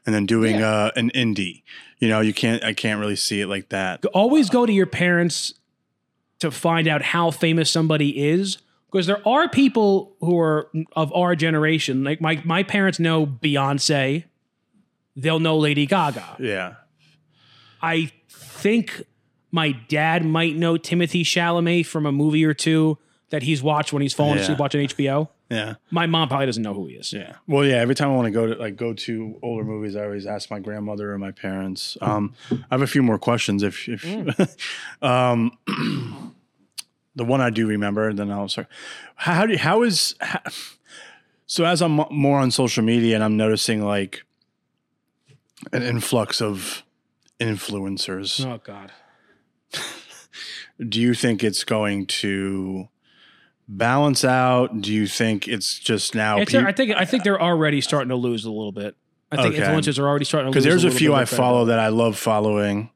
and 0.06 0.14
then 0.14 0.26
doing 0.26 0.62
uh, 0.62 0.90
an 0.96 1.10
indie. 1.14 1.62
You 1.98 2.08
know, 2.08 2.20
you 2.20 2.34
can't. 2.34 2.62
I 2.64 2.72
can't 2.74 3.00
really 3.00 3.16
see 3.16 3.40
it 3.40 3.46
like 3.46 3.70
that. 3.70 4.04
always 4.06 4.50
go 4.50 4.66
to 4.66 4.72
your 4.72 4.86
parents 4.86 5.54
to 6.40 6.50
find 6.50 6.86
out 6.88 7.00
how 7.02 7.30
famous 7.30 7.70
somebody 7.70 8.28
is 8.28 8.58
because 8.90 9.06
there 9.06 9.26
are 9.26 9.48
people 9.48 10.14
who 10.20 10.38
are 10.38 10.68
of 10.94 11.12
our 11.14 11.34
generation 11.34 12.04
like 12.04 12.20
my 12.20 12.42
my 12.44 12.62
parents 12.62 12.98
know 12.98 13.24
Beyonce 13.24 14.24
they'll 15.16 15.38
know 15.40 15.56
Lady 15.56 15.86
Gaga 15.86 16.36
Yeah, 16.40 16.74
I 17.80 18.12
think 18.28 19.04
my 19.50 19.72
dad 19.88 20.24
might 20.24 20.56
know 20.56 20.74
Timothée 20.74 21.22
Chalamet 21.22 21.86
from 21.86 22.04
a 22.04 22.12
movie 22.12 22.44
or 22.44 22.52
two 22.52 22.98
that 23.30 23.44
he's 23.44 23.62
watched 23.62 23.92
when 23.92 24.02
he's 24.02 24.12
fallen 24.12 24.36
Yeah. 24.36 24.42
asleep 24.42 24.58
watching 24.58 24.86
HBO 24.88 25.28
yeah, 25.50 25.74
my 25.90 26.06
mom 26.06 26.28
probably 26.28 26.46
doesn't 26.46 26.62
know 26.62 26.74
who 26.74 26.86
he 26.86 26.94
is 26.94 27.12
yeah. 27.12 27.36
Well, 27.46 27.64
yeah. 27.64 27.76
Every 27.76 27.94
time 27.94 28.10
I 28.10 28.14
want 28.14 28.26
to 28.26 28.30
go 28.30 28.46
to 28.46 28.54
like 28.54 28.76
go 28.76 28.92
to 28.92 29.38
older 29.42 29.64
movies, 29.64 29.96
I 29.96 30.04
always 30.04 30.26
ask 30.26 30.50
my 30.50 30.58
grandmother 30.58 31.12
or 31.12 31.18
my 31.18 31.30
parents. 31.30 31.96
Um, 32.00 32.34
I 32.50 32.56
have 32.70 32.82
a 32.82 32.86
few 32.86 33.02
more 33.02 33.18
questions. 33.18 33.62
If, 33.62 33.88
if 33.88 34.56
um, 35.02 35.56
the 37.14 37.24
one 37.24 37.40
I 37.40 37.50
do 37.50 37.66
remember, 37.66 38.12
then 38.12 38.30
I'll 38.30 38.48
start. 38.48 38.68
How, 39.16 39.34
how 39.34 39.46
do 39.46 39.56
how 39.56 39.82
is 39.82 40.14
how, 40.20 40.40
so 41.46 41.64
as 41.64 41.82
I'm 41.82 41.92
more 42.10 42.38
on 42.38 42.50
social 42.50 42.82
media 42.82 43.14
and 43.14 43.24
I'm 43.24 43.36
noticing 43.36 43.84
like 43.84 44.24
an 45.72 45.82
influx 45.82 46.40
of 46.40 46.82
influencers. 47.40 48.44
oh 48.44 48.60
god 48.64 48.92
Do 50.88 51.00
you 51.00 51.14
think 51.14 51.44
it's 51.44 51.64
going 51.64 52.06
to 52.06 52.88
balance 53.68 54.24
out? 54.24 54.80
Do 54.80 54.92
you 54.92 55.06
think 55.06 55.48
it's 55.48 55.78
just 55.78 56.14
now? 56.14 56.38
It's, 56.38 56.52
peop- 56.52 56.66
I 56.66 56.72
think 56.72 56.94
I 56.96 57.04
think 57.04 57.24
they're 57.24 57.40
already 57.40 57.80
starting 57.80 58.08
to 58.10 58.16
lose 58.16 58.44
a 58.44 58.50
little 58.50 58.72
bit 58.72 58.96
I 59.32 59.42
think 59.42 59.54
Okay. 59.56 59.64
influencers 59.64 59.98
are 59.98 60.06
already 60.06 60.24
starting 60.24 60.46
to 60.46 60.50
because 60.52 60.64
lose 60.64 60.72
there's 60.72 60.84
a 60.84 60.86
little 60.88 60.98
few 60.98 61.14
I 61.14 61.24
follow 61.24 61.64
that 61.66 61.78
I 61.78 61.88
love 61.88 62.16
following, 62.16 62.90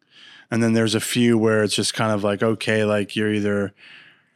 and 0.50 0.62
then 0.62 0.72
there's 0.72 0.94
a 0.94 1.00
few 1.00 1.36
where 1.36 1.62
it's 1.64 1.74
just 1.74 1.94
kind 1.94 2.12
of 2.12 2.22
like 2.22 2.42
okay, 2.42 2.84
like 2.84 3.16
you're 3.16 3.32
either 3.32 3.74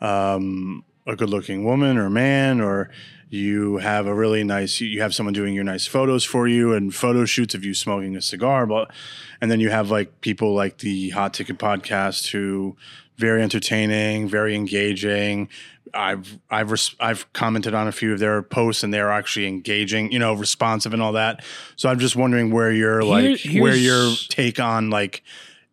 um, 0.01 0.85
a 1.07 1.17
good-looking 1.17 1.65
woman 1.65 1.97
or 1.97 2.11
man, 2.11 2.61
or 2.61 2.91
you 3.31 3.79
have 3.79 4.07
a 4.07 4.15
really 4.15 4.45
nice, 4.45 4.81
you 4.81 5.01
have 5.01 5.15
someone 5.15 5.33
doing 5.33 5.55
your 5.55 5.65
nice 5.65 5.87
photos 5.87 6.23
for 6.25 6.47
you 6.49 6.75
and 6.75 6.95
photo 6.95 7.25
shoots 7.25 7.55
of 7.55 7.65
you 7.65 7.73
smoking 7.73 8.17
a 8.17 8.21
cigar, 8.21 8.67
but 8.67 8.91
and 9.41 9.51
then 9.51 9.61
you 9.61 9.71
have 9.71 9.91
like 9.91 10.21
people 10.21 10.55
like 10.55 10.79
the 10.79 11.11
Hot 11.11 11.33
Ticket 11.33 11.59
podcast 11.59 12.31
who 12.33 12.77
very 13.17 13.43
entertaining, 13.43 14.29
very 14.29 14.55
engaging. 14.55 15.49
I've 15.95 16.39
I've 16.51 16.71
res- 16.71 16.97
I've 16.99 17.31
commented 17.33 17.75
on 17.75 17.87
a 17.87 17.93
few 17.93 18.13
of 18.13 18.19
their 18.19 18.43
posts 18.43 18.83
and 18.83 18.93
they're 18.95 19.11
actually 19.13 19.47
engaging, 19.47 20.11
you 20.11 20.19
know, 20.19 20.33
responsive 20.33 20.93
and 20.95 21.03
all 21.03 21.13
that. 21.13 21.45
So 21.77 21.89
I'm 21.89 21.99
just 21.99 22.17
wondering 22.17 22.51
where 22.51 22.73
your 22.73 23.03
like 23.03 23.37
Here- 23.39 23.63
where 23.63 23.77
your 23.77 24.15
take 24.29 24.59
on 24.59 24.91
like 24.91 25.23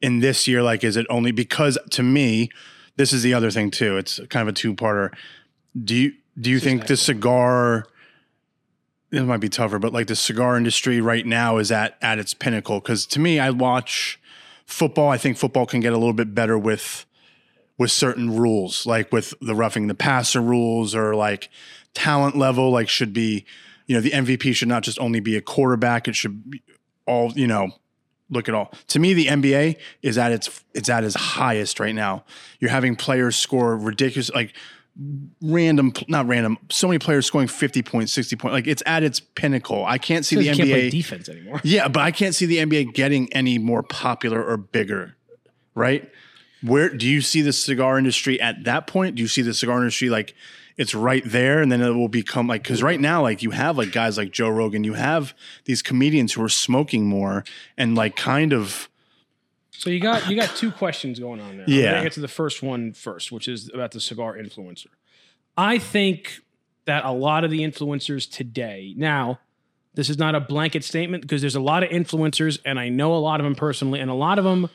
in 0.02 0.20
this 0.20 0.48
year 0.48 0.62
like 0.64 0.84
is 0.84 0.98
it 0.98 1.06
only 1.10 1.32
because 1.32 1.78
to 1.92 2.04
me 2.04 2.50
this 2.98 3.14
is 3.14 3.24
the 3.24 3.34
other 3.34 3.50
thing 3.50 3.72
too. 3.72 3.98
It's 3.98 4.20
kind 4.30 4.42
of 4.48 4.50
a 4.50 4.54
two-parter. 4.54 5.14
Do 5.82 5.96
you 5.96 6.14
do 6.40 6.50
you 6.50 6.60
think 6.60 6.88
the 6.88 6.98
cigar 6.98 7.86
it 9.12 9.24
might 9.24 9.38
be 9.40 9.50
tougher, 9.50 9.80
but 9.80 9.92
like 9.94 10.08
the 10.08 10.16
cigar 10.16 10.56
industry 10.58 11.02
right 11.02 11.26
now 11.26 11.58
is 11.58 11.72
at 11.72 11.98
at 12.02 12.20
its 12.20 12.34
pinnacle 12.34 12.82
cuz 12.82 13.06
to 13.08 13.20
me 13.20 13.40
I 13.40 13.52
watch 13.52 14.20
football. 14.66 15.10
I 15.10 15.18
think 15.18 15.38
football 15.38 15.66
can 15.66 15.80
get 15.80 15.94
a 15.94 15.98
little 15.98 16.14
bit 16.14 16.36
better 16.36 16.58
with 16.58 17.06
with 17.80 17.90
certain 17.90 18.38
rules, 18.38 18.86
like 18.86 19.12
with 19.12 19.34
the 19.42 19.56
roughing 19.56 19.88
the 19.88 19.96
passer 19.96 20.42
rules 20.42 20.94
or 20.94 21.16
like 21.16 21.50
talent 21.96 22.38
level, 22.38 22.70
like 22.70 22.90
should 22.90 23.14
be, 23.14 23.46
you 23.88 23.96
know, 23.96 24.02
the 24.02 24.12
MVP 24.12 24.54
should 24.54 24.68
not 24.68 24.84
just 24.84 25.00
only 25.00 25.20
be 25.20 25.36
a 25.36 25.42
quarterback. 25.42 26.08
It 26.08 26.16
should 26.16 26.52
be 26.52 26.62
all, 27.08 27.32
you 27.32 27.48
know, 27.48 27.72
look 28.30 28.48
at 28.48 28.54
all. 28.54 28.72
To 28.90 29.00
me, 29.00 29.14
the 29.16 29.28
NBA 29.28 29.78
is 30.04 30.18
at 30.18 30.32
its 30.32 30.64
it's 30.76 30.90
at 30.90 31.04
its 31.04 31.16
highest 31.16 31.80
right 31.80 31.96
now. 31.96 32.26
You're 32.60 32.70
having 32.70 32.96
players 32.96 33.36
score 33.38 33.76
ridiculous 33.78 34.30
like 34.30 34.54
random 35.42 35.94
not 36.10 36.28
random 36.28 36.58
so 36.70 36.86
many 36.86 37.00
players 37.00 37.26
scoring 37.26 37.48
50 37.48 37.82
points 37.84 38.12
60 38.12 38.36
points 38.36 38.52
like 38.52 38.68
it's 38.68 38.84
at 38.86 39.02
its 39.02 39.22
pinnacle 39.22 39.86
i 39.86 39.98
can't 39.98 40.26
see 40.26 40.36
Because 40.36 40.58
the 40.58 40.64
you 40.64 40.70
can't 40.70 40.78
play 40.78 40.90
nba 40.90 40.92
defense 40.92 41.30
anymore. 41.30 41.62
yeah, 41.64 41.88
but 41.88 42.02
I 42.02 42.12
can't 42.12 42.36
see 42.36 42.46
the 42.46 42.58
NBA 42.58 42.94
getting 42.94 43.32
any 43.32 43.58
more 43.60 43.82
popular 43.82 44.44
or 44.44 44.58
bigger, 44.58 45.16
right? 45.74 46.12
Where 46.62 46.90
do 46.90 47.08
you 47.08 47.22
see 47.22 47.42
the 47.42 47.54
cigar 47.54 47.98
industry 47.98 48.40
at 48.42 48.64
that 48.66 48.88
point? 48.88 49.16
Do 49.16 49.22
you 49.22 49.28
see 49.28 49.42
the 49.42 49.54
cigar 49.54 49.78
industry 49.78 50.10
like 50.10 50.36
it's 50.78 50.96
right 50.96 51.24
there 51.26 51.62
and 51.62 51.72
then 51.72 51.82
it 51.82 51.92
will 51.92 52.08
become 52.10 52.48
like 52.48 52.64
cuz 52.64 52.82
right 52.84 53.00
now 53.00 53.22
like 53.22 53.42
you 53.44 53.52
have 53.52 53.78
like 53.78 53.92
guys 53.92 54.18
like 54.18 54.32
Joe 54.32 54.50
Rogan, 54.50 54.84
you 54.84 54.94
have 54.94 55.34
these 55.66 55.82
comedians 55.82 56.34
who 56.34 56.44
are 56.44 56.50
smoking 56.50 57.06
more 57.08 57.44
and 57.78 57.96
like 57.96 58.16
kind 58.16 58.54
of 58.54 58.90
So 59.72 59.90
you 59.90 60.00
got 60.02 60.30
you 60.30 60.36
got 60.36 60.56
two 60.56 60.72
questions 60.72 61.20
going 61.20 61.40
on 61.40 61.58
there. 61.58 61.66
Yeah. 61.70 61.88
I'm 61.88 61.92
gonna 61.96 62.04
get 62.04 62.14
to 62.14 62.20
the 62.22 62.28
first 62.28 62.62
one 62.62 62.94
first, 62.94 63.32
which 63.32 63.48
is 63.48 63.70
about 63.74 63.92
the 63.92 64.00
cigar 64.02 64.36
influencer. 64.38 64.88
I 65.58 65.78
think 65.78 66.42
that 66.86 67.06
a 67.06 67.12
lot 67.12 67.44
of 67.44 67.52
the 67.52 67.60
influencers 67.60 68.30
today 68.30 68.94
now, 68.98 69.40
This 69.96 70.10
is 70.10 70.18
not 70.18 70.34
a 70.36 70.40
blanket 70.40 70.84
statement 70.84 71.22
because 71.24 71.42
there's 71.42 71.56
a 71.56 71.60
lot 71.60 71.84
of 71.84 71.90
influencers, 71.90 72.60
and 72.64 72.80
I 72.80 72.90
know 72.90 73.14
a 73.14 73.20
lot 73.20 73.40
of 73.42 73.44
them 73.44 73.56
personally, 73.56 74.00
and 74.00 74.10
a 74.10 74.14
lot 74.14 74.38
of 74.40 74.46
them 74.46 74.70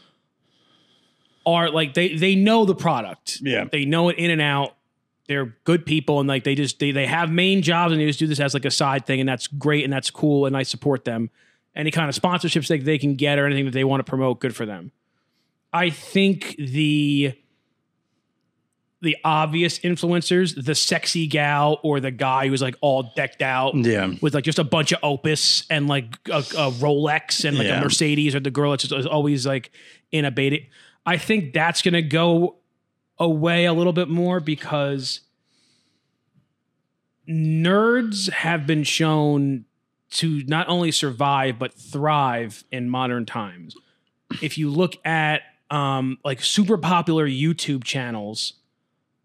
are 1.47 1.71
like 1.71 1.95
they 1.95 2.15
they 2.17 2.35
know 2.35 2.65
the 2.65 2.75
product. 2.75 3.39
Yeah. 3.43 3.65
They 3.71 3.85
know 3.85 4.09
it 4.09 4.19
in 4.19 4.31
and 4.31 4.41
out. 4.41 4.75
They're 5.27 5.57
good 5.65 5.87
people 5.87 6.21
and 6.21 6.29
like 6.29 6.45
they 6.45 6.55
just 6.55 6.79
they 6.79 6.91
they 6.91 7.07
have 7.07 7.31
main 7.31 7.63
jobs 7.63 7.93
and 7.93 8.01
they 8.01 8.07
just 8.07 8.19
do 8.19 8.27
this 8.27 8.41
as 8.41 8.53
like 8.55 8.65
a 8.67 8.71
side 8.71 9.07
thing 9.07 9.21
and 9.21 9.29
that's 9.29 9.47
great 9.47 9.85
and 9.85 9.93
that's 9.93 10.11
cool 10.11 10.47
and 10.47 10.57
I 10.57 10.63
support 10.65 11.05
them. 11.05 11.31
Any 11.75 11.91
kind 11.91 12.09
of 12.09 12.15
sponsorships 12.15 12.69
that 12.69 12.85
they 12.85 12.99
can 12.99 13.15
get 13.17 13.39
or 13.39 13.47
anything 13.47 13.65
that 13.65 13.73
they 13.73 13.85
want 13.85 14.05
to 14.05 14.09
promote, 14.09 14.39
good 14.41 14.55
for 14.55 14.65
them. 14.67 14.93
I 15.73 15.91
think 15.91 16.55
the 16.59 17.35
the 19.01 19.17
obvious 19.23 19.79
influencers, 19.81 20.65
the 20.65 20.75
sexy 20.75 21.27
gal 21.27 21.79
or 21.83 22.01
the 22.01 22.11
guy 22.11 22.49
who's 22.49 22.63
like 22.63 22.77
all 22.81 23.13
decked 23.15 23.43
out 23.43 23.75
Yeah. 23.75 24.15
with 24.23 24.35
like 24.35 24.45
just 24.45 24.59
a 24.59 24.65
bunch 24.65 24.93
of 24.93 24.99
Opus 25.03 25.65
and 25.69 25.89
like 25.89 26.07
a, 26.31 26.39
a 26.39 26.71
Rolex 26.71 27.45
and 27.45 27.59
like 27.59 27.67
Yeah. 27.67 27.81
a 27.81 27.85
Mercedes, 27.85 28.35
or 28.35 28.41
the 28.41 28.51
girl 28.51 28.71
that's 28.71 28.87
just 28.89 29.07
always 29.09 29.47
like 29.47 29.73
in 30.11 30.25
a 30.25 30.31
beta. 30.31 30.59
I 31.07 31.17
think 31.17 31.53
that's 31.53 31.83
gonna 31.83 32.03
go 32.03 32.57
away 33.19 33.65
a 33.67 33.73
little 33.73 33.93
bit 33.93 34.09
more 34.09 34.41
because 34.41 35.21
nerds 37.29 38.31
have 38.31 38.67
been 38.67 38.85
shown 38.85 39.65
to 40.11 40.43
not 40.47 40.69
only 40.69 40.91
survive 40.91 41.59
but 41.59 41.73
thrive 41.75 42.65
in 42.71 42.89
modern 42.89 43.27
times. 43.27 43.77
If 44.43 44.59
you 44.59 44.71
look 44.71 44.95
at 45.05 45.43
um, 45.71 46.19
like 46.25 46.43
super 46.43 46.77
popular 46.79 47.27
YouTube 47.27 47.85
channels, 47.85 48.55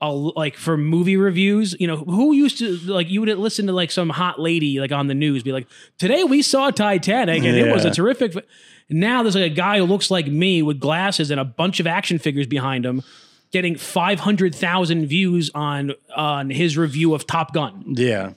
like 0.02 0.56
for 0.56 0.78
movie 0.78 1.18
reviews, 1.18 1.76
you 1.80 1.88
know, 1.88 1.98
who 1.98 2.34
used 2.34 2.60
to 2.60 2.78
like 2.86 3.10
you 3.10 3.20
would 3.22 3.38
listen 3.38 3.68
to 3.68 3.74
like 3.74 3.92
some 3.92 4.10
hot 4.10 4.40
lady 4.40 4.80
like 4.80 4.92
on 4.92 5.08
the 5.08 5.14
news 5.14 5.44
be 5.44 5.52
like, 5.52 5.68
"Today 5.98 6.24
we 6.24 6.42
saw 6.42 6.72
Titanic 6.72 7.44
and 7.44 7.58
it 7.58 7.72
was 7.72 7.86
a 7.86 7.92
terrific." 7.92 8.34
fi-" 8.34 8.44
Now 8.90 9.24
there's 9.24 9.36
like 9.36 9.52
a 9.52 9.56
guy 9.56 9.78
who 9.78 9.86
looks 9.86 10.10
like 10.10 10.28
me 10.28 10.62
with 10.62 10.80
glasses 10.80 11.32
and 11.32 11.40
a 11.40 11.46
bunch 11.46 11.80
of 11.80 11.88
action 11.88 12.18
figures 12.18 12.48
behind 12.48 12.86
him, 12.86 13.04
getting 13.52 13.76
five 13.76 14.20
hundred 14.20 14.56
thousand 14.56 15.06
views 15.06 15.52
on 15.54 15.94
on 16.16 16.50
his 16.50 16.78
review 16.78 17.14
of 17.14 17.28
Top 17.28 17.54
Gun. 17.54 17.84
Yeah. 17.88 18.34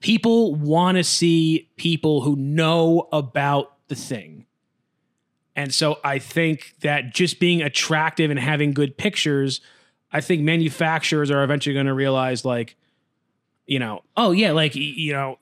People 0.00 0.54
want 0.54 0.96
to 0.96 1.04
see 1.04 1.70
people 1.76 2.22
who 2.22 2.36
know 2.36 3.08
about 3.12 3.72
the 3.88 3.94
thing. 3.94 4.46
And 5.54 5.72
so 5.72 5.98
I 6.04 6.18
think 6.18 6.74
that 6.82 7.14
just 7.14 7.40
being 7.40 7.62
attractive 7.62 8.30
and 8.30 8.38
having 8.38 8.72
good 8.72 8.98
pictures, 8.98 9.62
I 10.12 10.20
think 10.20 10.42
manufacturers 10.42 11.30
are 11.30 11.42
eventually 11.42 11.72
going 11.72 11.86
to 11.86 11.94
realize, 11.94 12.44
like, 12.44 12.76
you 13.66 13.78
know, 13.78 14.02
oh 14.16 14.32
yeah, 14.32 14.52
like 14.52 14.74
you 14.74 15.12
know, 15.14 15.38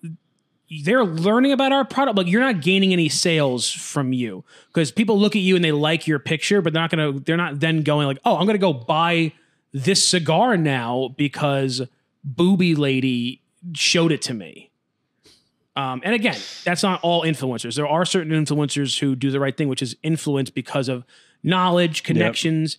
they're 0.82 1.04
learning 1.04 1.52
about 1.52 1.72
our 1.72 1.84
product. 1.84 2.16
Like 2.16 2.26
you're 2.26 2.40
not 2.40 2.60
gaining 2.62 2.92
any 2.92 3.08
sales 3.08 3.70
from 3.70 4.12
you 4.12 4.44
because 4.68 4.90
people 4.90 5.18
look 5.18 5.36
at 5.36 5.42
you 5.42 5.56
and 5.56 5.64
they 5.64 5.72
like 5.72 6.06
your 6.06 6.18
picture, 6.18 6.62
but 6.62 6.72
they're 6.72 6.82
not 6.82 6.90
gonna. 6.90 7.12
They're 7.12 7.36
not 7.36 7.60
then 7.60 7.82
going 7.82 8.06
like, 8.06 8.18
oh, 8.24 8.36
I'm 8.36 8.46
gonna 8.46 8.58
go 8.58 8.72
buy 8.72 9.32
this 9.72 10.06
cigar 10.08 10.56
now 10.56 11.14
because 11.16 11.82
Booby 12.22 12.74
Lady 12.74 13.42
showed 13.74 14.12
it 14.12 14.22
to 14.22 14.34
me. 14.34 14.70
Um, 15.76 16.00
and 16.04 16.14
again, 16.14 16.38
that's 16.64 16.82
not 16.84 17.00
all 17.02 17.22
influencers. 17.22 17.74
There 17.74 17.88
are 17.88 18.04
certain 18.04 18.32
influencers 18.32 19.00
who 19.00 19.16
do 19.16 19.30
the 19.30 19.40
right 19.40 19.56
thing, 19.56 19.68
which 19.68 19.82
is 19.82 19.96
influence 20.04 20.48
because 20.48 20.88
of 20.88 21.04
knowledge, 21.42 22.04
connections. 22.04 22.78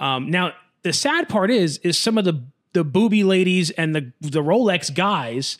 Um, 0.00 0.30
now, 0.30 0.54
the 0.82 0.94
sad 0.94 1.28
part 1.28 1.50
is, 1.50 1.78
is 1.78 1.98
some 1.98 2.18
of 2.18 2.24
the 2.24 2.42
the 2.72 2.84
booby 2.84 3.24
ladies 3.24 3.70
and 3.70 3.94
the 3.94 4.12
the 4.20 4.42
Rolex 4.42 4.94
guys 4.94 5.58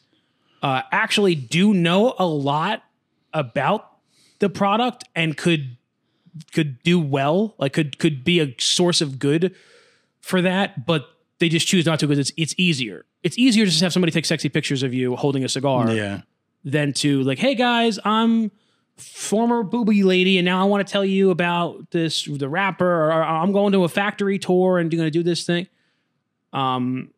uh, 0.63 0.83
actually 0.93 1.35
do 1.35 1.73
know 1.75 2.15
a 2.19 2.27
lot 2.27 2.83
about 3.33 3.89
the 4.41 4.49
product 4.49 5.05
and 5.15 5.37
could 5.37 5.77
could 6.53 6.83
do 6.83 6.99
well, 7.01 7.55
like 7.59 7.73
could 7.73 7.99
could 7.99 8.25
be 8.25 8.41
a 8.41 8.55
source 8.59 9.01
of 9.01 9.19
good 9.19 9.55
for 10.21 10.41
that, 10.43 10.87
but 10.87 11.07
they 11.39 11.49
just 11.49 11.67
choose 11.67 11.87
not 11.87 11.99
to 12.01 12.07
because 12.07 12.19
it's 12.19 12.33
it's 12.37 12.55
easier. 12.59 13.05
It's 13.23 13.37
easier 13.39 13.65
to 13.65 13.71
just 13.71 13.83
have 13.83 13.93
somebody 13.93 14.13
take 14.13 14.25
sexy 14.25 14.49
pictures 14.49 14.83
of 14.83 14.95
you 14.95 15.15
holding 15.17 15.45
a 15.45 15.49
cigar 15.49 15.91
Yeah. 15.91 16.23
than 16.65 16.93
to 16.95 17.23
like, 17.23 17.39
hey 17.39 17.55
guys, 17.55 17.99
I'm 18.05 18.51
former 18.97 19.63
booby 19.63 20.03
lady, 20.03 20.39
and 20.39 20.45
now 20.45 20.61
I 20.61 20.65
want 20.65 20.87
to 20.87 20.91
tell 20.91 21.05
you 21.05 21.31
about 21.31 21.91
this 21.91 22.25
the 22.25 22.49
rapper, 22.49 22.87
or, 22.87 23.09
or 23.13 23.23
I'm 23.25 23.53
going 23.53 23.73
to 23.73 23.85
a 23.85 23.89
factory 23.89 24.39
tour 24.39 24.79
and 24.79 24.91
going 24.91 25.05
to 25.05 25.11
do 25.11 25.23
this 25.23 25.45
thing. 25.45 25.67
Um, 26.53 27.11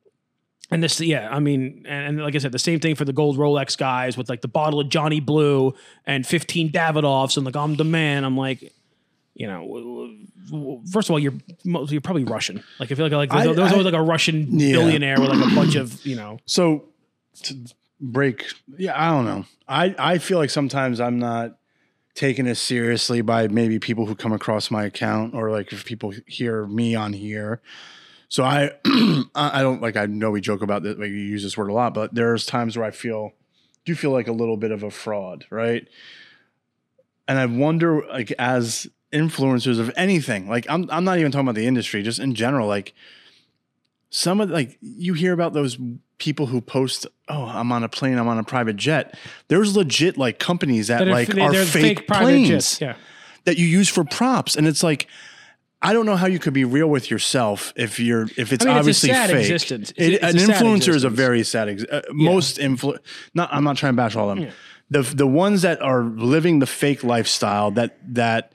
and 0.72 0.82
this, 0.82 1.00
yeah, 1.00 1.28
I 1.30 1.38
mean, 1.38 1.84
and, 1.88 2.06
and 2.18 2.22
like 2.22 2.34
I 2.34 2.38
said, 2.38 2.52
the 2.52 2.58
same 2.58 2.80
thing 2.80 2.94
for 2.94 3.04
the 3.04 3.12
gold 3.12 3.36
Rolex 3.36 3.76
guys 3.78 4.16
with 4.16 4.28
like 4.28 4.40
the 4.40 4.48
bottle 4.48 4.80
of 4.80 4.88
Johnny 4.88 5.20
Blue 5.20 5.74
and 6.06 6.26
15 6.26 6.70
Davidoffs, 6.72 7.36
and 7.36 7.44
like 7.46 7.54
I'm 7.56 7.76
the 7.76 7.84
man. 7.84 8.24
I'm 8.24 8.36
like, 8.36 8.72
you 9.34 9.46
know, 9.46 10.80
first 10.90 11.08
of 11.08 11.12
all, 11.12 11.18
you're 11.18 11.34
you're 11.64 12.00
probably 12.00 12.24
Russian. 12.24 12.62
Like 12.78 12.90
I 12.92 12.94
feel 12.94 13.06
like 13.06 13.12
like 13.12 13.30
there's, 13.30 13.42
I- 13.48 13.52
there 13.52 13.62
was 13.64 13.72
I- 13.72 13.76
always 13.76 13.84
like 13.84 13.94
a 13.94 14.02
Russian 14.02 14.58
Yeah. 14.58 14.72
billionaire 14.72 15.20
with 15.20 15.30
like 15.30 15.50
a 15.52 15.54
bunch 15.54 15.74
of 15.76 16.04
you 16.04 16.16
know. 16.16 16.38
So 16.46 16.84
to 17.44 17.56
break, 18.00 18.46
yeah, 18.76 18.92
I 19.00 19.10
don't 19.10 19.24
know. 19.24 19.44
I 19.68 19.94
I 19.98 20.18
feel 20.18 20.38
like 20.38 20.50
sometimes 20.50 21.00
I'm 21.00 21.18
not 21.18 21.56
taken 22.14 22.46
as 22.46 22.58
seriously 22.58 23.22
by 23.22 23.48
maybe 23.48 23.78
people 23.78 24.04
who 24.04 24.14
come 24.14 24.32
across 24.34 24.70
my 24.70 24.84
account 24.84 25.34
or 25.34 25.50
like 25.50 25.72
if 25.72 25.84
people 25.86 26.12
hear 26.26 26.66
me 26.66 26.94
on 26.94 27.12
here. 27.14 27.62
So 28.32 28.44
I 28.44 28.70
I 29.34 29.60
don't 29.60 29.82
like 29.82 29.94
I 29.94 30.06
know 30.06 30.30
we 30.30 30.40
joke 30.40 30.62
about 30.62 30.84
that. 30.84 30.98
like 30.98 31.10
you 31.10 31.16
use 31.16 31.42
this 31.42 31.54
word 31.54 31.68
a 31.68 31.74
lot, 31.74 31.92
but 31.92 32.14
there's 32.14 32.46
times 32.46 32.78
where 32.78 32.86
I 32.86 32.90
feel 32.90 33.32
do 33.84 33.94
feel 33.94 34.10
like 34.10 34.26
a 34.26 34.32
little 34.32 34.56
bit 34.56 34.70
of 34.70 34.82
a 34.82 34.90
fraud, 34.90 35.44
right? 35.50 35.86
And 37.28 37.38
I 37.38 37.44
wonder 37.44 38.00
like 38.08 38.32
as 38.38 38.86
influencers 39.12 39.78
of 39.78 39.92
anything, 39.96 40.48
like 40.48 40.64
I'm 40.70 40.88
I'm 40.90 41.04
not 41.04 41.18
even 41.18 41.30
talking 41.30 41.46
about 41.46 41.56
the 41.56 41.66
industry, 41.66 42.02
just 42.02 42.20
in 42.20 42.34
general, 42.34 42.66
like 42.66 42.94
some 44.08 44.40
of 44.40 44.48
like 44.48 44.78
you 44.80 45.12
hear 45.12 45.34
about 45.34 45.52
those 45.52 45.76
people 46.16 46.46
who 46.46 46.62
post, 46.62 47.06
oh, 47.28 47.44
I'm 47.44 47.70
on 47.70 47.84
a 47.84 47.88
plane, 47.90 48.16
I'm 48.16 48.28
on 48.28 48.38
a 48.38 48.44
private 48.44 48.76
jet. 48.76 49.14
There's 49.48 49.76
legit 49.76 50.16
like 50.16 50.38
companies 50.38 50.86
that, 50.86 51.04
that 51.04 51.08
like 51.08 51.28
they- 51.28 51.42
are 51.42 51.52
fake, 51.66 52.06
private 52.06 52.24
planes. 52.24 52.80
Yeah. 52.80 52.96
that 53.44 53.58
you 53.58 53.66
use 53.66 53.90
for 53.90 54.04
props, 54.04 54.56
and 54.56 54.66
it's 54.66 54.82
like. 54.82 55.06
I 55.84 55.92
don't 55.92 56.06
know 56.06 56.14
how 56.16 56.26
you 56.28 56.38
could 56.38 56.52
be 56.54 56.64
real 56.64 56.86
with 56.86 57.10
yourself 57.10 57.72
if 57.76 57.98
you're 57.98 58.28
if 58.36 58.52
it's 58.52 58.64
I 58.64 58.68
mean, 58.68 58.76
it's 58.76 58.76
a 58.76 58.78
obviously 58.78 59.08
sad 59.10 59.30
fake. 59.30 59.40
existence. 59.40 59.92
It's 59.96 60.16
It- 60.16 60.22
an 60.22 60.36
it's 60.36 60.44
a 60.44 60.46
sad 60.46 60.62
influencer 60.64 60.94
is 60.94 61.04
a 61.04 61.10
very 61.10 61.42
sad. 61.42 61.68
Ex- 61.68 61.84
uh, 61.90 62.02
Most 62.12 62.58
influ 62.58 62.98
not. 63.34 63.48
I'm 63.52 63.64
not 63.64 63.76
trying 63.76 63.92
to 63.94 63.96
bash 63.96 64.14
all 64.16 64.30
of 64.30 64.38
them. 64.38 64.48
The 64.90 65.02
the 65.02 65.26
ones 65.26 65.62
that 65.62 65.82
are 65.82 66.04
living 66.04 66.60
the 66.60 66.66
fake 66.66 67.02
lifestyle 67.02 67.70
that 67.72 67.98
that 68.14 68.52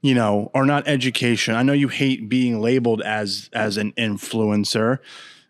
you 0.00 0.14
know 0.14 0.50
are 0.54 0.64
not 0.64 0.86
education. 0.86 1.54
I 1.56 1.62
know 1.62 1.72
you 1.72 1.88
hate 1.88 2.28
being 2.28 2.60
labeled 2.60 3.02
as 3.02 3.50
as 3.52 3.76
an 3.76 3.92
influencer, 3.98 4.98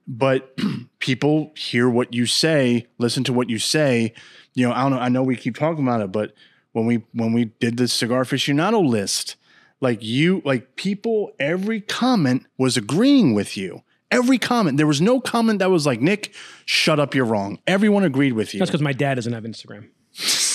but 0.08 0.56
people 1.00 1.52
hear 1.56 1.88
what 1.90 2.14
you 2.14 2.26
say, 2.26 2.86
listen 2.98 3.24
to 3.24 3.32
what 3.32 3.50
you 3.50 3.58
say. 3.58 4.14
You 4.54 4.66
know, 4.68 4.72
I 4.74 4.82
don't 4.82 4.92
know. 4.92 4.98
I 4.98 5.08
know 5.10 5.22
we 5.22 5.36
keep 5.36 5.56
talking 5.56 5.86
about 5.86 6.00
it, 6.00 6.12
but 6.12 6.32
when 6.72 6.86
we 6.86 7.02
when 7.12 7.32
we 7.32 7.46
did 7.60 7.76
the 7.76 7.88
cigar 7.88 8.24
aficionado 8.24 8.84
list, 8.86 9.36
like 9.80 10.02
you, 10.02 10.42
like 10.44 10.76
people, 10.76 11.32
every 11.38 11.80
comment 11.80 12.46
was 12.58 12.76
agreeing 12.76 13.34
with 13.34 13.56
you. 13.56 13.82
Every 14.10 14.38
comment, 14.38 14.76
there 14.76 14.86
was 14.88 15.00
no 15.00 15.20
comment 15.20 15.60
that 15.60 15.70
was 15.70 15.86
like, 15.86 16.00
"Nick, 16.00 16.34
shut 16.64 16.98
up, 16.98 17.14
you're 17.14 17.24
wrong." 17.24 17.58
Everyone 17.66 18.02
agreed 18.04 18.32
with 18.32 18.52
you. 18.54 18.58
That's 18.58 18.70
because 18.70 18.82
my 18.82 18.92
dad 18.92 19.14
doesn't 19.14 19.32
have 19.32 19.44
Instagram. 19.44 19.88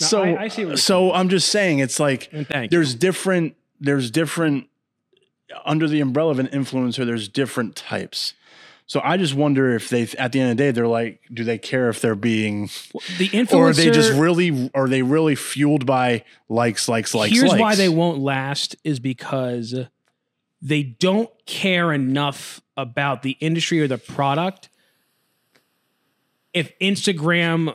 No, 0.00 0.06
so 0.08 0.22
I- 0.22 0.42
I 0.42 0.48
see 0.48 0.64
what 0.64 0.70
you're 0.70 0.76
so 0.78 1.12
I'm 1.12 1.28
just 1.28 1.50
saying 1.50 1.78
it's 1.78 2.00
like 2.00 2.28
there's 2.68 2.96
different 2.96 3.54
there's 3.78 4.10
different 4.10 4.66
under 5.64 5.86
the 5.86 6.00
umbrella 6.00 6.32
of 6.32 6.40
an 6.40 6.48
influencer 6.48 7.06
there's 7.06 7.28
different 7.28 7.76
types 7.76 8.34
so 8.86 9.00
i 9.04 9.16
just 9.16 9.34
wonder 9.34 9.74
if 9.74 9.88
they 9.88 10.02
at 10.18 10.32
the 10.32 10.40
end 10.40 10.50
of 10.50 10.56
the 10.56 10.62
day 10.62 10.70
they're 10.70 10.86
like 10.88 11.20
do 11.32 11.44
they 11.44 11.58
care 11.58 11.88
if 11.88 12.00
they're 12.00 12.14
being 12.14 12.68
The 13.18 13.28
influencer. 13.30 13.54
or 13.54 13.68
are 13.70 13.72
they 13.72 13.90
just 13.90 14.12
really 14.12 14.70
are 14.74 14.88
they 14.88 15.02
really 15.02 15.34
fueled 15.34 15.86
by 15.86 16.24
likes 16.48 16.88
likes 16.88 17.14
likes 17.14 17.32
here's 17.34 17.50
likes? 17.50 17.60
why 17.60 17.74
they 17.74 17.88
won't 17.88 18.18
last 18.18 18.76
is 18.84 19.00
because 19.00 19.74
they 20.60 20.82
don't 20.82 21.30
care 21.46 21.92
enough 21.92 22.62
about 22.76 23.22
the 23.22 23.32
industry 23.32 23.80
or 23.82 23.86
the 23.86 23.98
product. 23.98 24.70
If 26.54 26.76
Instagram 26.78 27.74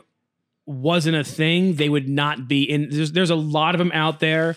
wasn't 0.66 1.16
a 1.16 1.22
thing, 1.24 1.76
they 1.76 1.88
would 1.88 2.08
not 2.08 2.48
be 2.48 2.62
in. 2.64 2.88
There's, 2.90 3.12
there's 3.12 3.30
a 3.30 3.36
lot 3.36 3.74
of 3.74 3.78
them 3.78 3.92
out 3.94 4.18
there 4.20 4.56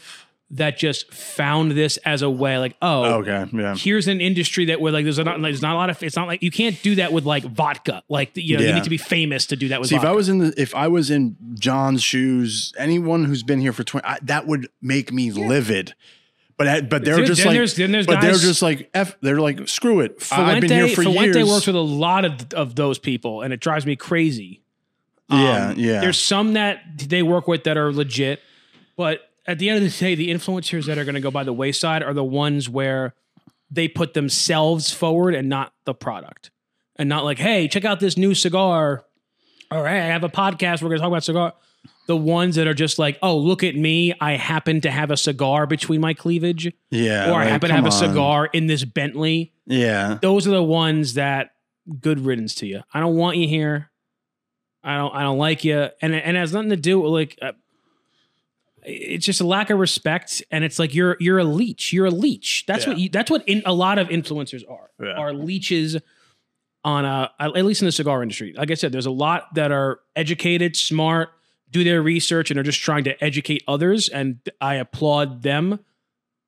that 0.53 0.77
just 0.77 1.11
found 1.13 1.71
this 1.71 1.97
as 1.97 2.21
a 2.21 2.29
way, 2.29 2.57
like, 2.57 2.75
oh, 2.81 3.21
okay 3.21 3.45
yeah 3.53 3.75
here's 3.75 4.07
an 4.07 4.21
industry 4.21 4.65
that 4.65 4.79
where 4.79 4.91
like 4.91 5.03
there's 5.03 5.17
not 5.17 5.25
like, 5.39 5.41
there's 5.41 5.61
not 5.61 5.73
a 5.73 5.77
lot 5.77 5.89
of 5.89 6.01
it's 6.03 6.15
not 6.15 6.27
like 6.27 6.41
you 6.43 6.51
can't 6.51 6.81
do 6.83 6.95
that 6.95 7.11
with 7.11 7.25
like 7.25 7.43
vodka. 7.43 8.03
Like 8.09 8.31
you 8.35 8.57
know 8.57 8.63
you 8.63 8.73
need 8.73 8.83
to 8.83 8.89
be 8.89 8.97
famous 8.97 9.45
to 9.47 9.55
do 9.55 9.67
that 9.69 9.79
with 9.79 9.89
See, 9.89 9.95
if. 9.95 10.03
I 10.05 10.11
was 10.11 10.29
in 10.29 10.37
the, 10.39 10.53
if 10.57 10.73
I 10.75 10.87
was 10.87 11.09
in 11.09 11.35
John's 11.55 12.03
shoes, 12.03 12.73
anyone 12.77 13.25
who's 13.25 13.43
been 13.43 13.59
here 13.61 13.73
for 13.73 13.83
twenty, 13.83 14.05
I, 14.05 14.19
that 14.23 14.47
would 14.47 14.67
make 14.81 15.11
me 15.11 15.31
livid. 15.31 15.93
But 16.55 16.67
I- 16.67 16.81
but 16.81 17.03
they're 17.03 17.25
just 17.25 17.39
then 17.39 17.47
like, 17.47 17.55
there's- 17.55 17.73
then 17.73 17.91
there's 17.91 18.05
but 18.05 18.21
they're 18.21 18.33
just 18.33 18.61
like, 18.61 18.89
f. 18.93 19.15
They're 19.21 19.39
like, 19.41 19.67
screw 19.67 20.01
it. 20.01 20.17
I- 20.31 20.53
I've 20.55 20.61
been 20.61 20.69
here 20.69 20.87
for 20.89 21.01
Fuente 21.01 21.39
years. 21.39 21.49
works 21.49 21.65
with 21.65 21.75
a 21.75 21.79
lot 21.79 22.25
of, 22.25 22.53
of 22.53 22.75
those 22.75 22.99
people, 22.99 23.41
and 23.41 23.51
it 23.51 23.59
drives 23.59 23.87
me 23.87 23.95
crazy. 23.95 24.61
Yeah, 25.29 25.69
Um, 25.69 25.79
yeah. 25.79 26.01
There's 26.01 26.19
some 26.19 26.53
that 26.53 26.81
they 26.97 27.23
work 27.23 27.47
with 27.47 27.63
that 27.63 27.75
are 27.75 27.91
legit, 27.91 28.39
but 28.95 29.21
at 29.45 29.59
the 29.59 29.69
end 29.69 29.83
of 29.83 29.91
the 29.91 29.97
day, 29.97 30.15
the 30.15 30.29
influencers 30.29 30.85
that 30.85 30.97
are 30.97 31.05
going 31.05 31.15
to 31.15 31.21
go 31.21 31.31
by 31.31 31.43
the 31.43 31.53
wayside 31.53 32.01
are 32.03 32.13
the 32.13 32.23
ones 32.23 32.69
where 32.69 33.13
they 33.69 33.87
put 33.87 34.13
themselves 34.13 34.91
forward 34.91 35.35
and 35.35 35.49
not 35.49 35.73
the 35.85 35.93
product, 35.93 36.51
and 36.95 37.09
not 37.09 37.23
like, 37.23 37.39
hey, 37.39 37.67
check 37.67 37.85
out 37.85 37.99
this 37.99 38.17
new 38.17 38.33
cigar, 38.35 39.03
All 39.71 39.81
right, 39.81 39.97
I 40.01 40.05
have 40.05 40.23
a 40.23 40.29
podcast. 40.29 40.81
We're 40.83 40.89
going 40.89 40.99
to 40.99 41.01
talk 41.01 41.07
about 41.07 41.23
cigar. 41.23 41.53
The 42.05 42.15
ones 42.17 42.55
that 42.57 42.67
are 42.67 42.73
just 42.73 42.99
like, 42.99 43.17
oh, 43.23 43.37
look 43.37 43.63
at 43.63 43.75
me. 43.75 44.13
I 44.21 44.33
happen 44.33 44.81
to 44.81 44.91
have 44.91 45.09
a 45.09 45.17
cigar 45.17 45.65
between 45.65 45.99
my 46.01 46.13
cleavage, 46.13 46.71
Yeah. 46.91 47.31
or 47.31 47.35
I 47.35 47.43
like, 47.45 47.49
happen 47.49 47.69
to 47.69 47.75
have 47.75 47.83
come 47.85 47.87
a 47.87 47.91
cigar 47.91 48.45
in 48.53 48.67
this 48.67 48.83
Bentley 48.85 49.53
Yeah. 49.65 50.19
those 50.21 50.45
are 50.47 50.51
the 50.51 50.61
ones 50.63 51.15
that 51.15 51.51
good 51.99 52.19
riddance 52.19 52.55
to 52.55 52.67
you. 52.67 52.81
I 52.93 52.99
don't 52.99 53.15
want 53.15 53.37
you 53.37 53.47
here. 53.47 53.89
I 54.83 54.97
don't. 54.97 55.15
I 55.15 55.21
don't 55.23 55.37
like 55.37 55.63
you, 55.63 55.77
and 56.01 56.13
and 56.13 56.35
it 56.35 56.39
has 56.39 56.51
nothing 56.53 56.69
to 56.71 56.75
do 56.75 56.99
with 56.99 57.11
like. 57.11 57.39
Uh, 57.41 57.53
It's 58.85 59.25
just 59.25 59.41
a 59.41 59.47
lack 59.47 59.69
of 59.69 59.79
respect, 59.79 60.43
and 60.51 60.63
it's 60.63 60.79
like 60.79 60.93
you're 60.93 61.17
you're 61.19 61.39
a 61.39 61.43
leech. 61.43 61.93
You're 61.93 62.07
a 62.07 62.11
leech. 62.11 62.65
That's 62.67 62.85
what 62.85 62.97
you. 62.97 63.09
That's 63.09 63.31
what 63.31 63.47
in, 63.47 63.61
a 63.65 63.73
lot 63.73 63.99
of 63.99 64.09
influencers 64.09 64.63
are. 64.69 64.89
Yeah. 65.01 65.13
Are 65.13 65.33
leeches 65.33 65.97
on 66.83 67.05
a 67.05 67.31
at 67.39 67.65
least 67.65 67.81
in 67.81 67.85
the 67.85 67.91
cigar 67.91 68.21
industry. 68.21 68.53
Like 68.55 68.71
I 68.71 68.73
said, 68.73 68.91
there's 68.91 69.05
a 69.05 69.11
lot 69.11 69.53
that 69.55 69.71
are 69.71 69.99
educated, 70.15 70.75
smart, 70.75 71.29
do 71.69 71.83
their 71.83 72.01
research, 72.01 72.51
and 72.51 72.59
are 72.59 72.63
just 72.63 72.81
trying 72.81 73.05
to 73.05 73.23
educate 73.23 73.63
others, 73.67 74.09
and 74.09 74.39
I 74.59 74.75
applaud 74.75 75.43
them. 75.43 75.79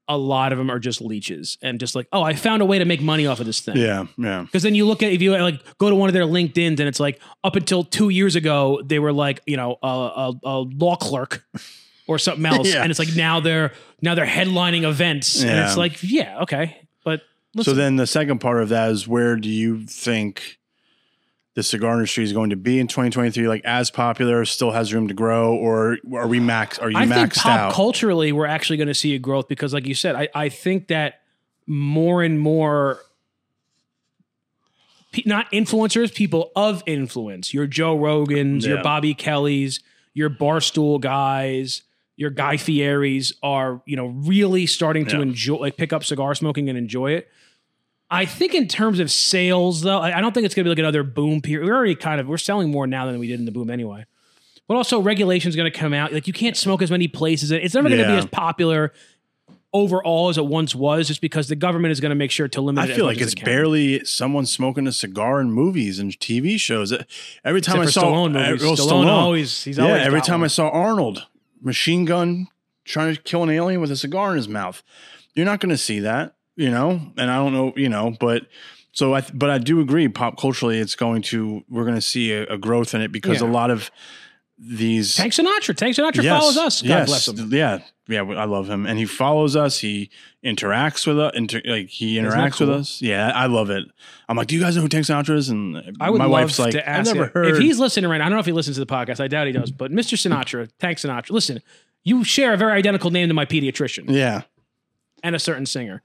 A 0.08 0.18
lot 0.18 0.52
of 0.52 0.60
them 0.60 0.70
are 0.70 0.78
just 0.78 1.02
leeches 1.02 1.58
and 1.64 1.80
just 1.80 1.96
like, 1.96 2.08
oh, 2.12 2.22
I 2.22 2.36
found 2.36 2.62
a 2.62 2.66
way 2.66 2.78
to 2.78 2.86
make 2.86 3.02
money 3.02 3.26
off 3.26 3.40
of 3.40 3.48
this 3.48 3.60
thing. 3.60 3.78
Yeah. 3.78 4.06
Yeah. 4.20 4.44
Because 4.44 4.62
then 4.62 4.76
you 4.76 4.86
look 4.86 5.02
at 5.02 5.12
if 5.12 5.20
you 5.20 5.36
like 5.36 5.60
go 5.80 5.90
to 5.90 5.96
one 5.96 6.10
of 6.10 6.14
their 6.14 6.26
LinkedIn's 6.26 6.80
and 6.80 6.82
it's 6.82 7.00
like 7.00 7.20
up 7.44 7.56
until 7.56 7.84
two 7.84 8.10
years 8.10 8.36
ago 8.36 8.80
they 8.86 9.00
were 9.00 9.12
like 9.12 9.42
you 9.48 9.58
know 9.58 9.78
a, 9.82 9.88
a, 9.88 10.34
a 10.44 10.58
law 10.60 10.96
clerk 10.96 11.44
or 12.08 12.18
something 12.20 12.46
else, 12.46 12.72
Yeah. 12.74 12.82
and 12.84 12.90
it's 12.92 13.00
like 13.00 13.16
now 13.16 13.40
they're 13.40 13.72
now 14.02 14.16
they're 14.16 14.26
headlining 14.26 14.84
events, 14.84 15.42
and 15.44 15.60
it's 15.60 15.78
like 15.78 16.02
yeah 16.04 16.42
okay, 16.44 16.78
but 17.04 17.22
So 17.62 17.74
then 17.74 17.96
the 17.96 18.08
second 18.08 18.40
part 18.40 18.62
of 18.62 18.70
that 18.70 18.92
is 18.92 19.08
where 19.08 19.36
do 19.38 19.50
you 19.50 19.86
think 19.88 20.58
the 21.56 21.64
cigar 21.64 21.94
industry 21.94 22.24
is 22.26 22.34
going 22.34 22.50
to 22.50 22.56
be 22.58 22.80
in 22.80 22.88
2023? 22.88 23.48
Like 23.48 23.64
as 23.64 23.90
popular, 23.90 24.44
still 24.46 24.72
has 24.72 24.94
room 24.94 25.08
to 25.08 25.14
grow, 25.14 25.56
or 25.56 25.98
are 26.14 26.28
we 26.28 26.40
max? 26.40 26.78
Are 26.80 26.92
you 26.92 26.98
I 26.98 27.08
think 27.08 27.32
maxed 27.34 27.38
pop 27.44 27.60
out? 27.60 27.74
culturally 27.74 28.32
we're 28.34 28.46
actually 28.46 28.78
going 28.78 28.90
to 28.90 28.94
see 28.94 29.16
a 29.16 29.20
growth 29.20 29.48
because 29.48 29.74
like 29.74 29.88
you 29.88 29.96
said, 29.96 30.16
I 30.16 30.28
I 30.36 30.50
think 30.50 30.88
that 30.90 31.22
more 31.66 32.22
and 32.24 32.40
more. 32.40 33.00
Not 35.26 35.50
influencers, 35.54 36.14
people 36.14 36.52
of 36.58 36.84
influence. 36.86 37.54
Your 37.54 37.68
Joe 37.68 37.98
Rogans, 37.98 38.66
your 38.66 38.76
Yeah. 38.78 38.82
Bobby 38.84 39.14
Kellys, 39.14 39.80
your 40.14 40.30
Barstool 40.30 41.00
guys, 41.00 41.84
your 42.18 42.30
Guy 42.30 42.58
Fieri's 42.58 43.34
are 43.44 43.82
you 43.86 43.96
know 43.96 44.08
really 44.08 44.66
starting 44.66 45.06
to 45.08 45.18
Yeah. 45.18 45.24
enjoy 45.24 45.56
like 45.58 45.78
pick 45.78 45.94
up 45.94 46.04
cigar 46.04 46.36
smoking 46.36 46.70
and 46.70 46.78
enjoy 46.78 47.12
it. 47.12 47.30
I 48.10 48.26
think 48.26 48.54
in 48.54 48.68
terms 48.68 49.00
of 49.00 49.10
sales 49.12 49.82
though, 49.82 50.00
I 50.00 50.22
don't 50.22 50.32
think 50.34 50.46
it's 50.46 50.54
going 50.54 50.64
to 50.64 50.68
be 50.68 50.72
like 50.72 50.80
another 50.80 51.04
boom 51.04 51.42
period. 51.42 51.68
We're 51.68 51.76
already 51.76 51.96
kind 51.96 52.22
of 52.22 52.28
we're 52.28 52.38
selling 52.38 52.70
more 52.70 52.86
now 52.88 53.06
than 53.06 53.20
we 53.20 53.28
did 53.28 53.40
in 53.40 53.46
the 53.46 53.52
boom 53.52 53.70
anyway. 53.70 54.06
But 54.68 54.76
also 54.76 55.00
regulations 55.00 55.56
going 55.56 55.72
to 55.72 55.78
come 55.78 55.94
out. 55.94 56.14
Like 56.14 56.28
you 56.28 56.34
can't 56.34 56.56
smoke 56.56 56.82
as 56.82 56.90
many 56.92 57.08
places. 57.08 57.52
It's 57.52 57.74
never 57.76 57.90
going 57.90 58.02
to 58.02 58.08
be 58.08 58.14
as 58.18 58.26
popular 58.26 58.94
overall 59.74 60.30
as 60.30 60.38
it 60.38 60.46
once 60.46 60.74
was, 60.74 61.08
just 61.08 61.20
because 61.20 61.50
the 61.50 61.56
government 61.56 61.92
is 61.92 62.00
going 62.00 62.10
to 62.12 62.16
make 62.16 62.32
sure 62.32 62.48
to 62.48 62.62
limit. 62.62 62.90
I 62.90 62.94
feel 62.94 63.06
like 63.06 63.20
it's 63.20 63.34
it 63.34 63.44
barely 63.44 64.04
someone 64.06 64.46
smoking 64.46 64.88
a 64.88 64.92
cigar 64.92 65.42
in 65.42 65.52
movies 65.52 66.00
and 66.00 66.12
TV 66.18 66.58
shows. 66.60 66.94
Every 67.44 67.62
time 67.62 67.82
Except 67.82 67.98
I 67.98 68.02
saw 68.02 68.12
Stallone 68.14 68.32
movies. 68.32 68.64
oh, 68.64 68.74
Stallone, 68.76 69.08
always 69.08 69.64
he's 69.64 69.78
yeah, 69.78 69.84
always 69.84 70.02
every 70.04 70.22
time 70.22 70.40
one. 70.40 70.46
I 70.46 70.48
saw 70.48 70.70
Arnold 70.70 71.28
machine 71.62 72.06
gun 72.06 72.48
trying 72.84 73.16
to 73.16 73.22
kill 73.22 73.44
an 73.44 73.50
alien 73.50 73.82
with 73.82 73.92
a 73.92 73.96
cigar 73.98 74.32
in 74.32 74.38
his 74.38 74.48
mouth, 74.48 74.84
you're 75.34 75.46
not 75.46 75.60
going 75.60 75.70
to 75.72 75.78
see 75.78 76.00
that, 76.00 76.36
you 76.56 76.70
know. 76.70 77.12
And 77.18 77.32
I 77.32 77.38
don't 77.38 77.54
know, 77.54 77.74
you 77.76 77.90
know, 77.90 78.16
but 78.20 78.44
so 78.92 79.14
I, 79.16 79.22
but 79.34 79.50
I 79.50 79.58
do 79.58 79.80
agree. 79.82 80.08
Pop 80.08 80.38
culturally, 80.40 80.80
it's 80.80 80.96
going 80.96 81.22
to 81.24 81.64
we're 81.70 81.84
going 81.84 81.96
to 81.96 82.02
see 82.02 82.32
a, 82.32 82.44
a 82.44 82.58
growth 82.58 82.94
in 82.94 83.02
it 83.02 83.12
because 83.12 83.42
Yeah. 83.42 83.48
a 83.48 83.52
lot 83.52 83.72
of 83.72 83.90
these 84.58 85.16
Tank 85.16 85.34
Sinatra. 85.34 85.76
Tank 85.76 85.96
Sinatra 85.96 86.28
follows 86.28 86.58
us. 86.58 86.82
God 86.82 86.90
yes, 86.90 87.08
bless 87.08 87.28
him. 87.28 87.54
Yeah, 87.54 87.80
yeah, 88.08 88.22
I 88.22 88.46
love 88.46 88.70
him, 88.70 88.86
and 88.86 88.98
he 88.98 89.06
follows 89.06 89.56
us. 89.56 89.80
He 89.80 90.10
interacts 90.44 91.06
with 91.06 91.20
us. 91.20 91.32
Inter, 91.36 91.62
like 91.66 91.88
he 91.90 92.18
interacts 92.18 92.60
with 92.60 92.70
us. 92.70 93.02
Yeah, 93.02 93.32
I 93.34 93.48
love 93.48 93.70
it. 93.70 93.86
I'm 94.30 94.38
like, 94.38 94.48
do 94.48 94.56
you 94.56 94.62
guys 94.62 94.76
know 94.76 94.82
who 94.82 94.90
Tank 94.90 95.06
Sinatra 95.06 95.36
is? 95.36 95.50
And 95.50 95.98
I 96.00 96.10
would 96.10 96.20
my 96.20 96.28
wife's 96.28 96.60
like, 96.60 96.72
to 96.72 96.90
I've 96.90 97.06
never 97.06 97.26
him. 97.26 97.32
heard. 97.34 97.48
if 97.48 97.58
he's 97.58 97.80
listening 97.80 98.10
right 98.10 98.20
now. 98.20 98.26
I 98.26 98.30
don't 98.30 98.38
know 98.38 98.42
if 98.42 98.46
he 98.46 98.52
listens 98.52 98.78
to 98.78 98.86
the 98.86 98.92
podcast. 98.92 99.20
I 99.20 99.28
doubt 99.28 99.48
he 99.48 99.54
does. 99.54 99.72
But 99.72 99.92
Mr. 99.92 100.16
Sinatra, 100.18 100.70
Tank 100.80 101.00
Sinatra, 101.00 101.32
listen. 101.32 101.62
You 102.08 102.24
share 102.24 102.54
a 102.54 102.58
very 102.58 102.74
identical 102.74 103.10
name 103.10 103.30
to 103.30 103.34
my 103.34 103.48
pediatrician 103.48 104.06
yeah, 104.10 104.44
and 105.24 105.36
a 105.36 105.40
certain 105.40 105.66
singer. 105.66 106.04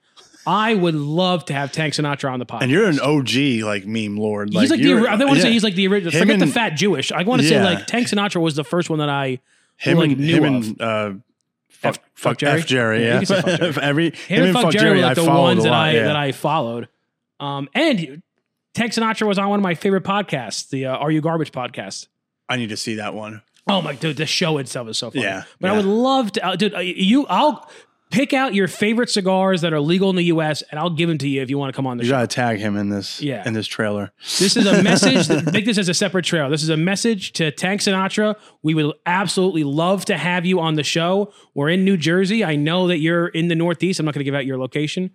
I 0.50 0.74
would 0.74 0.94
love 0.96 1.44
to 1.46 1.52
have 1.54 1.70
Tank 1.70 1.94
Sinatra 1.94 2.32
on 2.32 2.38
the 2.40 2.46
podcast. 2.46 2.62
and 2.62 2.70
you're 2.72 2.86
an 2.88 2.98
OG 2.98 3.62
like 3.64 3.86
meme 3.86 4.16
lord. 4.16 4.52
He's 4.52 4.70
like 4.70 4.80
the. 4.80 4.94
I 5.06 5.16
don't 5.16 5.28
want 5.28 5.36
to 5.36 5.42
say 5.42 5.52
he's 5.52 5.62
like 5.62 5.76
the 5.76 5.86
original. 5.86 6.12
Him 6.12 6.20
Forget 6.22 6.40
the 6.40 6.46
fat 6.48 6.70
Jewish. 6.70 7.12
I 7.12 7.22
want 7.22 7.42
to 7.42 7.48
say 7.48 7.62
like 7.62 7.86
Tank 7.86 8.08
Sinatra 8.08 8.40
was 8.40 8.56
the 8.56 8.64
first 8.64 8.90
one 8.90 8.98
that 8.98 9.08
I 9.08 9.38
him 9.76 9.98
like, 9.98 10.10
and 10.10 10.20
knew 10.20 10.42
him 10.42 10.54
of. 10.56 10.64
and 10.64 10.80
uh, 10.80 11.12
fuck, 11.68 11.94
F- 11.96 12.00
fuck, 12.14 12.38
Jerry? 12.38 12.60
F 12.60 12.66
Jerry. 12.66 13.04
Yeah, 13.04 13.20
Yeah, 13.20 13.24
fuck 13.40 13.44
Jerry. 13.46 13.76
every 13.80 14.10
him, 14.10 14.44
and 14.44 14.52
Fuck 14.54 14.72
Jerry, 14.72 14.96
were 14.96 15.02
like 15.02 15.18
I 15.18 15.22
the 15.22 15.30
ones 15.30 15.62
that 15.62 15.70
lot, 15.70 15.78
I 15.88 15.92
yeah. 15.92 16.02
that 16.04 16.16
I 16.16 16.32
followed. 16.32 16.88
Um, 17.38 17.68
and 17.74 18.22
Tank 18.74 18.92
Sinatra 18.92 19.26
was 19.26 19.38
on 19.38 19.48
one 19.48 19.58
of 19.60 19.62
my 19.62 19.74
favorite 19.74 20.04
podcasts, 20.04 20.68
the 20.68 20.86
uh, 20.86 20.96
Are 20.96 21.10
You 21.10 21.20
Garbage 21.20 21.52
podcast. 21.52 22.08
I 22.48 22.56
need 22.56 22.70
to 22.70 22.76
see 22.76 22.96
that 22.96 23.14
one. 23.14 23.42
Oh 23.68 23.80
my 23.82 23.94
dude, 23.94 24.16
the 24.16 24.26
show 24.26 24.58
itself 24.58 24.88
is 24.88 24.98
so 24.98 25.10
fun. 25.12 25.22
Yeah, 25.22 25.44
but 25.60 25.70
I 25.70 25.76
would 25.76 25.84
love 25.84 26.32
to, 26.32 26.44
uh, 26.44 26.56
dude. 26.56 26.74
uh, 26.74 26.80
You, 26.80 27.24
I'll 27.28 27.70
pick 28.10 28.32
out 28.32 28.54
your 28.54 28.68
favorite 28.68 29.08
cigars 29.08 29.60
that 29.60 29.72
are 29.72 29.80
legal 29.80 30.10
in 30.10 30.16
the 30.16 30.24
U.S. 30.24 30.62
and 30.70 30.78
I'll 30.78 30.90
give 30.90 31.08
them 31.08 31.18
to 31.18 31.28
you 31.28 31.42
if 31.42 31.48
you 31.50 31.56
want 31.58 31.72
to 31.72 31.76
come 31.76 31.86
on 31.86 31.96
the 31.96 32.02
You 32.04 32.08
show. 32.10 32.16
You 32.16 32.18
gotta 32.22 32.26
tag 32.26 32.58
him 32.58 32.76
in 32.76 32.88
this. 32.88 33.22
Yeah. 33.22 33.46
in 33.46 33.54
this 33.54 33.66
trailer. 33.66 34.12
This 34.38 34.56
is 34.56 34.66
a 34.66 34.82
message. 34.84 35.28
make 35.52 35.64
this 35.64 35.78
as 35.78 35.88
a 35.88 35.94
separate 35.94 36.24
trail. 36.24 36.50
This 36.50 36.62
is 36.62 36.68
a 36.68 36.76
message 36.76 37.32
to 37.34 37.50
Tank 37.50 37.80
Sinatra. 37.80 38.36
We 38.62 38.74
would 38.74 38.94
absolutely 39.06 39.64
love 39.64 40.04
to 40.06 40.16
have 40.18 40.44
you 40.44 40.60
on 40.60 40.74
the 40.74 40.82
show. 40.82 41.32
We're 41.54 41.68
in 41.70 41.84
New 41.84 41.96
Jersey. 41.96 42.44
I 42.44 42.56
know 42.56 42.88
that 42.88 42.98
you're 42.98 43.28
in 43.28 43.48
the 43.48 43.54
Northeast. 43.54 44.00
I'm 44.00 44.06
not 44.06 44.14
going 44.14 44.20
to 44.20 44.24
give 44.24 44.34
out 44.34 44.46
your 44.46 44.58
location. 44.58 45.10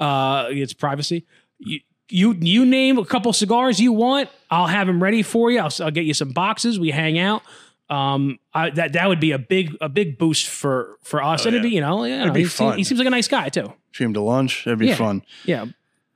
Uh, 0.00 0.46
it's 0.50 0.72
privacy. 0.72 1.26
You, 1.58 1.80
you 2.08 2.32
you 2.40 2.64
name 2.64 2.96
a 2.98 3.04
couple 3.04 3.32
cigars 3.34 3.78
you 3.80 3.92
want. 3.92 4.30
I'll 4.50 4.66
have 4.68 4.86
them 4.86 5.02
ready 5.02 5.22
for 5.22 5.50
you. 5.50 5.58
I'll, 5.58 5.72
I'll 5.80 5.90
get 5.90 6.04
you 6.04 6.14
some 6.14 6.30
boxes. 6.30 6.78
We 6.78 6.90
hang 6.90 7.18
out. 7.18 7.42
Um, 7.90 8.38
I, 8.52 8.70
that 8.70 8.92
that 8.92 9.08
would 9.08 9.20
be 9.20 9.32
a 9.32 9.38
big 9.38 9.76
a 9.80 9.88
big 9.88 10.18
boost 10.18 10.46
for 10.48 10.98
for 11.02 11.22
us. 11.22 11.46
and 11.46 11.54
it'd 11.54 11.62
be 11.62 11.70
you 11.70 11.80
know, 11.80 12.04
you 12.04 12.16
know 12.18 12.32
be 12.32 12.40
he, 12.40 12.44
seems, 12.46 12.54
fun. 12.54 12.78
he 12.78 12.84
seems 12.84 12.98
like 12.98 13.06
a 13.06 13.10
nice 13.10 13.28
guy 13.28 13.48
too. 13.48 13.72
Treat 13.92 14.06
him 14.06 14.14
to 14.14 14.20
lunch. 14.20 14.66
It'd 14.66 14.78
be 14.78 14.88
Yeah. 14.88 14.94
fun. 14.96 15.22
Yeah, 15.44 15.64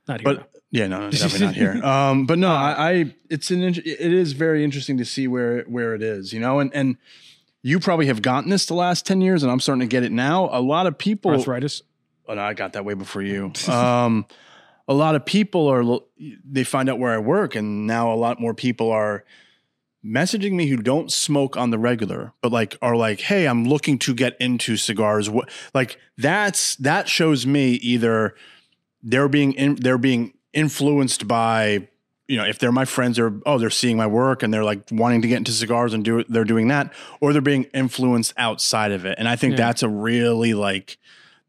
not 0.07 0.21
here. 0.21 0.35
But 0.35 0.49
yeah, 0.69 0.87
no, 0.87 0.99
no, 1.01 1.09
definitely 1.11 1.45
not 1.47 1.55
here. 1.55 1.83
Um, 1.83 2.25
but 2.25 2.37
no, 2.37 2.49
I, 2.49 2.91
I 2.91 3.15
it's 3.29 3.49
an 3.51 3.63
it 3.63 3.85
is 3.85 4.33
very 4.33 4.63
interesting 4.63 4.97
to 4.97 5.05
see 5.05 5.27
where 5.27 5.63
where 5.63 5.95
it 5.95 6.03
is, 6.03 6.31
you 6.33 6.39
know, 6.39 6.59
and 6.59 6.73
and 6.75 6.97
you 7.63 7.79
probably 7.79 8.05
have 8.07 8.21
gotten 8.21 8.49
this 8.49 8.65
the 8.65 8.73
last 8.75 9.05
ten 9.05 9.21
years, 9.21 9.41
and 9.41 9.51
I'm 9.51 9.59
starting 9.59 9.81
to 9.81 9.87
get 9.87 10.03
it 10.03 10.11
now. 10.11 10.49
A 10.51 10.61
lot 10.61 10.85
of 10.85 10.97
people, 10.97 11.31
arthritis. 11.31 11.81
oh, 12.27 12.33
no, 12.35 12.41
I 12.41 12.53
got 12.53 12.73
that 12.73 12.85
way 12.85 12.93
before 12.93 13.21
you. 13.21 13.51
Um, 13.67 14.25
a 14.87 14.93
lot 14.93 15.15
of 15.15 15.25
people 15.25 15.67
are 15.67 15.83
they 16.43 16.63
find 16.65 16.89
out 16.89 16.99
where 16.99 17.13
I 17.13 17.17
work, 17.19 17.55
and 17.55 17.87
now 17.87 18.11
a 18.13 18.15
lot 18.17 18.39
more 18.39 18.53
people 18.53 18.91
are 18.91 19.23
messaging 20.05 20.53
me 20.53 20.67
who 20.67 20.77
don't 20.77 21.11
smoke 21.11 21.55
on 21.55 21.69
the 21.71 21.77
regular, 21.79 22.33
but 22.41 22.51
like 22.51 22.77
are 22.81 22.95
like, 22.95 23.21
hey, 23.21 23.47
I'm 23.47 23.65
looking 23.65 23.97
to 23.99 24.13
get 24.13 24.35
into 24.39 24.75
cigars. 24.77 25.29
What 25.29 25.49
like 25.73 25.97
that's 26.17 26.75
that 26.77 27.07
shows 27.07 27.45
me 27.47 27.71
either 27.73 28.35
they're 29.01 29.29
being 29.29 29.53
in, 29.53 29.75
they're 29.75 29.97
being 29.97 30.33
influenced 30.53 31.27
by 31.27 31.87
you 32.27 32.37
know 32.37 32.45
if 32.45 32.59
they're 32.59 32.71
my 32.71 32.85
friends 32.85 33.17
or 33.19 33.41
oh 33.45 33.57
they're 33.57 33.69
seeing 33.69 33.97
my 33.97 34.07
work 34.07 34.43
and 34.43 34.53
they're 34.53 34.63
like 34.63 34.81
wanting 34.91 35.21
to 35.21 35.27
get 35.27 35.37
into 35.37 35.51
cigars 35.51 35.93
and 35.93 36.05
do 36.05 36.19
it 36.19 36.27
they're 36.31 36.43
doing 36.45 36.67
that 36.69 36.93
or 37.19 37.33
they're 37.33 37.41
being 37.41 37.63
influenced 37.73 38.33
outside 38.37 38.91
of 38.93 39.03
it 39.05 39.15
and 39.17 39.27
i 39.27 39.35
think 39.35 39.51
Yeah. 39.53 39.57
that's 39.65 39.83
a 39.83 39.89
really 39.89 40.53
like 40.53 40.97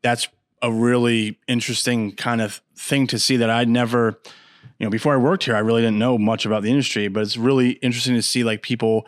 that's 0.03 0.27
a 0.63 0.73
really 0.73 1.39
interesting 1.47 2.13
kind 2.13 2.41
of 2.41 2.61
thing 2.77 3.07
to 3.09 3.19
see 3.21 3.37
that 3.37 3.51
i 3.51 3.65
never 3.65 4.19
you 4.79 4.87
know 4.87 4.91
before 4.91 5.15
i 5.15 5.17
worked 5.17 5.45
here 5.45 5.55
i 5.57 5.61
really 5.61 5.83
didn't 5.83 5.99
know 5.99 6.19
much 6.19 6.45
about 6.47 6.63
the 6.63 6.71
industry 6.71 7.09
but 7.09 7.23
it's 7.23 7.37
really 7.37 7.71
interesting 7.83 8.15
to 8.15 8.23
see 8.23 8.45
like 8.45 8.63
people 8.63 9.07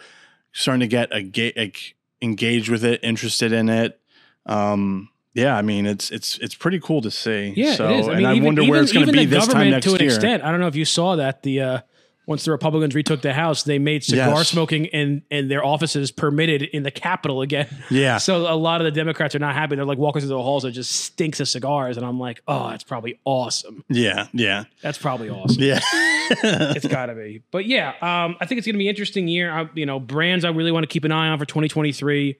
starting 0.52 0.80
to 0.80 0.86
get 0.86 1.08
a 1.12 1.22
ga- 1.22 1.52
like 1.56 1.94
engaged 2.22 2.68
with 2.68 2.84
it 2.84 3.00
interested 3.02 3.52
in 3.52 3.68
it 3.68 4.00
um 4.46 5.08
yeah 5.34 5.56
i 5.56 5.62
mean 5.62 5.86
it's 5.86 6.10
it's 6.10 6.38
it's 6.38 6.54
pretty 6.54 6.80
cool 6.80 7.00
to 7.02 7.10
see 7.10 7.52
Yeah, 7.56 7.74
so 7.74 7.88
it 7.90 8.00
is. 8.00 8.08
I 8.08 8.12
and 8.12 8.18
mean, 8.18 8.26
i 8.26 8.32
even, 8.32 8.44
wonder 8.44 8.62
even, 8.62 8.70
where 8.72 8.82
it's 8.82 8.92
going 8.92 9.06
to 9.06 9.12
be 9.12 9.26
this 9.26 9.46
time 9.48 9.70
next 9.70 9.86
to 9.86 9.94
an 9.94 10.00
year 10.00 10.08
extent. 10.08 10.42
I 10.42 10.50
don't 10.50 10.60
know 10.60 10.66
if 10.68 10.76
you 10.76 10.84
saw 10.86 11.16
that 11.16 11.42
the 11.42 11.60
uh, 11.60 11.80
once 12.26 12.44
the 12.44 12.50
Republicans 12.50 12.94
retook 12.94 13.22
the 13.22 13.32
House, 13.32 13.62
they 13.62 13.78
made 13.78 14.02
cigar 14.02 14.38
Yes. 14.38 14.48
smoking 14.48 14.86
in 14.86 15.22
in 15.30 15.46
their 15.48 15.64
offices 15.64 16.10
permitted 16.10 16.62
in 16.62 16.82
the 16.82 16.90
Capitol 16.90 17.40
again. 17.40 17.68
Yeah. 17.90 18.18
So 18.26 18.52
a 18.52 18.56
lot 18.56 18.80
of 18.80 18.84
the 18.84 18.90
Democrats 18.90 19.34
are 19.36 19.38
not 19.38 19.54
happy. 19.54 19.76
They're 19.76 19.84
like 19.84 19.98
walking 19.98 20.20
through 20.20 20.30
the 20.30 20.42
halls 20.42 20.64
that 20.64 20.72
just 20.72 20.90
stinks 20.90 21.38
of 21.38 21.48
cigars, 21.48 21.96
and 21.96 22.04
I'm 22.04 22.18
like, 22.18 22.42
oh, 22.48 22.70
that's 22.70 22.82
probably 22.82 23.20
awesome. 23.24 23.84
Yeah. 23.88 24.26
Yeah. 24.32 24.64
That's 24.82 24.98
probably 24.98 25.30
awesome. 25.30 25.62
Yeah. 25.62 25.78
it's 26.30 26.88
got 26.88 27.06
to 27.06 27.14
be. 27.14 27.42
But 27.52 27.66
yeah, 27.66 27.90
um, 28.02 28.36
I 28.40 28.46
think 28.46 28.58
it's 28.58 28.66
going 28.66 28.74
to 28.74 28.78
be 28.78 28.88
an 28.88 28.90
interesting 28.90 29.28
year. 29.28 29.52
I, 29.52 29.68
you 29.74 29.86
know, 29.86 30.00
brands 30.00 30.44
I 30.44 30.48
really 30.50 30.72
want 30.72 30.82
to 30.82 30.88
keep 30.88 31.04
an 31.04 31.12
eye 31.12 31.28
on 31.28 31.38
for 31.38 31.44
2023. 31.44 32.36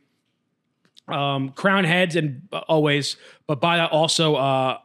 Um, 1.08 1.50
Crowned 1.50 1.86
Heads 1.86 2.16
and 2.16 2.42
uh, 2.52 2.62
always, 2.66 3.16
but 3.46 3.60
by 3.60 3.76
that 3.76 3.92
also, 3.92 4.34
uh, 4.34 4.78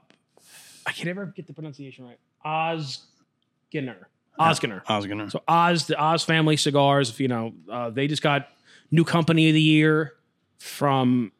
I 0.85 0.91
can 0.91 1.07
never 1.07 1.25
get 1.25 1.47
the 1.47 1.53
pronunciation 1.53 2.05
right. 2.05 2.19
Osgener. 2.45 4.05
Osgener. 4.49 4.81
I 4.87 4.97
was. 4.97 5.31
So 5.31 5.43
Oz, 5.47 5.87
the 5.87 5.99
Oz 5.99 6.23
family 6.23 6.57
cigars, 6.57 7.09
If 7.09 7.19
you 7.19 7.27
know, 7.27 7.53
uh, 7.69 7.89
they 7.89 8.07
just 8.07 8.21
got 8.21 8.47
new 8.89 9.03
company 9.03 9.49
of 9.49 9.53
the 9.53 9.61
year 9.61 10.13
from 10.59 11.31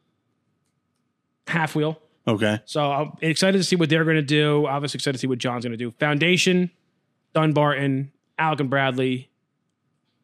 halfwheel. 1.46 1.98
Okay. 2.26 2.60
So 2.64 2.90
I'm 2.90 3.12
excited 3.20 3.58
to 3.58 3.64
see 3.64 3.76
what 3.76 3.88
they're 3.88 4.04
going 4.04 4.16
to 4.16 4.22
do. 4.22 4.66
Obviously 4.66 4.98
excited 4.98 5.14
to 5.14 5.18
see 5.18 5.26
what 5.26 5.38
John's 5.38 5.64
going 5.64 5.72
to 5.72 5.76
do. 5.76 5.90
Foundation, 5.92 6.70
Dunbarton, 7.34 8.12
Alec 8.38 8.60
and 8.60 8.70
Bradley, 8.70 9.30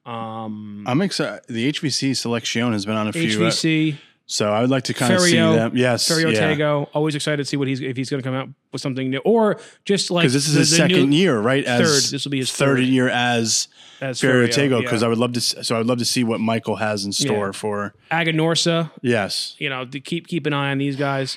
um, 0.09 0.85
I'm 0.87 1.03
excited. 1.03 1.43
The 1.49 1.70
HVC 1.70 2.16
Selection 2.16 2.72
has 2.72 2.87
been 2.87 2.97
on 2.97 3.09
a 3.09 3.12
few, 3.12 3.45
uh, 3.45 3.51
HVC, 3.51 3.99
so 4.24 4.51
I 4.51 4.62
would 4.62 4.70
like 4.70 4.85
to 4.85 4.95
kind 4.95 5.12
of 5.12 5.20
see 5.20 5.37
them. 5.37 5.76
Yes, 5.76 6.09
Ferio 6.09 6.33
yeah. 6.33 6.55
Tego. 6.55 6.89
Always 6.95 7.14
excited 7.14 7.37
to 7.37 7.45
see 7.45 7.59
what 7.59 7.68
he's 7.68 7.83
if 7.83 7.95
he's 7.95 8.09
going 8.09 8.22
to 8.22 8.26
come 8.26 8.35
out 8.35 8.49
with 8.73 8.81
something 8.83 9.11
new, 9.11 9.19
or 9.25 9.59
just 9.85 10.11
like 10.11 10.23
Because 10.23 10.35
this 10.35 10.47
is 10.49 10.55
the- 10.55 10.61
his 10.61 10.71
the 10.71 10.77
second 10.77 11.11
new- 11.11 11.16
year, 11.16 11.39
right? 11.39 11.64
As 11.64 11.81
third. 11.81 12.12
This 12.12 12.25
will 12.25 12.31
be 12.31 12.39
his 12.39 12.53
third 12.53 12.79
third. 12.79 12.85
year 12.85 13.09
as 13.09 13.69
as 14.01 14.21
Ferio 14.21 14.47
Ferio, 14.47 14.49
Tego. 14.49 14.71
yeah. 14.71 14.81
Because 14.81 15.03
I 15.03 15.09
would 15.09 15.19
love 15.19 15.33
to. 15.33 15.41
So 15.41 15.75
I 15.75 15.79
would 15.79 15.87
love 15.87 15.99
to 15.99 16.05
see 16.05 16.23
what 16.25 16.41
Michael 16.41 16.77
has 16.77 17.05
in 17.05 17.12
store 17.12 17.47
Yeah. 17.47 17.53
for. 17.53 17.95
Aganorsa. 18.12 18.91
Yes. 19.03 19.55
You 19.59 19.69
know, 19.71 19.85
to 19.87 20.01
keep 20.01 20.27
keep 20.29 20.47
an 20.47 20.53
eye 20.53 20.71
on 20.71 20.79
these 20.79 20.97
guys. 20.97 21.37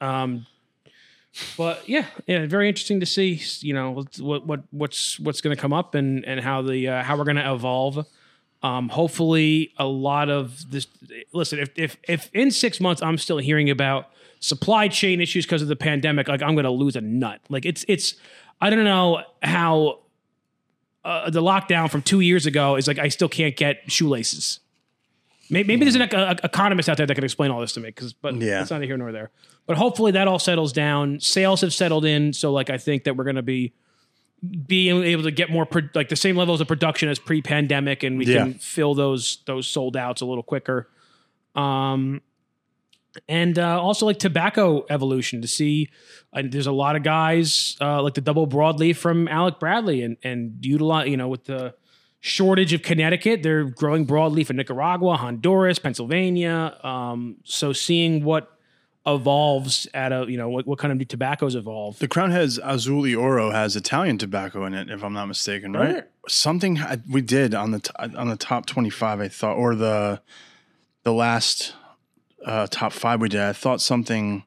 Um, 0.00 0.46
but 1.56 1.88
yeah, 1.88 2.06
yeah, 2.26 2.46
very 2.46 2.68
interesting 2.68 3.00
to 3.00 3.06
see. 3.06 3.40
You 3.60 3.74
know 3.74 4.04
what 4.18 4.44
what 4.46 4.60
what's 4.70 5.20
what's 5.20 5.40
going 5.40 5.54
to 5.54 5.60
come 5.60 5.72
up 5.72 5.94
and 5.94 6.24
and 6.24 6.40
how 6.40 6.62
the 6.62 6.88
uh, 6.88 7.02
how 7.02 7.16
we're 7.16 7.24
going 7.24 7.36
to 7.36 7.52
evolve. 7.52 8.04
Um, 8.62 8.88
hopefully, 8.90 9.72
a 9.78 9.86
lot 9.86 10.28
of 10.28 10.70
this. 10.70 10.86
Listen, 11.32 11.60
if 11.60 11.70
if 11.76 11.96
if 12.08 12.30
in 12.34 12.50
six 12.50 12.80
months 12.80 13.00
I'm 13.00 13.16
still 13.16 13.38
hearing 13.38 13.70
about 13.70 14.10
supply 14.40 14.88
chain 14.88 15.20
issues 15.20 15.46
because 15.46 15.62
of 15.62 15.68
the 15.68 15.76
pandemic, 15.76 16.26
like 16.28 16.42
I'm 16.42 16.54
going 16.54 16.64
to 16.64 16.70
lose 16.70 16.96
a 16.96 17.00
nut. 17.00 17.40
Like 17.48 17.64
it's 17.64 17.84
it's. 17.88 18.14
I 18.60 18.68
don't 18.68 18.84
know 18.84 19.22
how 19.42 20.00
uh, 21.04 21.30
the 21.30 21.40
lockdown 21.42 21.90
from 21.90 22.02
two 22.02 22.20
years 22.20 22.44
ago 22.46 22.76
is 22.76 22.86
like 22.88 22.98
I 22.98 23.08
still 23.08 23.28
can't 23.28 23.56
get 23.56 23.90
shoelaces. 23.90 24.60
Maybe, 25.52 25.66
maybe 25.66 25.84
there's 25.84 25.96
an 25.96 26.02
ec- 26.02 26.14
uh, 26.14 26.34
economist 26.44 26.88
out 26.88 26.96
there 26.96 27.06
that 27.06 27.14
can 27.14 27.24
explain 27.24 27.50
all 27.50 27.60
this 27.60 27.72
to 27.72 27.80
me, 27.80 27.88
because 27.88 28.12
but 28.12 28.34
Yeah. 28.36 28.60
it's 28.62 28.70
neither 28.70 28.84
here 28.84 28.96
nor 28.96 29.10
there. 29.12 29.30
But 29.66 29.76
hopefully 29.78 30.12
that 30.12 30.28
all 30.28 30.38
settles 30.38 30.72
down. 30.72 31.18
Sales 31.20 31.60
have 31.62 31.72
settled 31.74 32.04
in, 32.04 32.32
so 32.32 32.52
like 32.52 32.70
I 32.70 32.78
think 32.78 33.04
that 33.04 33.16
we're 33.16 33.24
going 33.24 33.36
to 33.36 33.42
be 33.42 33.72
being 34.66 35.02
able 35.04 35.22
to 35.24 35.30
get 35.30 35.50
more 35.50 35.66
pro- 35.66 35.88
like 35.94 36.08
the 36.08 36.16
same 36.16 36.36
levels 36.36 36.60
of 36.60 36.68
production 36.68 37.08
as 37.08 37.18
pre-pandemic, 37.18 38.02
and 38.02 38.16
we 38.18 38.26
Yeah. 38.26 38.44
can 38.44 38.54
fill 38.54 38.94
those 38.94 39.38
those 39.46 39.66
sold 39.66 39.96
outs 39.96 40.20
a 40.20 40.26
little 40.26 40.42
quicker. 40.44 40.88
Um, 41.56 42.20
and 43.28 43.58
uh, 43.58 43.80
also 43.82 44.06
like 44.06 44.18
tobacco 44.18 44.84
evolution 44.90 45.42
to 45.42 45.48
see. 45.48 45.88
Uh, 46.32 46.42
there's 46.48 46.66
a 46.66 46.72
lot 46.72 46.96
of 46.96 47.02
guys 47.02 47.76
uh, 47.80 48.02
like 48.02 48.14
the 48.14 48.20
double 48.20 48.46
broadleaf 48.46 48.96
from 48.96 49.26
Alec 49.28 49.58
Bradley, 49.58 50.02
and 50.02 50.16
and 50.22 50.64
utilize 50.64 51.08
you 51.08 51.16
know 51.16 51.28
with 51.28 51.44
the 51.44 51.74
shortage 52.20 52.72
of 52.72 52.82
Connecticut, 52.82 53.42
they're 53.42 53.64
growing 53.64 54.06
broadleaf 54.06 54.50
in 54.50 54.56
Nicaragua, 54.56 55.16
Honduras, 55.16 55.78
Pennsylvania. 55.78 56.78
Um, 56.84 57.36
so 57.44 57.72
seeing 57.72 58.24
what 58.24 58.50
evolves 59.06 59.88
at 59.94 60.12
a 60.12 60.26
you 60.28 60.36
know 60.36 60.48
what, 60.50 60.66
what 60.66 60.78
kind 60.78 60.92
of 60.92 60.98
new 60.98 61.04
tobaccos 61.04 61.54
evolve. 61.54 61.98
The 61.98 62.08
Crown 62.08 62.30
has 62.30 62.58
Azuli 62.58 63.18
Oro 63.18 63.50
has 63.50 63.74
Italian 63.74 64.18
tobacco 64.18 64.64
in 64.66 64.74
it, 64.74 64.90
if 64.90 65.02
I'm 65.02 65.14
not 65.14 65.26
mistaken, 65.26 65.72
right? 65.72 65.96
it? 65.96 66.10
Something 66.28 66.78
I- 66.78 66.98
we 67.08 67.22
did 67.22 67.54
on 67.54 67.70
the 67.70 67.80
t- 67.80 67.90
on 67.98 68.28
the 68.28 68.36
top 68.36 68.66
25, 68.66 69.20
I 69.20 69.28
thought, 69.28 69.56
or 69.56 69.74
the 69.74 70.20
the 71.02 71.12
last 71.12 71.72
uh, 72.44 72.66
top 72.70 72.92
five 72.92 73.20
we 73.20 73.28
did. 73.28 73.40
I 73.40 73.52
thought 73.52 73.80
something 73.80 74.44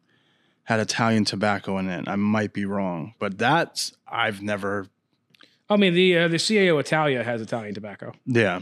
had 0.65 0.79
Italian 0.79 1.25
tobacco 1.25 1.77
in 1.77 1.89
it. 1.89 2.07
I 2.07 2.15
might 2.15 2.53
be 2.53 2.65
wrong, 2.65 3.13
but 3.19 3.37
that's 3.37 3.93
I've 4.07 4.41
never. 4.41 4.87
I 5.69 5.77
mean 5.77 5.93
the 5.93 6.17
uh, 6.19 6.27
the 6.27 6.37
CAO 6.37 6.79
Italia 6.79 7.23
has 7.23 7.41
Italian 7.41 7.73
tobacco. 7.73 8.13
Yeah, 8.25 8.61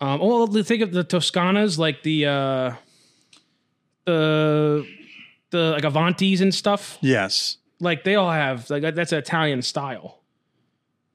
Um, 0.00 0.20
well, 0.20 0.46
think 0.46 0.82
of 0.82 0.92
the 0.92 1.04
Toscanas, 1.04 1.78
like 1.78 2.02
the 2.02 2.26
uh, 2.26 2.74
the 4.04 4.86
the 5.50 5.70
like 5.70 5.82
Avantis 5.84 6.40
and 6.40 6.54
stuff. 6.54 6.98
yes, 7.00 7.58
Like 7.80 8.04
they 8.04 8.14
all 8.14 8.30
have 8.30 8.68
like 8.70 8.94
that's 8.94 9.12
an 9.12 9.18
Italian 9.18 9.62
style. 9.62 10.18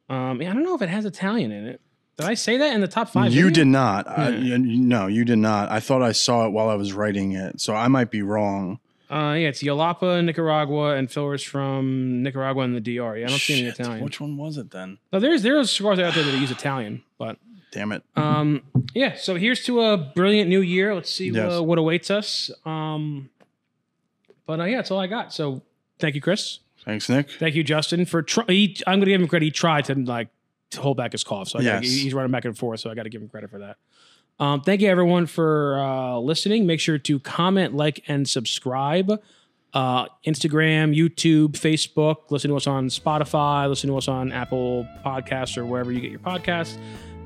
Um, 0.10 0.42
yeah, 0.42 0.52
I 0.52 0.54
don't 0.54 0.64
know 0.64 0.76
if 0.76 0.82
it 0.82 0.90
has 0.90 1.06
Italian 1.06 1.52
in 1.52 1.66
it. 1.68 1.82
Did 2.18 2.26
I 2.26 2.34
say 2.34 2.58
that 2.58 2.74
in 2.74 2.82
the 2.82 2.88
top 2.88 3.10
five? 3.10 3.32
you 3.32 3.50
did. 3.52 3.68
I, 3.76 4.30
you- 4.30 4.58
no, 4.58 5.08
you 5.08 5.24
did 5.24 5.38
not. 5.38 5.70
I 5.72 5.80
thought 5.80 6.02
I 6.02 6.12
saw 6.12 6.46
it 6.46 6.50
while 6.50 6.68
I 6.70 6.76
was 6.76 6.94
writing 6.94 7.34
it, 7.34 7.62
so 7.62 7.76
I 7.76 7.88
might 7.88 8.10
be 8.12 8.22
wrong. 8.24 8.80
Uh, 9.10 9.36
yeah, 9.40 9.48
it's 9.50 9.64
Jalapa, 9.64 10.24
Nicaragua, 10.26 10.96
and 10.96 11.10
fillers 11.10 11.42
from 11.42 12.24
Nicaragua 12.24 12.64
and 12.64 12.76
the 12.76 12.82
DR. 12.82 13.18
Yeah, 13.18 13.28
I 13.28 13.30
don't 13.30 13.40
see 13.40 13.60
any 13.60 13.68
Italian. 13.70 14.04
Which 14.04 14.20
one 14.20 14.36
was 14.36 14.58
it 14.58 14.72
then? 14.72 14.98
No, 15.14 15.20
there's 15.20 15.44
there's 15.44 15.72
cigars 15.72 16.00
out 16.00 16.14
there 16.14 16.24
that 16.26 16.38
use 16.38 16.52
Italian, 16.52 17.04
but 17.18 17.38
Damn 17.72 17.92
it. 17.94 18.04
um, 18.18 18.64
yeah. 18.94 19.16
So 19.16 19.36
here's 19.36 19.64
to 19.66 19.80
a 19.82 19.98
brilliant 19.98 20.50
new 20.50 20.62
year. 20.62 20.94
Let's 20.96 21.10
see 21.14 21.30
Yes. 21.30 21.54
uh, 21.58 21.64
what 21.64 21.78
awaits 21.78 22.10
us. 22.12 22.50
Um, 22.66 23.30
but 24.46 24.60
uh, 24.60 24.64
yeah, 24.66 24.78
that's 24.78 24.92
all 24.92 25.00
I 25.00 25.08
got. 25.08 25.32
So 25.34 25.62
thank 26.00 26.16
you, 26.16 26.22
Chris. 26.22 26.60
Thanks, 26.84 27.08
Nick. 27.10 27.30
Thank 27.32 27.56
you, 27.56 27.64
Justin, 27.64 28.06
for. 28.06 28.22
Try- 28.24 28.46
he, 28.48 28.78
I'm 28.88 28.96
going 29.00 29.06
to 29.06 29.12
give 29.12 29.22
him 29.22 29.28
credit. 29.28 29.46
He 29.46 29.52
tried 29.52 29.86
to 29.86 29.96
like 29.96 30.28
to 30.72 30.82
hold 30.82 30.98
back 30.98 31.12
his 31.14 31.24
cough, 31.24 31.50
so 31.50 31.60
I 31.60 31.64
gotta, 31.64 31.88
he's 31.88 32.14
running 32.14 32.32
back 32.32 32.46
and 32.46 32.58
forth. 32.58 32.80
So 32.80 32.90
I 32.90 32.96
got 32.96 33.04
to 33.04 33.10
give 33.10 33.22
him 33.22 33.30
credit 33.30 33.50
for 33.50 33.60
that. 33.60 33.78
Um, 34.40 34.62
thank 34.62 34.82
you, 34.82 34.90
everyone, 34.90 35.26
for 35.26 35.80
uh, 35.80 36.18
listening. 36.20 36.68
Make 36.68 36.80
sure 36.80 36.98
to 36.98 37.20
comment, 37.20 37.76
like, 37.76 38.04
and 38.08 38.28
subscribe. 38.30 39.12
Uh, 39.74 40.06
Instagram, 40.26 40.96
YouTube, 40.96 41.54
Facebook. 41.54 42.30
Listen 42.30 42.50
to 42.52 42.56
us 42.56 42.68
on 42.68 42.88
Spotify. 42.88 43.68
Listen 43.68 43.90
to 43.90 43.98
us 43.98 44.08
on 44.08 44.32
Apple 44.32 44.88
Podcasts 45.06 45.58
or 45.58 45.66
wherever 45.66 45.92
you 45.92 46.00
get 46.00 46.12
your 46.12 46.20
podcasts. 46.20 46.78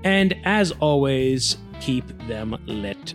And 0.04 0.36
as 0.44 0.72
always, 0.80 1.58
keep 1.80 2.06
them 2.28 2.58
lit. 2.66 3.14